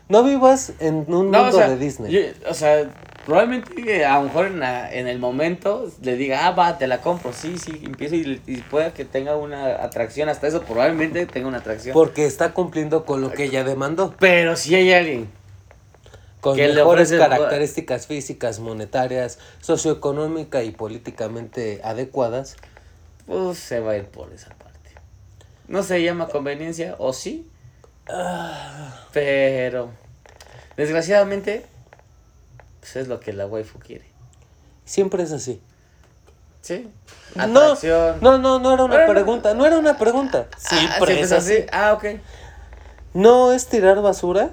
No 0.09 0.23
vivas 0.23 0.73
en 0.79 1.05
un 1.13 1.29
No, 1.29 1.43
mundo 1.43 1.57
o 1.57 1.59
sea, 1.59 1.69
de 1.69 1.77
Disney. 1.77 2.11
yo- 2.11 2.49
o 2.49 2.53
sea, 2.55 2.89
probablemente 3.25 4.05
a 4.05 4.17
lo 4.19 4.23
mejor 4.23 4.47
en, 4.47 4.59
la- 4.59 4.93
en 4.93 5.07
el 5.07 5.19
momento 5.19 5.91
le 6.01 6.15
diga, 6.15 6.45
ah, 6.47 6.51
va, 6.51 6.77
te 6.77 6.87
la 6.87 7.01
compro. 7.01 7.33
Sí, 7.33 7.57
sí, 7.57 7.81
empiezo 7.83 8.15
y, 8.15 8.41
y 8.47 8.57
pueda 8.57 8.93
que 8.93 9.05
tenga 9.05 9.35
una 9.35 9.83
atracción. 9.83 10.29
Hasta 10.29 10.47
eso 10.47 10.61
probablemente 10.63 11.25
tenga 11.25 11.47
una 11.47 11.57
atracción. 11.59 11.93
Porque 11.93 12.25
está 12.25 12.53
cumpliendo 12.53 13.05
con 13.05 13.21
lo 13.21 13.31
que 13.31 13.45
ella 13.45 13.63
demandó. 13.63 14.13
Pero 14.19 14.55
si 14.55 14.75
hay 14.75 14.91
alguien. 14.93 15.29
Con 16.41 16.57
Que 16.57 16.67
mejores 16.67 17.11
características 17.13 18.05
físicas, 18.07 18.59
monetarias, 18.59 19.39
socioeconómica 19.61 20.61
y 20.63 20.71
políticamente 20.71 21.79
adecuadas. 21.85 22.57
Pues 23.25 23.57
se 23.59 23.79
va 23.79 23.93
a 23.93 23.97
ir 23.97 24.05
por 24.05 24.33
esa 24.33 24.49
parte. 24.49 24.91
No 25.69 25.83
se 25.83 26.03
llama 26.03 26.27
conveniencia, 26.27 26.95
o 26.99 27.13
sí. 27.13 27.47
Pero. 29.13 29.89
Desgraciadamente. 30.75 31.65
Pues 32.83 32.97
es 32.97 33.07
lo 33.07 33.21
que 33.21 33.31
la 33.31 33.45
waifu 33.47 33.79
quiere. 33.79 34.03
Siempre 34.83 35.23
es 35.23 35.31
así. 35.31 35.61
¿Sí? 36.59 36.89
No, 37.35 37.43
Atracción. 37.61 38.17
no, 38.19 38.37
no, 38.37 38.59
no 38.59 38.73
era 38.73 38.83
una 38.83 38.95
Bueno, 38.95 39.13
pregunta. 39.13 39.53
No 39.53 39.65
era 39.65 39.77
una 39.77 39.97
pregunta. 39.97 40.47
Ah, 40.51 40.57
Siempre 40.57 41.21
es 41.21 41.29
¿siempre 41.29 41.55
así. 41.57 41.65
Ah, 41.71 41.93
ok. 41.93 42.05
No 43.13 43.53
es 43.53 43.67
tirar 43.67 44.01
basura. 44.01 44.51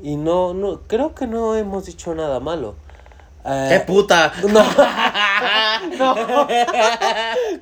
Y 0.00 0.16
no, 0.16 0.54
no, 0.54 0.82
creo 0.86 1.14
que 1.16 1.26
no 1.26 1.56
hemos 1.56 1.86
dicho 1.86 2.14
nada 2.14 2.38
malo. 2.38 2.76
Eh, 3.44 3.66
¡Qué 3.70 3.80
puta! 3.80 4.32
No. 4.48 4.62
no. 5.98 6.14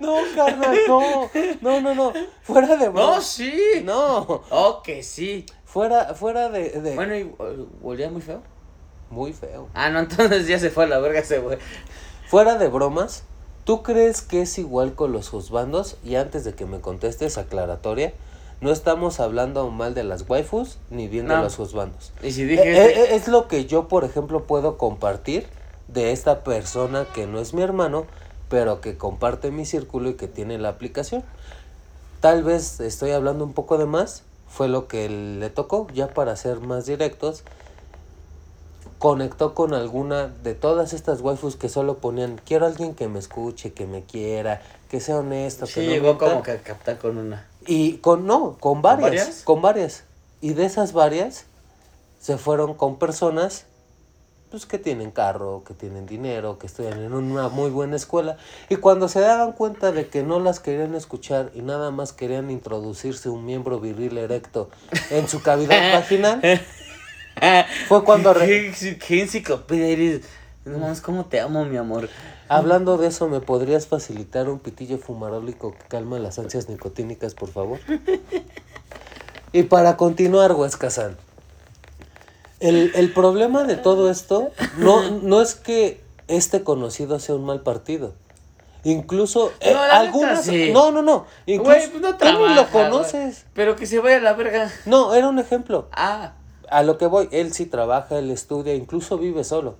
No, 0.00 0.16
carnal, 0.36 0.76
no. 0.86 1.30
No, 1.62 1.80
no, 1.80 1.94
no. 1.94 2.12
Fuera 2.42 2.76
de 2.76 2.86
No, 2.86 2.92
broma. 2.92 3.20
sí. 3.22 3.54
No. 3.82 4.42
Oh, 4.50 4.82
que 4.82 5.02
sí. 5.02 5.46
Fuera, 5.64 6.14
fuera 6.14 6.50
de, 6.50 6.68
de- 6.80 6.94
Bueno, 6.94 7.16
y 7.16 7.22
uh, 7.24 7.68
olía 7.82 8.10
muy 8.10 8.20
feo. 8.20 8.42
Muy 9.12 9.32
feo. 9.34 9.68
Ah, 9.74 9.90
no, 9.90 9.98
entonces 10.00 10.46
ya 10.48 10.58
se 10.58 10.70
fue 10.70 10.84
a 10.84 10.86
la 10.88 10.98
verga 10.98 11.20
ese 11.20 11.38
güey. 11.38 11.58
Fuera 12.28 12.56
de 12.56 12.68
bromas, 12.68 13.24
¿tú 13.64 13.82
crees 13.82 14.22
que 14.22 14.40
es 14.42 14.56
igual 14.58 14.94
con 14.94 15.12
los 15.12 15.28
juzbandos? 15.28 15.96
Y 16.02 16.14
antes 16.16 16.44
de 16.44 16.54
que 16.54 16.64
me 16.64 16.80
contestes, 16.80 17.36
aclaratoria, 17.36 18.14
no 18.62 18.70
estamos 18.72 19.20
hablando 19.20 19.68
mal 19.70 19.92
de 19.94 20.02
las 20.04 20.24
waifus 20.28 20.78
ni 20.88 21.08
bien 21.08 21.28
de 21.28 21.34
No. 21.34 21.42
los 21.42 21.56
juzbandos. 21.56 22.12
Y 22.22 22.32
si 22.32 22.44
dije. 22.44 22.62
eh, 22.62 22.86
este- 22.86 23.00
eh, 23.02 23.14
es 23.16 23.28
lo 23.28 23.48
que 23.48 23.66
yo, 23.66 23.86
por 23.86 24.04
ejemplo, 24.04 24.44
puedo 24.44 24.78
compartir 24.78 25.46
de 25.88 26.12
esta 26.12 26.42
persona 26.42 27.06
que 27.14 27.26
no 27.26 27.38
es 27.38 27.52
mi 27.52 27.60
hermano, 27.62 28.06
pero 28.48 28.80
que 28.80 28.96
comparte 28.96 29.50
mi 29.50 29.66
círculo 29.66 30.08
y 30.08 30.14
que 30.14 30.26
tiene 30.28 30.58
la 30.58 30.70
aplicación. 30.70 31.22
Tal 32.20 32.44
vez 32.44 32.80
estoy 32.80 33.10
hablando 33.10 33.44
un 33.44 33.52
poco 33.52 33.76
de 33.76 33.84
más, 33.86 34.22
fue 34.48 34.68
lo 34.68 34.86
que 34.88 35.08
le 35.10 35.50
tocó, 35.50 35.86
ya 35.92 36.08
para 36.14 36.34
ser 36.36 36.60
más 36.60 36.86
directos. 36.86 37.42
Conectó 39.02 39.52
con 39.52 39.74
alguna 39.74 40.28
de 40.28 40.54
todas 40.54 40.92
estas 40.92 41.22
waifus 41.22 41.56
que 41.56 41.68
solo 41.68 41.98
ponían, 41.98 42.40
quiero 42.46 42.66
a 42.66 42.68
alguien 42.68 42.94
que 42.94 43.08
me 43.08 43.18
escuche, 43.18 43.72
que 43.72 43.84
me 43.84 44.04
quiera, 44.04 44.62
que 44.88 45.00
sea 45.00 45.18
honesto, 45.18 45.66
Sí, 45.66 45.80
que 45.80 45.86
no 45.86 45.92
llegó 45.92 46.04
mienta". 46.04 46.26
como 46.26 46.42
que 46.44 46.52
a 46.52 46.58
captar 46.58 46.98
con 46.98 47.18
una. 47.18 47.48
Y 47.66 47.94
con, 47.94 48.28
no, 48.28 48.56
con 48.60 48.80
varias, 48.80 49.10
varias? 49.10 49.42
con 49.42 49.60
varias. 49.60 50.04
Y 50.40 50.52
de 50.52 50.66
esas 50.66 50.92
varias 50.92 51.46
se 52.20 52.38
fueron 52.38 52.74
con 52.74 53.00
personas 53.00 53.64
pues 54.52 54.66
que 54.66 54.78
tienen 54.78 55.10
carro, 55.10 55.64
que 55.66 55.72
tienen 55.72 56.04
dinero, 56.06 56.58
que 56.58 56.66
estudian 56.66 57.02
en 57.02 57.14
una 57.14 57.48
muy 57.48 57.70
buena 57.70 57.96
escuela. 57.96 58.36
Y 58.68 58.76
cuando 58.76 59.08
se 59.08 59.18
daban 59.18 59.52
cuenta 59.52 59.92
de 59.92 60.08
que 60.08 60.22
no 60.22 60.38
las 60.38 60.60
querían 60.60 60.94
escuchar 60.94 61.50
y 61.54 61.62
nada 61.62 61.90
más 61.90 62.12
querían 62.12 62.50
introducirse 62.50 63.30
un 63.30 63.46
miembro 63.46 63.80
viril 63.80 64.18
erecto 64.18 64.68
en 65.10 65.26
su 65.26 65.42
cavidad 65.42 65.92
vaginal, 65.94 66.40
fue 67.88 68.04
cuando... 68.04 68.34
¿Qué, 68.34 68.98
qué 69.06 69.22
enciclopedia 69.22 69.86
eres? 69.88 70.22
No 70.64 70.78
mames, 70.78 71.00
cómo 71.00 71.24
te 71.24 71.40
amo, 71.40 71.64
mi 71.64 71.76
amor. 71.76 72.08
Hablando 72.48 72.96
de 72.98 73.08
eso, 73.08 73.28
¿me 73.28 73.40
podrías 73.40 73.86
facilitar 73.86 74.48
un 74.48 74.58
pitillo 74.58 74.98
fumarólico 74.98 75.72
que 75.72 75.84
calma 75.88 76.18
las 76.18 76.38
ansias 76.38 76.68
nicotínicas, 76.68 77.34
por 77.34 77.48
favor? 77.50 77.80
y 79.52 79.64
para 79.64 79.96
continuar, 79.96 80.52
Huescazán. 80.52 81.16
El, 82.60 82.92
el 82.94 83.12
problema 83.12 83.64
de 83.64 83.76
todo 83.76 84.08
esto 84.08 84.52
no, 84.76 85.10
no 85.20 85.42
es 85.42 85.56
que 85.56 86.00
este 86.28 86.62
conocido 86.62 87.18
sea 87.18 87.34
un 87.34 87.44
mal 87.44 87.62
partido. 87.62 88.14
Incluso 88.84 89.52
eh, 89.60 89.72
No, 89.72 89.80
algunas... 89.82 90.44
sí. 90.44 90.70
No, 90.72 90.90
no, 90.92 91.02
no. 91.02 91.26
Incluso, 91.46 91.90
pues 91.90 92.00
no 92.02 92.16
tú 92.16 92.24
ni 92.24 92.32
lo 92.32 92.66
trabaja, 92.66 92.70
conoces. 92.70 93.46
Pero 93.54 93.76
que 93.76 93.86
se 93.86 93.98
vaya 93.98 94.16
a 94.16 94.20
la 94.20 94.32
verga. 94.34 94.70
No, 94.86 95.14
era 95.14 95.28
un 95.28 95.38
ejemplo. 95.38 95.88
Ah, 95.92 96.34
A 96.72 96.82
lo 96.82 96.98
que 96.98 97.06
voy, 97.06 97.28
él 97.32 97.52
sí 97.52 97.66
trabaja, 97.66 98.18
él 98.18 98.30
estudia, 98.30 98.74
incluso 98.74 99.18
vive 99.18 99.44
solo. 99.44 99.74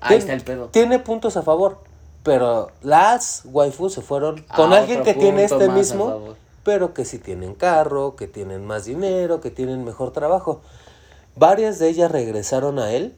ahí 0.00 0.16
Tien- 0.16 0.18
está 0.20 0.32
el 0.34 0.42
pedo. 0.42 0.68
Tiene 0.68 0.98
puntos 0.98 1.36
a 1.36 1.42
favor, 1.42 1.78
pero 2.22 2.70
las 2.82 3.42
waifus 3.44 3.92
se 3.94 4.02
fueron 4.02 4.44
con 4.54 4.72
alguien 4.72 5.02
que 5.02 5.14
tiene 5.14 5.44
este 5.44 5.68
mismo, 5.68 6.34
pero 6.64 6.94
que 6.94 7.04
sí 7.04 7.18
tienen 7.18 7.54
carro, 7.54 8.16
que 8.16 8.26
tienen 8.26 8.66
más 8.66 8.84
dinero, 8.86 9.40
que 9.40 9.50
tienen 9.50 9.84
mejor 9.84 10.12
trabajo. 10.12 10.60
Varias 11.36 11.78
de 11.78 11.88
ellas 11.88 12.10
regresaron 12.10 12.78
a 12.78 12.92
él 12.92 13.14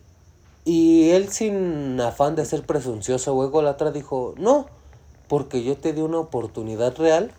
y 0.65 1.11
él 1.11 1.31
sin 1.31 2.01
afán 2.01 2.35
de 2.35 2.45
ser 2.45 2.63
presuncioso 2.65 3.35
o 3.35 3.45
ególatra 3.45 3.91
dijo, 3.93 4.35
no, 4.37 4.67
porque 5.29 5.63
yo 5.63 5.77
te 5.77 5.93
di 5.93 6.01
una 6.03 6.19
oportunidad 6.19 6.97
real 6.99 7.31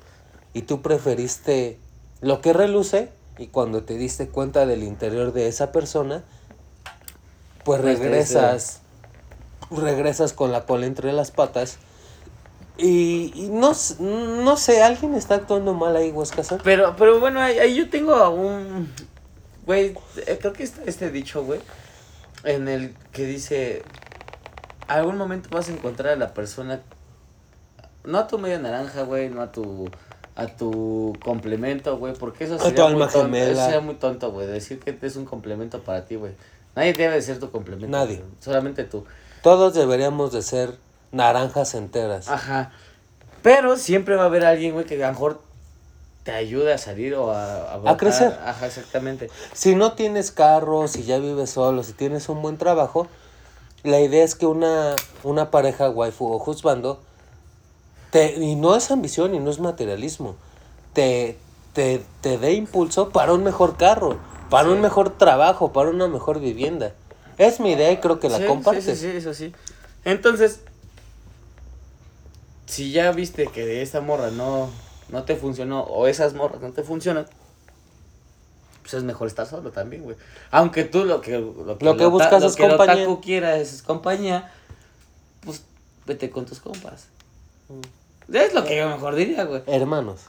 y 0.53 0.63
tú 0.63 0.81
preferiste 0.81 1.77
lo 2.21 2.41
que 2.41 2.53
reluce 2.53 3.09
y 3.39 3.47
cuando 3.47 3.83
te 3.83 3.97
diste 3.97 4.27
cuenta 4.27 4.65
del 4.65 4.83
interior 4.83 5.31
de 5.31 5.47
esa 5.47 5.71
persona, 5.71 6.23
pues 7.63 7.81
Pues 7.81 7.99
regresas, 7.99 8.81
regresas 9.71 10.33
con 10.33 10.51
la 10.51 10.65
cola 10.65 10.85
entre 10.85 11.13
las 11.13 11.31
patas. 11.31 11.77
Y, 12.77 13.31
y 13.35 13.49
no, 13.49 13.73
no 13.99 14.57
sé, 14.57 14.83
alguien 14.83 15.13
está 15.13 15.35
actuando 15.35 15.73
mal 15.73 15.95
ahí, 15.95 16.11
Huescasa. 16.11 16.57
Pero, 16.63 16.95
pero 16.97 17.19
bueno, 17.19 17.41
ahí, 17.41 17.75
yo 17.75 17.89
tengo 17.89 18.15
a 18.15 18.29
un. 18.29 18.91
Güey, 19.65 19.95
eh, 20.25 20.37
creo 20.39 20.53
que 20.53 20.63
está 20.63 20.81
este 20.85 21.09
dicho, 21.11 21.43
güey. 21.43 21.59
En 22.43 22.67
el 22.67 22.95
que 23.11 23.25
dice. 23.25 23.83
Algún 24.87 25.17
momento 25.17 25.49
vas 25.51 25.69
a 25.69 25.73
encontrar 25.73 26.13
a 26.13 26.15
la 26.15 26.33
persona. 26.33 26.81
No 28.03 28.17
a 28.17 28.27
tu 28.27 28.39
media 28.39 28.59
naranja, 28.59 29.03
güey, 29.03 29.29
no 29.29 29.41
a 29.41 29.51
tu. 29.51 29.89
A 30.39 30.47
tu 30.47 31.17
complemento, 31.23 31.97
güey, 31.97 32.13
porque 32.13 32.45
eso 32.45 32.57
sería, 32.57 32.87
muy 32.87 33.07
tonto, 33.07 33.35
eso 33.35 33.61
sería 33.61 33.81
muy 33.81 33.95
tonto, 33.95 34.31
güey, 34.31 34.47
decir 34.47 34.79
que 34.79 34.97
es 35.01 35.15
un 35.15 35.25
complemento 35.25 35.81
para 35.81 36.05
ti, 36.05 36.15
güey. 36.15 36.31
Nadie 36.75 36.93
debe 36.93 37.15
de 37.15 37.21
ser 37.21 37.39
tu 37.39 37.51
complemento. 37.51 37.89
Nadie. 37.89 38.17
güey, 38.17 38.29
Solamente 38.39 38.83
tú. 38.85 39.05
Todos 39.43 39.73
deberíamos 39.73 40.31
de 40.31 40.41
ser 40.41 40.77
naranjas 41.11 41.73
enteras. 41.75 42.29
Ajá. 42.29 42.71
Pero 43.41 43.77
siempre 43.77 44.15
va 44.15 44.23
a 44.23 44.25
haber 44.27 44.45
alguien, 44.45 44.73
güey, 44.73 44.85
que 44.85 45.03
a 45.03 45.07
lo 45.07 45.13
mejor 45.13 45.41
te 46.23 46.31
ayude 46.31 46.73
a 46.73 46.77
salir 46.77 47.15
o 47.15 47.31
a... 47.31 47.77
brotar. 47.77 47.97
crecer. 47.97 48.39
Ajá, 48.45 48.67
exactamente. 48.67 49.29
Si 49.53 49.75
no 49.75 49.93
tienes 49.93 50.31
carro, 50.31 50.87
si 50.87 51.03
ya 51.03 51.19
vives 51.19 51.49
solo, 51.49 51.83
si 51.83 51.93
tienes 51.93 52.29
un 52.29 52.41
buen 52.41 52.57
trabajo, 52.57 53.07
la 53.83 53.99
idea 53.99 54.23
es 54.23 54.35
que 54.35 54.45
una, 54.45 54.95
una 55.23 55.51
pareja 55.51 55.89
waifu 55.89 56.33
o 56.33 56.39
juzbando, 56.39 57.01
te, 58.11 58.35
y 58.35 58.55
no 58.55 58.75
es 58.75 58.89
ambición 58.91 59.35
y 59.35 59.39
no 59.39 59.49
es 59.51 59.59
materialismo, 59.59 60.35
te, 60.93 61.37
te, 61.73 62.01
te 62.21 62.37
dé 62.37 62.53
impulso 62.53 63.09
para 63.09 63.33
un 63.33 63.43
mejor 63.43 63.77
carro, 63.77 64.17
para 64.49 64.65
Sí. 64.67 64.73
un 64.73 64.81
mejor 64.81 65.17
trabajo, 65.17 65.71
para 65.73 65.89
una 65.89 66.07
mejor 66.07 66.39
vivienda. 66.39 66.93
Es 67.37 67.59
mi 67.59 67.71
idea 67.71 67.91
y 67.91 67.97
creo 67.97 68.19
que 68.19 68.29
la 68.29 68.37
Sí, 68.39 68.45
compartes. 68.45 68.83
Sí, 68.85 68.95
sí, 68.95 69.11
sí, 69.11 69.17
eso 69.17 69.33
sí. 69.33 69.53
Entonces, 70.05 70.61
si 72.65 72.91
ya 72.91 73.11
viste 73.11 73.47
que 73.47 73.81
esta 73.81 74.01
morra 74.01 74.29
no, 74.31 74.69
no 75.09 75.23
te 75.23 75.35
funcionó 75.35 75.81
o 75.83 76.07
esas 76.07 76.33
morras 76.33 76.61
no 76.61 76.71
te 76.71 76.83
funcionan, 76.83 77.25
pues 78.81 78.93
es 78.95 79.03
mejor 79.03 79.27
estar 79.27 79.45
solo 79.47 79.71
también, 79.71 80.03
güey. 80.03 80.17
Aunque 80.51 80.83
tú 80.83 81.05
lo 81.05 81.21
que, 81.21 81.37
lo 81.37 81.77
que, 81.77 81.85
Lo 81.85 81.95
que 81.97 82.05
ota- 82.05 82.09
buscas 82.09 82.41
lo 82.41 82.47
es 82.49 82.55
que 82.55 82.67
compañía. 82.67 83.03
otaku 83.05 83.21
quiera 83.21 83.55
es 83.57 83.81
compañía, 83.83 84.51
pues 85.41 85.61
vete 86.05 86.29
con 86.29 86.45
tus 86.45 86.59
compas. 86.59 87.05
Es 88.33 88.53
lo 88.53 88.63
que 88.65 88.77
yo 88.77 88.89
mejor 88.89 89.15
diría, 89.15 89.43
güey. 89.45 89.63
Hermanos, 89.67 90.21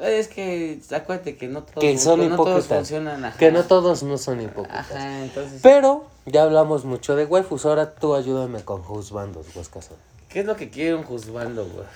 Es 0.00 0.28
que 0.28 0.78
acuérdate 0.92 1.36
que 1.36 1.48
no 1.48 1.62
todos, 1.62 1.80
que 1.80 1.98
son 1.98 2.28
no 2.28 2.36
todos 2.36 2.66
funcionan. 2.66 3.24
ajá. 3.24 3.38
Que 3.38 3.50
no 3.50 3.64
todos 3.64 4.02
no 4.02 4.18
son 4.18 4.42
hipócritas. 4.42 4.90
Ajá, 4.92 5.24
entonces. 5.24 5.60
Pero 5.62 6.04
ya 6.26 6.42
hablamos 6.42 6.84
mucho 6.84 7.16
de 7.16 7.24
waifus, 7.24 7.64
ahora 7.66 7.94
tú 7.94 8.14
ayúdame 8.14 8.62
con 8.62 8.82
juzbandos, 8.82 9.46
Huescazón. 9.56 9.96
¿Qué 10.28 10.40
es 10.40 10.46
lo 10.46 10.54
que 10.56 10.68
quiere 10.70 10.94
un 10.94 11.02
juzgando, 11.04 11.64
güey? 11.64 11.86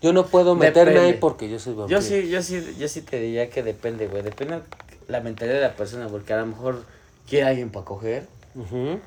Yo 0.00 0.12
no 0.12 0.26
puedo 0.26 0.54
meterme 0.54 0.92
Depende. 0.92 1.12
ahí 1.14 1.18
porque 1.20 1.48
yo 1.48 1.58
soy 1.58 1.74
vampiro. 1.74 2.00
Yo 2.00 2.06
sí, 2.06 2.28
yo 2.28 2.42
sí, 2.42 2.76
yo 2.78 2.88
sí 2.88 3.02
te 3.02 3.18
diría 3.20 3.50
que 3.50 3.62
depende, 3.62 4.06
güey. 4.08 4.22
Depende 4.22 4.60
la 5.08 5.20
mentalidad 5.20 5.56
de 5.56 5.62
la 5.62 5.74
persona, 5.74 6.08
porque 6.08 6.32
a 6.32 6.38
lo 6.38 6.46
mejor 6.46 6.84
quiere 7.28 7.46
alguien 7.48 7.70
para 7.70 7.84
coger, 7.84 8.26
Ujú. 8.54 8.98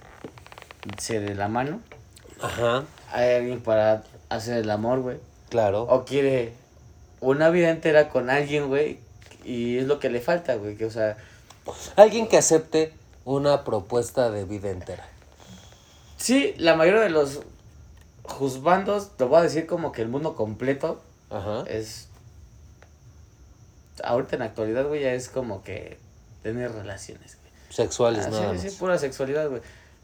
se 0.97 1.20
de 1.20 1.36
la 1.36 1.47
mano. 1.47 1.80
Ajá, 2.41 2.84
Hay 3.12 3.36
alguien 3.36 3.62
para 3.62 4.03
hacer 4.30 4.57
el 4.60 4.70
amor, 4.70 5.01
güey. 5.01 5.18
Claro. 5.50 5.84
O 5.84 6.06
quiere 6.06 6.54
una 7.22 7.50
vida 7.50 7.70
entera 7.70 8.10
con 8.10 8.30
alguien, 8.30 8.68
güey. 8.68 9.00
Y 9.43 9.78
es 9.78 9.88
lo 9.88 10.00
que 10.00 10.10
le 10.10 10.22
falta, 10.22 10.56
güey. 10.56 10.76
Que, 10.76 10.86
o 10.86 10.91
sea, 10.91 11.18
Alguien 11.95 12.28
que 12.28 12.38
acepte 12.38 12.93
una 13.26 13.64
propuesta 13.64 14.32
de 14.32 14.45
vida 14.45 14.70
entera. 14.70 15.08
sí, 16.18 16.54
la 16.58 16.76
mayoría 16.76 17.02
de 17.02 17.10
los 17.10 17.41
juzbandos, 18.24 19.16
te 19.18 19.24
voy 19.24 19.39
a 19.39 19.41
decir 19.43 19.66
como 19.68 19.91
que 19.91 20.02
el 20.02 20.08
mundo 20.10 20.36
completo 20.36 21.02
Ajá. 21.30 21.64
es. 21.68 22.08
Ahorita 24.04 24.36
en 24.36 24.39
la 24.39 24.45
actualidad, 24.45 24.88
güey, 24.88 25.02
ya 25.02 25.14
es 25.14 25.28
como 25.30 25.62
que 25.64 25.97
tener 26.41 26.72
relaciones, 26.72 27.38
güey. 27.41 27.52
Sexuales 27.70 28.26
Ah, 28.28 28.30
nada 28.30 28.58
sí, 28.58 28.64
más. 28.64 28.74
sí, 28.74 28.80
pura 28.80 28.97
sexualidad, 28.97 29.50
güey. 29.50 29.62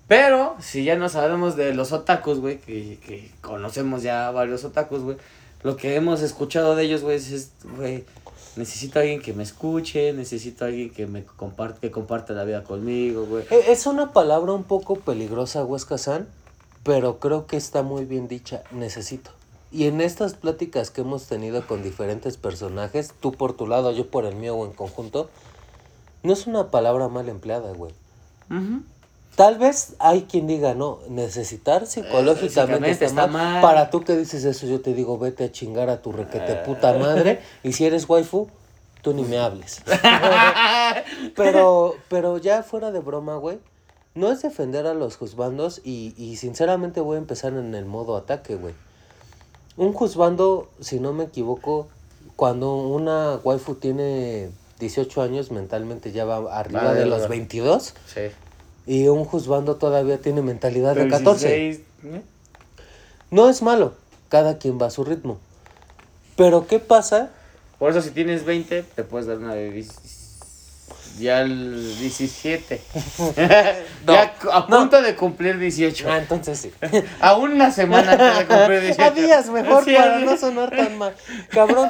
Pero, 0.07 0.55
si 0.59 0.83
ya 0.83 0.95
nos 0.97 1.15
hablamos 1.15 1.55
de 1.55 1.73
los 1.73 1.91
otakus, 1.91 2.39
güey, 2.39 2.59
que, 2.59 2.99
que 2.99 3.31
conocemos 3.41 4.03
ya 4.03 4.29
varios 4.31 4.63
otakus, 4.65 5.01
güey, 5.01 5.17
lo 5.66 5.76
que 5.78 5.95
hemos 5.95 6.22
escuchado 6.22 6.76
de 6.76 6.84
ellos, 6.84 7.01
güey, 7.01 7.18
es, 7.18 7.49
güey, 7.76 8.05
necesito 8.55 8.99
a 8.99 9.01
alguien 9.01 9.20
que 9.20 9.34
me 9.34 9.41
escuche, 9.41 10.13
necesito 10.13 10.63
a 10.63 10.68
alguien 10.68 10.91
que 10.91 11.07
me 11.07 11.26
comparte, 11.26 11.80
que 11.80 11.89
comparte 11.91 12.34
la 12.34 12.43
vida 12.43 12.63
conmigo, 12.63 13.26
güey. 13.26 13.45
E- 13.49 13.72
Es 13.72 13.88
una 13.88 14.13
palabra 14.13 14.53
un 14.53 14.63
poco 14.63 14.95
peligrosa, 14.95 15.66
Huesca-san, 15.66 16.28
pero 16.84 17.20
creo 17.20 17.47
que 17.47 17.57
está 17.57 17.82
muy 17.82 18.05
bien 18.05 18.28
dicha. 18.28 18.61
Necesito. 18.72 19.32
Y 19.72 19.86
en 19.88 20.01
estas 20.01 20.36
pláticas 20.36 20.91
que 20.91 21.01
hemos 21.01 21.26
tenido 21.26 21.66
con 21.66 21.82
diferentes 21.82 22.38
personajes, 22.38 23.11
tú 23.20 23.32
por 23.32 23.53
tu 23.57 23.66
lado, 23.66 23.91
yo 23.91 24.07
por 24.11 24.26
el 24.26 24.36
mío 24.36 24.55
o 24.55 24.66
en 24.68 24.72
conjunto, 24.72 25.30
no 26.22 26.32
es 26.32 26.45
una 26.45 26.70
palabra 26.70 27.07
mal 27.07 27.28
empleada, 27.28 27.74
güey. 27.74 27.91
Ujú. 28.51 28.84
Tal 29.36 29.57
vez 29.57 29.95
hay 29.99 30.23
quien 30.23 30.47
diga, 30.47 30.73
no, 30.75 30.99
necesitar 31.09 31.88
psicológicamente 31.88 32.49
psicológicamente 32.49 32.91
está, 32.91 33.05
está 33.05 33.27
mal. 33.27 33.53
mal. 33.53 33.61
Para 33.61 33.89
tú 33.89 34.01
que 34.01 34.15
dices 34.15 34.45
eso, 34.45 34.65
yo 34.65 34.79
te 34.81 34.93
digo, 34.93 35.17
vete 35.17 35.43
a 35.43 35.51
chingar 35.51 35.89
a 35.89 36.01
tu 36.01 36.11
requete 36.13 36.55
puta 36.65 36.93
madre. 36.93 37.41
y 37.63 37.73
si 37.73 37.86
eres 37.86 38.07
waifu, 38.07 38.47
tú 39.01 39.13
ni 39.13 39.23
me 39.23 39.38
hables. 39.38 39.81
pero, 41.36 41.95
pero 42.07 42.38
ya 42.38 42.63
fuera 42.63 42.91
de 42.91 42.99
broma, 42.99 43.36
güey, 43.36 43.59
no 44.13 44.31
es 44.31 44.41
defender 44.41 44.88
a 44.88 44.93
los 44.93 45.17
juzbandos 45.17 45.81
y, 45.83 46.13
y 46.17 46.38
sinceramente 46.38 47.01
voy 47.01 47.15
a 47.15 47.19
empezar 47.19 47.53
en 47.53 47.75
el 47.75 47.86
modo 47.86 48.15
ataque, 48.15 48.55
güey. 48.55 48.73
Un 49.75 49.91
juzbando, 49.91 50.69
si 50.79 51.01
no 51.01 51.11
me 51.11 51.25
equivoco, 51.25 51.88
cuando 52.38 52.75
una 52.77 53.39
waifu 53.43 53.75
tiene 53.75 54.49
18 54.79 55.21
años, 55.21 55.51
mentalmente 55.51 56.13
ya 56.13 56.23
va 56.23 56.57
arriba 56.57 56.93
de 56.93 57.05
los 57.05 57.23
va. 57.23 57.27
22. 57.27 57.93
Sí. 58.07 58.21
Y 58.88 59.07
un 59.07 59.25
juzbando 59.25 59.75
todavía 59.75 60.19
tiene 60.19 60.41
mentalidad 60.41 60.95
de 60.95 61.05
Pero 61.05 61.17
14. 61.17 61.47
16, 61.47 61.88
¿eh? 62.15 62.21
No 63.31 63.49
es 63.49 63.61
malo, 63.61 63.95
cada 64.29 64.57
quien 64.57 64.79
va 64.79 64.88
a 64.88 64.91
su 64.91 65.03
ritmo. 65.03 65.39
Pero 66.36 66.67
¿qué 66.67 66.79
pasa? 66.79 67.31
Por 67.79 67.91
eso 67.91 68.01
si 68.01 68.11
tienes 68.11 68.45
20, 68.45 68.83
te 68.83 69.03
puedes 69.03 69.27
dar 69.27 69.38
una 69.38 69.53
de 69.53 69.71
ya 71.19 71.41
el 71.41 71.97
17. 71.99 72.81
No, 74.05 74.13
ya 74.13 74.33
a 74.51 74.59
no. 74.69 74.79
punto 74.81 75.01
de 75.01 75.15
cumplir 75.15 75.57
18. 75.57 76.07
Ah, 76.11 76.17
entonces 76.19 76.59
sí. 76.59 76.71
A 77.19 77.36
una 77.38 77.71
semana 77.71 78.11
antes 78.11 78.38
de 78.38 78.45
cumplir 78.45 78.81
18. 78.81 79.03
A 79.03 79.11
días 79.11 79.49
mejor 79.49 79.83
Sí, 79.83 79.95
para 79.95 80.19
no 80.19 80.38
sonar 80.38 80.69
tan 80.69 80.97
mal. 80.97 81.15
Cabrón, 81.49 81.89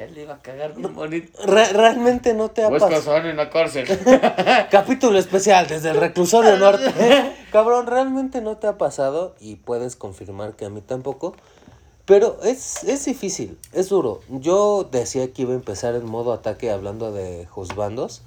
Ya 0.00 0.06
le 0.06 0.22
iba 0.22 0.32
a 0.32 0.38
cagar 0.40 0.74
bien 0.74 0.94
bonito. 0.94 1.44
re- 1.44 1.74
realmente 1.74 2.32
no 2.32 2.48
te 2.50 2.64
ha 2.64 2.70
pasado. 2.70 3.18
en 3.18 3.36
la 3.36 3.50
cárcel. 3.50 3.86
Capítulo 4.70 5.18
especial 5.18 5.66
desde 5.66 5.90
el 5.90 5.98
reclusorio 5.98 6.56
norte. 6.58 6.90
Cabrón, 7.52 7.86
realmente 7.86 8.40
no 8.40 8.56
te 8.56 8.66
ha 8.66 8.78
pasado 8.78 9.34
y 9.40 9.56
puedes 9.56 9.96
confirmar 9.96 10.54
que 10.54 10.64
a 10.64 10.70
mí 10.70 10.80
tampoco. 10.80 11.34
Pero 12.06 12.38
es, 12.42 12.82
es 12.84 13.04
difícil, 13.04 13.58
es 13.74 13.90
duro. 13.90 14.22
Yo 14.30 14.88
decía 14.90 15.30
que 15.34 15.42
iba 15.42 15.52
a 15.52 15.56
empezar 15.56 15.94
en 15.94 16.06
modo 16.06 16.32
ataque 16.32 16.70
hablando 16.70 17.12
de 17.12 17.44
juzbandos. 17.44 18.22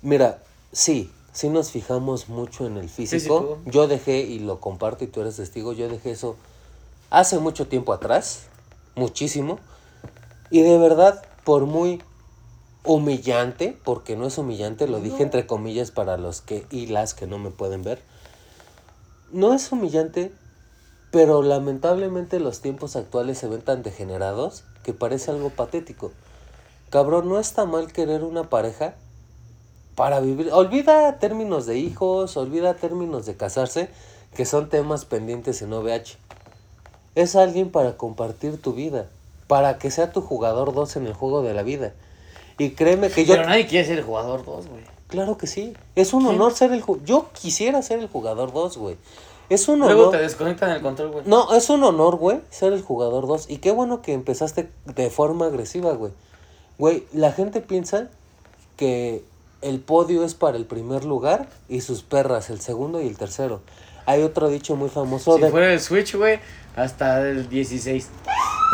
Mira, 0.00 0.38
sí, 0.70 1.10
sí 1.32 1.48
nos 1.48 1.72
fijamos 1.72 2.28
mucho 2.28 2.68
en 2.68 2.76
el 2.76 2.88
físico. 2.88 3.18
Físico. 3.40 3.58
Yo 3.66 3.88
dejé, 3.88 4.20
y 4.20 4.38
lo 4.38 4.60
comparto 4.60 5.02
y 5.02 5.08
tú 5.08 5.22
eres 5.22 5.34
testigo, 5.38 5.72
yo 5.72 5.88
dejé 5.88 6.12
eso 6.12 6.36
hace 7.10 7.40
mucho 7.40 7.66
tiempo 7.66 7.92
atrás, 7.92 8.44
muchísimo. 8.94 9.58
Y 10.52 10.60
de 10.60 10.76
verdad, 10.76 11.24
por 11.44 11.64
muy 11.64 12.02
humillante, 12.84 13.74
porque 13.84 14.16
no 14.16 14.26
es 14.26 14.36
humillante, 14.36 14.86
lo 14.86 15.00
dije 15.00 15.22
entre 15.22 15.46
comillas 15.46 15.90
para 15.90 16.18
los 16.18 16.42
que 16.42 16.66
y 16.70 16.88
las 16.88 17.14
que 17.14 17.26
no 17.26 17.38
me 17.38 17.48
pueden 17.48 17.82
ver. 17.82 18.02
No 19.32 19.54
es 19.54 19.72
humillante, 19.72 20.30
pero 21.10 21.42
lamentablemente 21.42 22.38
los 22.38 22.60
tiempos 22.60 22.96
actuales 22.96 23.38
se 23.38 23.48
ven 23.48 23.62
tan 23.62 23.82
degenerados 23.82 24.64
que 24.82 24.92
parece 24.92 25.30
algo 25.30 25.48
patético. 25.48 26.12
Cabrón, 26.90 27.30
no 27.30 27.40
está 27.40 27.64
mal 27.64 27.90
querer 27.90 28.22
una 28.22 28.50
pareja 28.50 28.94
para 29.94 30.20
vivir. 30.20 30.52
Olvida 30.52 31.18
términos 31.18 31.64
de 31.64 31.78
hijos, 31.78 32.36
olvida 32.36 32.74
términos 32.74 33.24
de 33.24 33.38
casarse, 33.38 33.88
que 34.36 34.44
son 34.44 34.68
temas 34.68 35.06
pendientes 35.06 35.62
en 35.62 35.72
OVH. 35.72 36.18
Es 37.14 37.36
alguien 37.36 37.72
para 37.72 37.96
compartir 37.96 38.60
tu 38.60 38.74
vida, 38.74 39.08
para 39.46 39.78
que 39.78 39.90
sea 39.90 40.12
tu 40.12 40.20
jugador 40.20 40.72
2 40.72 40.96
en 40.96 41.06
el 41.06 41.14
juego 41.14 41.42
de 41.42 41.54
la 41.54 41.62
vida. 41.62 41.92
Y 42.58 42.70
créeme 42.70 43.10
que 43.10 43.24
yo... 43.24 43.34
Pero 43.34 43.48
nadie 43.48 43.66
quiere 43.66 43.86
ser 43.86 43.98
el 43.98 44.04
jugador 44.04 44.44
2, 44.44 44.68
güey. 44.68 44.82
Claro 45.08 45.36
que 45.36 45.46
sí. 45.46 45.74
Es 45.94 46.12
un 46.14 46.26
honor 46.26 46.54
ser 46.54 46.72
el 46.72 46.80
jugador. 46.80 47.06
Yo 47.06 47.26
quisiera 47.32 47.82
ser 47.82 47.98
el 47.98 48.08
jugador 48.08 48.52
2, 48.52 48.78
güey. 48.78 48.96
Es 49.48 49.68
un 49.68 49.80
Luego 49.80 50.02
honor. 50.02 50.12
te 50.12 50.22
desconectan 50.22 50.70
el 50.70 50.80
control, 50.80 51.10
güey. 51.10 51.24
No, 51.26 51.54
es 51.54 51.68
un 51.68 51.82
honor, 51.84 52.16
güey, 52.16 52.40
ser 52.48 52.72
el 52.72 52.80
jugador 52.80 53.26
2. 53.26 53.50
Y 53.50 53.58
qué 53.58 53.70
bueno 53.70 54.00
que 54.00 54.14
empezaste 54.14 54.70
de 54.86 55.10
forma 55.10 55.46
agresiva, 55.46 55.92
güey. 55.92 56.12
Güey, 56.78 57.04
la 57.12 57.32
gente 57.32 57.60
piensa 57.60 58.08
que 58.76 59.24
el 59.60 59.80
podio 59.80 60.24
es 60.24 60.34
para 60.34 60.56
el 60.56 60.64
primer 60.64 61.04
lugar 61.04 61.48
y 61.68 61.82
sus 61.82 62.02
perras, 62.02 62.48
el 62.48 62.60
segundo 62.60 63.02
y 63.02 63.06
el 63.06 63.18
tercero. 63.18 63.60
Hay 64.06 64.22
otro 64.22 64.48
dicho 64.48 64.74
muy 64.74 64.88
famoso 64.88 65.36
Si 65.36 65.42
de... 65.42 65.50
fuera 65.50 65.72
el 65.72 65.80
Switch, 65.80 66.16
güey, 66.16 66.40
hasta 66.74 67.20
el 67.20 67.48
16. 67.48 68.08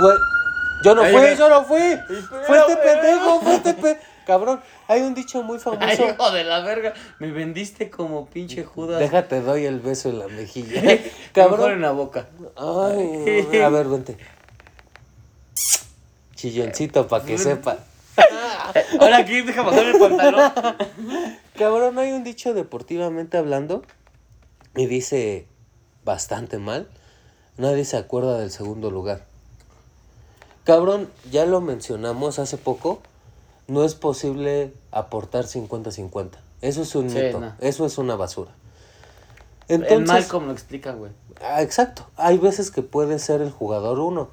Güey, 0.00 0.16
yo 0.82 0.94
no 0.94 1.04
fui, 1.04 1.36
yo 1.36 1.48
no 1.48 1.64
fui. 1.64 1.98
Fue 2.46 2.58
este 2.58 2.76
pendejo, 2.76 3.40
fue 3.40 3.54
este 3.56 3.74
pe... 3.74 3.98
Cabrón, 4.26 4.60
hay 4.88 5.00
un 5.00 5.14
dicho 5.14 5.42
muy 5.42 5.58
famoso. 5.58 5.82
Ay, 5.82 5.98
hijo 5.98 6.30
de 6.30 6.44
la 6.44 6.60
verga. 6.60 6.92
Me 7.18 7.30
vendiste 7.32 7.88
como 7.88 8.26
pinche 8.26 8.62
Judas. 8.62 9.00
Déjate, 9.00 9.40
doy 9.40 9.64
el 9.64 9.80
beso 9.80 10.10
en 10.10 10.18
la 10.18 10.28
mejilla. 10.28 10.82
Mejor 10.82 11.00
en 11.00 11.32
Cabrón. 11.32 11.80
la 11.80 11.92
boca. 11.92 12.26
Ay, 12.54 13.48
a 13.62 13.68
ver, 13.70 13.86
vente. 13.86 14.18
Chilloncito 16.34 17.08
para 17.08 17.24
que 17.24 17.38
sepa. 17.38 17.78
Ahora 19.00 19.16
aquí, 19.16 19.40
deja 19.40 19.62
bajar 19.62 19.86
el 19.86 19.98
pantalón. 19.98 20.52
Cabrón, 21.56 21.98
hay 21.98 22.12
un 22.12 22.22
dicho 22.22 22.52
deportivamente 22.52 23.38
hablando 23.38 23.82
y 24.76 24.86
dice 24.86 25.46
bastante 26.04 26.58
mal. 26.58 26.86
Nadie 27.56 27.84
se 27.86 27.96
acuerda 27.96 28.38
del 28.38 28.50
segundo 28.50 28.90
lugar. 28.90 29.27
Cabrón, 30.68 31.08
ya 31.30 31.46
lo 31.46 31.62
mencionamos 31.62 32.38
hace 32.38 32.58
poco. 32.58 33.00
No 33.68 33.84
es 33.84 33.94
posible 33.94 34.74
aportar 34.92 35.46
50-50. 35.46 36.32
Eso 36.60 36.82
es 36.82 36.94
un 36.94 37.08
Sí, 37.08 37.18
mito. 37.18 37.40
no. 37.40 37.54
Eso 37.58 37.86
es 37.86 37.96
una 37.96 38.16
basura. 38.16 38.50
el 39.68 39.82
Entonces, 39.82 40.06
Malcolm 40.08 40.44
lo 40.44 40.52
explica, 40.52 40.92
güey. 40.92 41.10
Ah, 41.42 41.62
exacto. 41.62 42.06
Hay 42.16 42.36
veces 42.36 42.70
que 42.70 42.82
puedes 42.82 43.22
ser 43.22 43.40
el 43.40 43.50
jugador 43.50 43.98
1. 43.98 44.28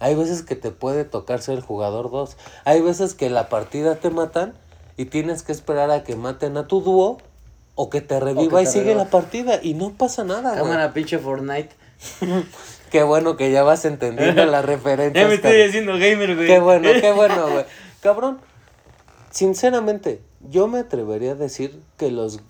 Hay 0.00 0.14
veces 0.16 0.42
que 0.42 0.54
te 0.54 0.70
puede 0.70 1.04
tocar 1.06 1.40
ser 1.40 1.56
el 1.56 1.62
jugador 1.64 2.10
2. 2.10 2.36
Hay 2.66 2.82
veces 2.82 3.14
que 3.14 3.30
la 3.30 3.48
partida 3.48 3.94
te 3.96 4.10
matan 4.10 4.52
y 4.98 5.06
tienes 5.06 5.42
que 5.42 5.52
esperar 5.52 5.90
a 5.90 6.04
que 6.04 6.14
maten 6.14 6.58
a 6.58 6.66
tu 6.66 6.82
dúo 6.82 7.16
o 7.74 7.88
que 7.88 8.02
te 8.02 8.20
reviva 8.20 8.58
te 8.58 8.64
y 8.64 8.66
sigue 8.66 8.84
reviva. 8.84 9.04
la 9.04 9.08
partida 9.10 9.60
y 9.62 9.72
no 9.72 9.92
pasa 9.94 10.24
nada, 10.24 10.50
güey. 10.50 10.62
Cámara, 10.62 10.92
pinche 10.92 11.18
Fortnite. 11.18 11.70
Qué 12.90 13.02
bueno 13.02 13.36
que 13.36 13.50
ya 13.52 13.62
vas 13.62 13.84
entendiendo 13.84 14.44
las 14.46 14.62
Ya 14.62 14.66
referencias. 14.66 15.28
me 15.28 15.34
estoy 15.34 15.62
haciendo 15.62 15.92
gamer, 15.92 16.34
güey. 16.34 16.46
Qué 16.46 16.58
bueno, 16.58 16.88
qué 17.00 17.12
bueno, 17.16 17.48
güey. 17.50 17.64
Cabrón, 18.00 18.40
sinceramente, 19.30 20.20
yo 20.48 20.68
me 20.68 20.78
atrevería 20.80 21.32
a 21.32 21.36
decir 21.36 21.80
que 21.96 22.10
los 22.10 22.40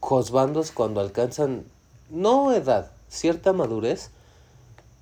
josbandos 0.00 0.70
cuando 0.70 1.00
alcanzan, 1.00 1.64
no 2.10 2.52
edad, 2.52 2.90
cierta 3.08 3.52
madurez, 3.52 4.10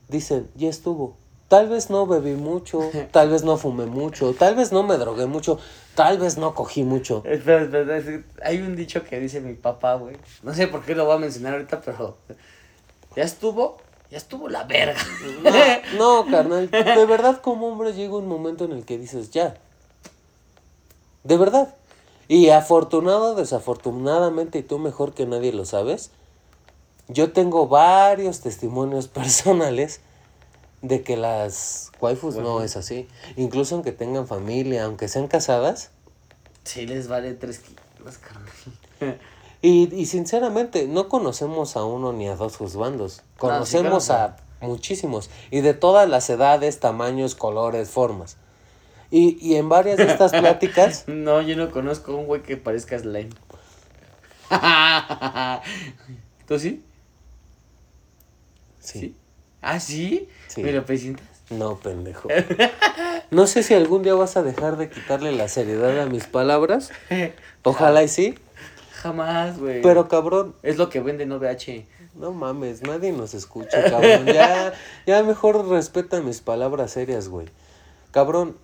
dicen, 0.09 0.49
ya 0.55 0.69
estuvo. 0.69 1.17
Tal 1.49 1.69
vez 1.69 1.91
no 1.91 2.07
bebí 2.07 2.35
mucho, 2.35 2.81
tal 3.11 3.31
vez 3.31 3.43
no 3.43 3.57
fumé 3.57 3.87
mucho, 3.87 4.35
tal 4.35 4.55
vez 4.55 4.71
no 4.73 4.83
me 4.85 4.97
drogué 4.99 5.27
mucho, 5.27 5.59
tal 5.95 6.19
vez 6.19 6.39
no 6.39 6.55
cogí 6.55 6.85
mucho. 6.85 7.23
Espera, 7.27 7.63
espera, 7.63 7.97
es 7.97 8.05
que 8.05 8.25
hay 8.43 8.59
un 8.59 8.77
dicho 8.77 9.03
que 9.05 9.19
dice 9.19 9.41
mi 9.41 9.55
papá, 9.55 9.95
güey. 9.95 10.17
No 10.43 10.55
sé 10.55 10.69
por 10.69 10.83
qué 10.85 10.95
lo 10.95 11.05
voy 11.07 11.17
a 11.17 11.19
mencionar 11.19 11.55
ahorita, 11.55 11.81
pero. 11.81 12.19
Ya 13.17 13.25
estuvo, 13.25 13.79
ya 14.11 14.19
estuvo 14.19 14.49
la 14.49 14.65
verga. 14.65 15.01
No, 15.97 16.25
no, 16.25 16.31
carnal, 16.31 16.71
de 16.71 17.07
verdad 17.07 17.41
como 17.41 17.69
hombre 17.69 17.93
llega 17.93 18.17
un 18.17 18.27
momento 18.27 18.65
en 18.65 18.73
el 18.73 18.85
que 18.85 18.99
dices, 18.99 19.31
ya. 19.31 19.57
De 21.25 21.37
verdad. 21.37 21.75
Y 22.29 22.51
afortunado, 22.51 23.35
desafortunadamente, 23.35 24.59
y 24.59 24.63
tú 24.63 24.79
mejor 24.79 25.15
que 25.15 25.27
nadie 25.27 25.53
lo 25.53 25.65
sabes, 25.65 26.11
yo 27.09 27.33
tengo 27.33 27.67
varios 27.69 28.41
testimonios 28.41 29.09
personales 29.09 30.01
de 30.83 31.03
que 31.03 31.17
las 31.17 31.93
waifus 32.01 32.37
no 32.37 32.63
es 32.63 32.77
así. 32.77 33.09
Incluso 33.37 33.75
aunque 33.75 33.93
tengan 33.93 34.27
familia, 34.27 34.85
aunque 34.85 35.09
sean 35.09 35.29
casadas. 35.29 35.91
Sí, 36.65 36.87
les 36.87 37.09
vale 37.09 37.35
tres 37.35 37.61
kilos, 37.61 38.19
carnal. 38.19 39.19
Y, 39.63 39.95
y 39.95 40.07
sinceramente, 40.07 40.87
no 40.87 41.09
conocemos 41.09 41.77
a 41.77 41.85
uno 41.85 42.13
ni 42.13 42.29
a 42.29 42.37
dos 42.37 42.57
juzbandos. 42.57 43.23
Conocemos 43.37 44.07
claro. 44.07 44.35
a 44.61 44.67
muchísimos. 44.67 45.31
Y 45.51 45.61
de 45.61 45.75
todas 45.75 46.09
las 46.09 46.31
edades, 46.31 46.81
tamaños, 46.81 47.35
colores, 47.35 47.91
formas. 47.91 48.37
Y, 49.11 49.37
y 49.41 49.57
en 49.57 49.69
varias 49.69 49.99
de 49.99 50.05
estas 50.05 50.31
pláticas, 50.41 51.05
No, 51.09 51.43
yo 51.43 51.57
no 51.57 51.71
conozco 51.71 52.13
a 52.13 52.17
un 52.17 52.27
güey 52.27 52.43
que 52.43 52.57
parezca 52.57 52.99
slime. 52.99 53.31
¿Tú 56.49 56.59
sí? 56.59 56.83
sí, 58.81 59.15
¿Ah, 59.61 59.79
sí? 59.79 60.29
Sí. 60.49 60.63
¿Me 60.63 60.73
lo 60.73 60.85
presentas? 60.85 61.27
no, 61.51 61.77
pendejo. 61.79 62.29
No 63.31 63.47
sé 63.47 63.63
si 63.63 63.75
algún 63.75 64.03
día 64.03 64.15
vas 64.15 64.37
a 64.37 64.43
dejar 64.43 64.77
de 64.77 64.89
quitarle 64.91 65.31
la 65.33 65.49
seriedad 65.49 66.01
a 66.01 66.07
mis 66.07 66.27
palabras. 66.27 66.91
Ojalá 67.63 68.03
y 68.03 68.09
sí. 68.09 68.35
Jamás, 69.03 69.59
güey. 69.59 69.81
Pero 69.83 70.09
cabrón, 70.09 70.55
Es 70.63 70.77
lo 70.77 70.89
que 70.91 71.01
vende 71.01 71.25
VH. 71.27 71.87
no 72.17 72.33
mames, 72.33 72.83
nadie 72.83 73.13
nos 73.13 73.33
escucha, 73.35 73.83
cabrón. 73.91 74.27
Ya, 74.27 74.73
ya 75.07 75.23
mejor 75.23 75.67
respeta 75.69 76.21
mis 76.21 76.41
palabras 76.41 76.91
serias, 76.93 77.29
güey. 77.29 77.47
Cabrón, 78.11 78.57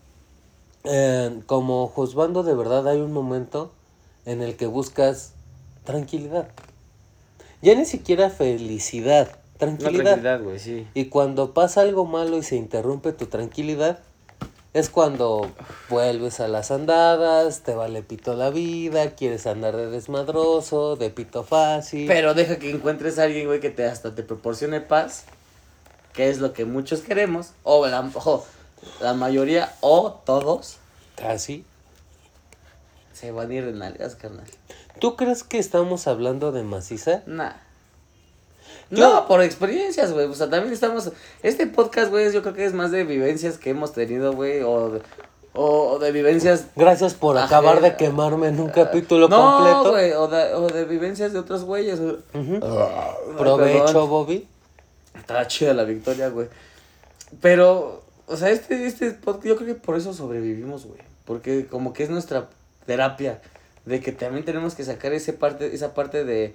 eh, 0.84 1.40
como 1.46 1.86
juzgando 1.88 2.42
de 2.42 2.54
verdad 2.54 2.86
hay 2.86 3.00
un 3.00 3.12
momento 3.12 3.72
en 4.26 4.42
el 4.42 4.56
que 4.56 4.66
buscas 4.66 5.32
tranquilidad. 5.84 6.48
Ya 7.62 7.74
ni 7.74 7.86
siquiera 7.86 8.28
felicidad, 8.28 9.28
No, 9.28 9.58
tranquilidad. 9.58 10.04
tranquilidad, 10.04 10.42
güey, 10.42 10.58
sí. 10.58 10.86
Y 10.94 11.06
cuando 11.06 11.54
pasa 11.54 11.80
algo 11.80 12.04
malo 12.04 12.36
y 12.36 12.42
se 12.42 12.56
interrumpe 12.56 13.12
tu 13.12 13.26
tranquilidad, 13.26 14.00
es 14.76 14.90
cuando 14.90 15.50
vuelves 15.88 16.38
a 16.40 16.48
las 16.48 16.70
andadas, 16.70 17.60
te 17.60 17.74
vale 17.74 18.02
pito 18.02 18.34
la 18.34 18.50
vida, 18.50 19.14
quieres 19.14 19.46
andar 19.46 19.74
de 19.74 19.86
desmadroso, 19.86 20.96
de 20.96 21.08
pito 21.08 21.44
fácil. 21.44 22.06
Pero 22.06 22.34
deja 22.34 22.58
que 22.58 22.70
encuentres 22.70 23.18
a 23.18 23.22
alguien, 23.22 23.46
güey, 23.46 23.58
que 23.58 23.70
te 23.70 23.86
hasta 23.86 24.14
te 24.14 24.22
proporcione 24.22 24.82
paz. 24.82 25.24
Que 26.12 26.28
es 26.28 26.40
lo 26.40 26.52
que 26.52 26.66
muchos 26.66 27.00
queremos. 27.00 27.52
O 27.62 27.86
la, 27.86 29.14
mayoría, 29.14 29.72
o 29.80 30.12
todos, 30.26 30.76
Casi. 31.14 31.64
se 33.14 33.30
van 33.30 33.50
a 33.50 33.54
ir 33.54 33.64
de 33.64 33.72
nalgas, 33.72 34.14
carnal. 34.14 34.44
¿Tú 35.00 35.16
crees 35.16 35.42
que 35.42 35.58
estamos 35.58 36.06
hablando 36.06 36.52
de 36.52 36.64
maciza? 36.64 37.22
Nah. 37.24 37.65
No, 38.90 39.26
por 39.26 39.42
experiencias, 39.42 40.12
güey. 40.12 40.26
O 40.26 40.34
sea, 40.34 40.48
también 40.48 40.72
estamos. 40.72 41.10
Este 41.42 41.66
podcast, 41.66 42.10
güey, 42.10 42.32
yo 42.32 42.42
creo 42.42 42.54
que 42.54 42.64
es 42.64 42.72
más 42.72 42.90
de 42.90 43.04
vivencias 43.04 43.58
que 43.58 43.70
hemos 43.70 43.92
tenido, 43.92 44.32
güey. 44.32 44.62
O, 44.62 45.00
O, 45.54 45.92
o 45.92 45.98
de 45.98 46.12
vivencias. 46.12 46.66
Gracias 46.76 47.14
por 47.14 47.38
acabar 47.38 47.80
de 47.80 47.96
quemarme 47.96 48.48
en 48.48 48.60
un 48.60 48.68
capítulo 48.68 49.26
no, 49.28 49.56
completo. 49.56 49.90
güey, 49.90 50.12
o 50.12 50.28
de, 50.28 50.54
o 50.54 50.66
de 50.68 50.84
vivencias 50.84 51.32
de 51.32 51.38
otros 51.38 51.64
güeyes. 51.64 51.98
Ay, 51.98 52.54
Provecho, 53.38 53.84
perdón. 53.86 54.10
Bobby. 54.10 54.48
Estaba 55.18 55.46
chida 55.46 55.72
la 55.72 55.84
victoria, 55.84 56.28
güey. 56.28 56.48
Pero, 57.40 58.02
o 58.26 58.36
sea, 58.36 58.50
este, 58.50 58.86
este 58.86 59.12
podcast, 59.12 59.46
yo 59.46 59.56
creo 59.56 59.68
que 59.68 59.80
por 59.80 59.96
eso 59.96 60.12
sobrevivimos, 60.12 60.86
güey. 60.86 61.00
Porque 61.24 61.66
como 61.66 61.92
que 61.92 62.04
es 62.04 62.10
nuestra 62.10 62.48
terapia. 62.84 63.40
De 63.86 64.00
que 64.00 64.12
también 64.12 64.44
tenemos 64.44 64.74
que 64.74 64.84
sacar 64.84 65.12
ese 65.12 65.32
parte, 65.32 65.74
esa 65.74 65.94
parte 65.94 66.24
de 66.24 66.54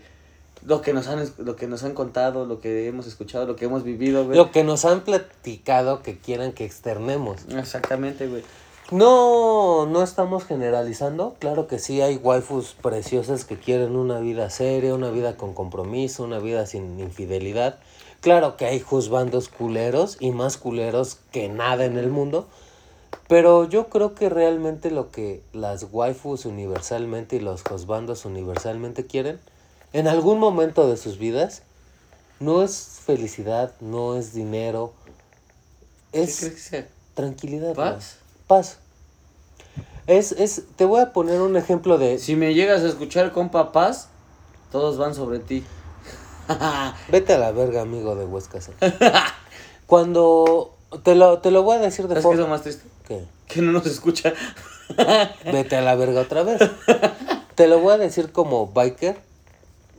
lo 0.66 0.82
que 0.82 0.94
nos 0.94 1.08
han, 1.08 1.20
es- 1.20 1.38
lo 1.40 1.56
que 1.56 1.68
nos 1.68 1.84
han 1.84 1.94
contado, 1.94 2.46
lo 2.46 2.60
que 2.60 2.88
hemos 2.88 3.08
escuchado, 3.08 3.46
lo 3.46 3.56
que 3.56 3.66
hemos 3.66 3.84
vivido, 3.84 4.26
güey. 4.26 4.38
Lo 4.38 4.52
que 4.52 4.64
nos 4.64 4.86
han 4.86 5.02
platicado 5.02 6.02
que 6.04 6.18
quieran 6.18 6.52
que 6.54 6.66
externemos. 6.66 7.42
Exactamente, 7.50 8.28
güey. 8.28 8.44
No, 8.92 9.86
no 9.86 10.04
estamos 10.04 10.44
generalizando. 10.44 11.36
Claro 11.40 11.68
que 11.68 11.80
sí 11.80 12.02
hay 12.02 12.18
waifus 12.18 12.76
preciosas 12.82 13.46
que 13.46 13.58
quieren 13.58 13.96
una 13.96 14.20
vida 14.20 14.50
seria, 14.50 14.94
una 14.94 15.10
vida 15.12 15.38
con 15.38 15.54
compromiso, 15.54 16.24
una 16.24 16.40
vida 16.40 16.66
sin 16.66 17.00
infidelidad. 17.00 17.80
Claro 18.20 18.58
que 18.58 18.66
hay 18.66 18.82
juzbandos 18.82 19.48
culeros 19.48 20.18
y 20.20 20.32
más 20.32 20.58
culeros 20.58 21.20
que 21.32 21.48
nada 21.48 21.86
en 21.86 21.98
el 21.98 22.10
mundo. 22.10 22.48
Pero 23.30 23.64
yo 23.68 23.88
creo 23.88 24.14
que 24.14 24.28
realmente 24.30 24.92
lo 24.92 25.10
que 25.10 25.42
las 25.54 25.88
waifus 25.92 26.46
universalmente 26.46 27.38
y 27.38 27.40
los 27.40 27.64
juzbandos 27.64 28.26
universalmente 28.26 29.06
quieren, 29.08 29.40
en 29.94 30.08
algún 30.08 30.40
momento 30.40 30.88
de 30.90 30.98
sus 30.98 31.18
vidas, 31.18 31.64
no 32.40 32.64
es 32.64 33.00
felicidad, 33.06 33.74
no 33.80 34.16
es 34.18 34.34
dinero, 34.34 34.94
¿Qué 36.12 36.24
es 36.24 36.40
crees 36.40 36.54
que 36.54 36.60
sea? 36.60 36.88
tranquilidad. 37.14 37.76
¿Paz? 37.76 38.18
Paz. 38.48 38.78
Es, 40.08 40.32
es, 40.34 40.64
te 40.76 40.86
voy 40.86 41.02
a 41.02 41.14
poner 41.14 41.42
un 41.42 41.56
ejemplo 41.56 41.98
de... 41.98 42.18
Si 42.18 42.36
me 42.36 42.54
llegas 42.54 42.82
a 42.82 42.88
escuchar 42.88 43.32
con 43.32 43.50
papás, 43.50 44.08
todos 44.72 44.98
van 44.98 45.14
sobre 45.16 45.40
ti. 45.40 45.64
Vete 47.10 47.34
a 47.34 47.38
la 47.38 47.52
verga, 47.52 47.82
amigo 47.82 48.16
de 48.16 48.26
Huesca. 48.26 48.60
Cuando... 49.86 50.76
Te 51.04 51.16
lo, 51.16 51.40
te 51.40 51.52
lo 51.52 51.64
voy 51.64 51.78
a 51.78 51.80
decir 51.80 52.08
de 52.10 52.16
¿Sabes 52.16 52.26
qué 52.26 52.32
es 52.34 52.38
lo 52.38 52.44
forma... 52.44 52.56
más 52.56 52.64
triste? 52.64 52.84
¿Qué? 53.08 53.26
Que 53.48 53.62
no 53.62 53.72
nos 53.72 53.86
escucha. 53.86 54.34
Vete 55.46 55.78
a 55.78 55.82
la 55.82 55.96
verga 55.96 56.22
otra 56.22 56.44
vez. 56.44 56.60
Te 57.56 57.68
lo 57.68 57.80
voy 57.80 57.94
a 57.94 57.98
decir 57.98 58.32
como 58.34 58.68
biker. 58.68 59.18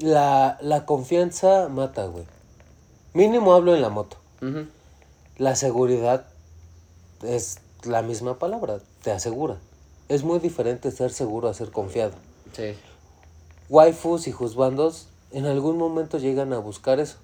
La, 0.00 0.58
la 0.60 0.84
confianza 0.86 1.68
mata, 1.68 2.06
güey. 2.06 2.24
Mínimo 3.14 3.54
hablo 3.54 3.74
en 3.74 3.82
la 3.82 3.88
moto. 3.88 4.16
La 5.38 5.54
seguridad 5.54 6.24
es 7.22 7.58
la 7.84 8.02
misma 8.02 8.38
palabra, 8.38 8.80
te 9.02 9.12
asegura. 9.12 9.58
Es 10.08 10.24
muy 10.24 10.38
diferente 10.40 10.90
ser 10.90 11.12
seguro 11.12 11.48
a 11.48 11.54
ser 11.54 11.70
confiado. 11.70 12.12
Sí. 12.56 12.74
waifus 13.68 14.26
y 14.26 14.32
juzbandos 14.32 15.08
en 15.30 15.46
algún 15.46 15.78
momento 15.78 16.18
llegan 16.18 16.52
a 16.52 16.58
buscar 16.58 17.00
eso. 17.00 17.16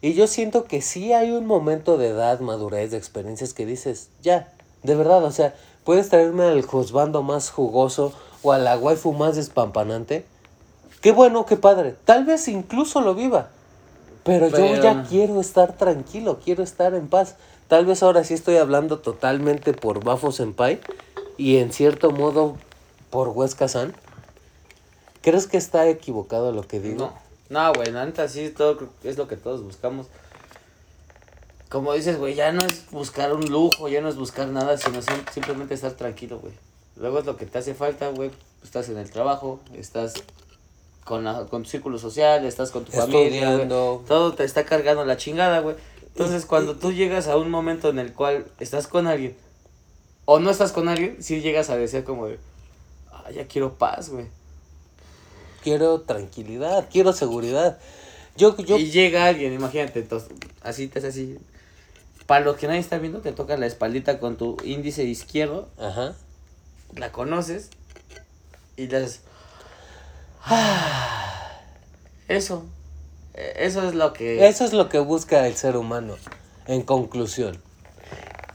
Y 0.00 0.14
yo 0.14 0.26
siento 0.26 0.64
que 0.64 0.82
sí 0.82 1.12
hay 1.12 1.30
un 1.30 1.46
momento 1.46 1.98
de 1.98 2.08
edad, 2.08 2.40
madurez, 2.40 2.90
de 2.90 2.96
experiencias 2.96 3.54
que 3.54 3.64
dices, 3.66 4.10
ya, 4.22 4.52
de 4.82 4.94
verdad, 4.94 5.24
o 5.24 5.32
sea, 5.32 5.54
puedes 5.84 6.08
traerme 6.08 6.44
al 6.44 6.62
juzbando 6.62 7.22
más 7.22 7.50
jugoso 7.50 8.12
o 8.42 8.52
a 8.52 8.58
la 8.58 8.76
waifu 8.76 9.12
más 9.12 9.36
despampanante. 9.36 10.24
Qué 11.06 11.12
bueno, 11.12 11.46
qué 11.46 11.56
padre. 11.56 11.94
Tal 12.04 12.24
vez 12.24 12.48
incluso 12.48 13.00
lo 13.00 13.14
viva. 13.14 13.46
Pero, 14.24 14.48
yo 14.48 14.74
ya 14.82 15.04
quiero 15.08 15.40
estar 15.40 15.74
tranquilo, 15.74 16.40
quiero 16.44 16.64
estar 16.64 16.94
en 16.94 17.06
paz. 17.06 17.36
Tal 17.68 17.86
vez 17.86 18.02
ahora 18.02 18.24
sí 18.24 18.34
estoy 18.34 18.56
hablando 18.56 18.98
totalmente 18.98 19.72
por 19.72 20.02
Bafo 20.02 20.32
Senpai 20.32 20.80
y 21.36 21.58
en 21.58 21.72
cierto 21.72 22.10
modo 22.10 22.56
por 23.10 23.28
Huesca 23.28 23.68
San. 23.68 23.94
¿Crees 25.22 25.46
que 25.46 25.58
está 25.58 25.86
equivocado 25.86 26.50
lo 26.50 26.66
que 26.66 26.80
digo? 26.80 27.12
No, 27.50 27.66
no, 27.66 27.72
güey, 27.74 27.92
neta 27.92 28.26
sí 28.26 28.48
todo 28.50 28.88
es 29.04 29.16
lo 29.16 29.28
que 29.28 29.36
todos 29.36 29.62
buscamos. 29.62 30.08
Como 31.68 31.92
dices, 31.92 32.18
güey, 32.18 32.34
ya 32.34 32.50
no 32.50 32.62
es 32.64 32.90
buscar 32.90 33.32
un 33.32 33.46
lujo, 33.48 33.86
ya 33.88 34.00
no 34.00 34.08
es 34.08 34.16
buscar 34.16 34.48
nada, 34.48 34.76
sino 34.76 35.00
sim- 35.02 35.24
simplemente 35.32 35.74
estar 35.74 35.92
tranquilo, 35.92 36.40
güey. 36.40 36.52
Luego 36.96 37.20
es 37.20 37.26
lo 37.26 37.36
que 37.36 37.46
te 37.46 37.58
hace 37.58 37.74
falta, 37.74 38.08
güey. 38.08 38.32
Estás 38.64 38.88
en 38.88 38.98
el 38.98 39.08
trabajo, 39.08 39.60
estás 39.72 40.14
con, 41.06 41.24
la- 41.24 41.46
con 41.46 41.62
tu 41.62 41.70
círculo 41.70 41.98
social, 41.98 42.44
estás 42.44 42.70
con 42.72 42.84
tu 42.84 42.90
familia, 43.22 43.40
güey. 43.54 43.68
Todo 44.06 44.34
te 44.34 44.44
está 44.44 44.64
cargando 44.64 45.04
la 45.06 45.16
chingada, 45.16 45.60
güey. 45.60 45.76
Entonces, 46.08 46.44
cuando 46.46 46.74
tú 46.76 46.92
llegas 46.92 47.28
a 47.28 47.36
un 47.36 47.48
momento 47.50 47.88
en 47.88 47.98
el 47.98 48.12
cual 48.12 48.46
estás 48.58 48.86
con 48.88 49.06
alguien 49.06 49.36
o 50.24 50.40
no 50.40 50.50
estás 50.50 50.72
con 50.72 50.88
alguien, 50.88 51.22
sí 51.22 51.40
llegas 51.40 51.70
a 51.70 51.76
decir 51.76 52.02
como 52.04 52.26
de, 52.26 52.38
ah, 53.12 53.30
ya 53.30 53.46
quiero 53.46 53.74
paz, 53.74 54.10
güey. 54.10 54.26
Quiero 55.62 56.00
tranquilidad, 56.00 56.88
quiero 56.90 57.12
seguridad. 57.12 57.78
Yo, 58.36 58.56
yo, 58.56 58.76
Y 58.76 58.90
llega 58.90 59.26
alguien, 59.26 59.52
imagínate, 59.52 60.00
entonces, 60.00 60.30
así 60.62 60.88
te 60.88 61.06
así. 61.06 61.38
Para 62.26 62.44
los 62.44 62.56
que 62.56 62.66
nadie 62.66 62.80
está 62.80 62.98
viendo, 62.98 63.20
te 63.20 63.30
toca 63.32 63.56
la 63.56 63.66
espaldita 63.66 64.18
con 64.18 64.36
tu 64.36 64.56
índice 64.64 65.04
izquierdo, 65.04 65.68
ajá. 65.78 66.14
la 66.96 67.12
conoces 67.12 67.70
y 68.76 68.88
le 68.88 68.96
haces. 68.96 69.20
Eso. 72.28 72.64
Eso 73.34 73.86
es 73.88 73.94
lo 73.94 74.12
que. 74.12 74.46
Eso 74.46 74.64
es 74.64 74.72
lo 74.72 74.88
que 74.88 74.98
busca 74.98 75.46
el 75.46 75.56
ser 75.56 75.76
humano. 75.76 76.14
En 76.66 76.82
conclusión. 76.82 77.60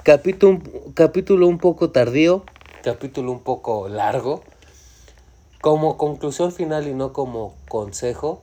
Capítulo, 0.03 0.59
capítulo 0.95 1.47
un 1.47 1.59
poco 1.59 1.91
tardío, 1.91 2.43
capítulo 2.83 3.31
un 3.31 3.41
poco 3.41 3.87
largo. 3.87 4.43
Como 5.61 5.97
conclusión 5.97 6.51
final 6.51 6.87
y 6.87 6.95
no 6.95 7.13
como 7.13 7.53
consejo, 7.69 8.41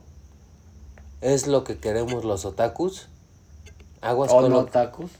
es 1.19 1.47
lo 1.47 1.65
que 1.65 1.77
queremos 1.77 2.23
los 2.23 2.45
otakus. 2.45 3.09
Aguas, 3.99 4.31
O 4.31 4.37
con, 4.39 4.51
no 4.51 4.61
lo, 4.61 4.65
tacos. 4.67 5.11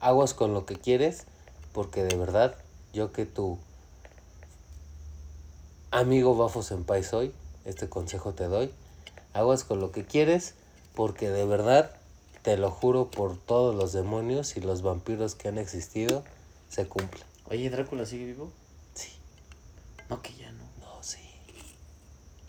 aguas 0.00 0.32
con 0.32 0.54
lo 0.54 0.64
que 0.64 0.76
quieres, 0.76 1.26
porque 1.72 2.02
de 2.02 2.16
verdad, 2.16 2.54
yo 2.94 3.12
que 3.12 3.26
tu 3.26 3.58
amigo 5.90 6.34
Bafo 6.34 6.62
Senpai 6.62 7.04
soy, 7.04 7.34
este 7.64 7.88
consejo 7.88 8.32
te 8.32 8.44
doy. 8.44 8.70
Aguas 9.34 9.64
con 9.64 9.80
lo 9.80 9.92
que 9.92 10.04
quieres, 10.04 10.54
porque 10.94 11.30
de 11.30 11.44
verdad, 11.46 11.92
te 12.42 12.56
lo 12.56 12.70
juro 12.70 13.10
por 13.10 13.36
todos 13.38 13.74
los 13.74 13.92
demonios 13.92 14.56
y 14.56 14.60
los 14.60 14.82
vampiros 14.82 15.34
que 15.34 15.48
han 15.48 15.58
existido, 15.58 16.22
se 16.68 16.86
cumple. 16.86 17.20
Oye, 17.50 17.70
Drácula 17.70 18.04
sigue 18.06 18.26
vivo. 18.26 18.50
Sí, 18.94 19.10
No, 20.10 20.20
que 20.22 20.34
ya 20.34 20.50
no. 20.52 20.64
no, 20.80 21.02
sí. 21.02 21.18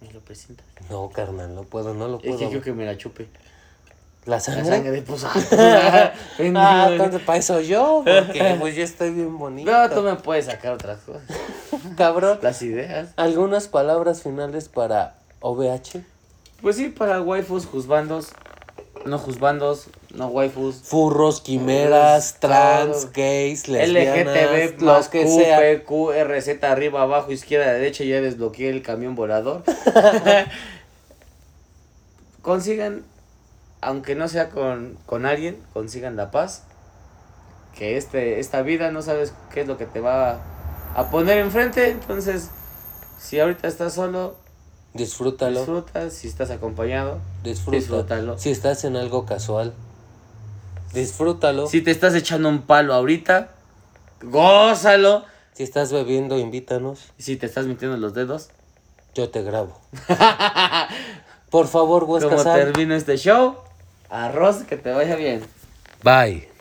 Me 0.01 0.11
lo 0.11 0.19
presentas. 0.21 0.65
No, 0.89 1.09
carnal, 1.09 1.55
no 1.55 1.63
puedo, 1.63 1.93
no 1.93 2.07
lo 2.07 2.17
Es 2.17 2.23
puedo. 2.23 2.37
que 2.39 2.47
quiero 2.47 2.61
que 2.63 2.73
me 2.73 2.85
la 2.85 2.97
chupe. 2.97 3.27
¿La 4.25 4.35
La 4.35 4.39
sangre? 4.39 4.65
sangre, 4.65 5.01
pues. 5.01 5.23
ah. 5.57 6.11
Ah, 6.55 6.87
entonces 6.91 7.21
para 7.21 7.39
eso 7.39 7.59
yo, 7.59 8.03
porque 8.05 8.55
pues 8.59 8.75
yo 8.75 8.83
estoy 8.83 9.11
bien 9.11 9.37
bonito. 9.37 9.69
No, 9.69 9.89
tú 9.89 10.01
me 10.01 10.15
puedes 10.15 10.45
sacar 10.45 10.73
otras 10.73 10.99
cosas. 10.99 11.23
Cabrón. 11.97 12.39
Las 12.41 12.61
ideas. 12.61 13.09
¿Algunas 13.17 13.67
palabras 13.67 14.21
finales 14.21 14.69
para 14.69 15.15
OVH? 15.41 16.03
Pues 16.61 16.77
sí, 16.77 16.87
para 16.89 17.21
waifus, 17.21 17.65
juzbandos. 17.65 18.29
No 19.05 19.19
juzbandos, 19.19 19.87
no 20.13 20.27
waifus. 20.27 20.75
Furros, 20.75 21.41
quimeras, 21.41 22.37
trans, 22.39 23.11
gays, 23.11 23.67
lesbianas, 23.67 24.33
LGTB 24.33 24.81
lo 24.81 24.93
más 24.93 25.09
que 25.09 25.23
Q, 25.23 25.29
sea. 25.37 25.59
P, 25.59 25.83
Q, 25.83 26.11
RZ, 26.13 26.63
arriba, 26.63 27.01
abajo, 27.01 27.29
izquierda, 27.33 27.73
derecha, 27.73 28.05
ya 28.05 28.21
desbloqueé 28.21 28.69
el 28.69 28.81
camión 28.81 29.15
volador. 29.15 29.63
consigan, 32.41 33.03
aunque 33.85 34.15
no 34.15 34.27
sea 34.27 34.49
con, 34.49 34.97
con 35.05 35.25
alguien, 35.25 35.61
consigan 35.73 36.15
la 36.15 36.31
paz. 36.31 36.63
Que 37.75 37.97
este, 37.97 38.39
esta 38.39 38.61
vida 38.61 38.91
no 38.91 39.01
sabes 39.01 39.33
qué 39.53 39.61
es 39.61 39.67
lo 39.67 39.77
que 39.77 39.85
te 39.85 39.99
va 39.99 40.39
a 40.95 41.09
poner 41.09 41.39
enfrente. 41.39 41.89
Entonces, 41.89 42.49
si 43.19 43.39
ahorita 43.39 43.67
estás 43.67 43.93
solo, 43.93 44.35
Disfrútalo, 44.93 45.59
disfrutas. 45.61 46.13
Si 46.13 46.27
estás 46.27 46.51
acompañado, 46.51 47.19
disfrútalo. 47.43 47.79
disfrútalo. 47.79 48.37
Si 48.37 48.51
estás 48.51 48.83
en 48.83 48.95
algo 48.95 49.25
casual, 49.25 49.73
disfrútalo. 50.93 51.65
si 51.67 51.81
te 51.81 51.89
estás 51.89 52.13
echando 52.13 52.47
un 52.47 52.61
palo 52.61 52.93
ahorita, 52.93 53.49
gózalo. 54.21 55.25
Si 55.53 55.63
estás 55.63 55.91
bebiendo, 55.91 56.37
invítanos. 56.37 57.11
Y 57.17 57.23
si 57.23 57.37
te 57.37 57.47
estás 57.47 57.65
metiendo 57.65 57.97
los 57.97 58.13
dedos, 58.13 58.49
Yo 59.15 59.29
te 59.29 59.43
grabo. 59.43 59.79
Por 61.49 61.67
favor, 61.67 62.03
Huesca 62.05 62.29
como 62.29 62.41
San. 62.43 62.55
termina 62.55 62.95
este 62.95 63.17
show, 63.17 63.57
arroz, 64.13 64.63
que 64.63 64.77
te 64.77 64.91
vaya 64.91 65.15
bien. 65.15 65.41
Bye. 66.03 66.52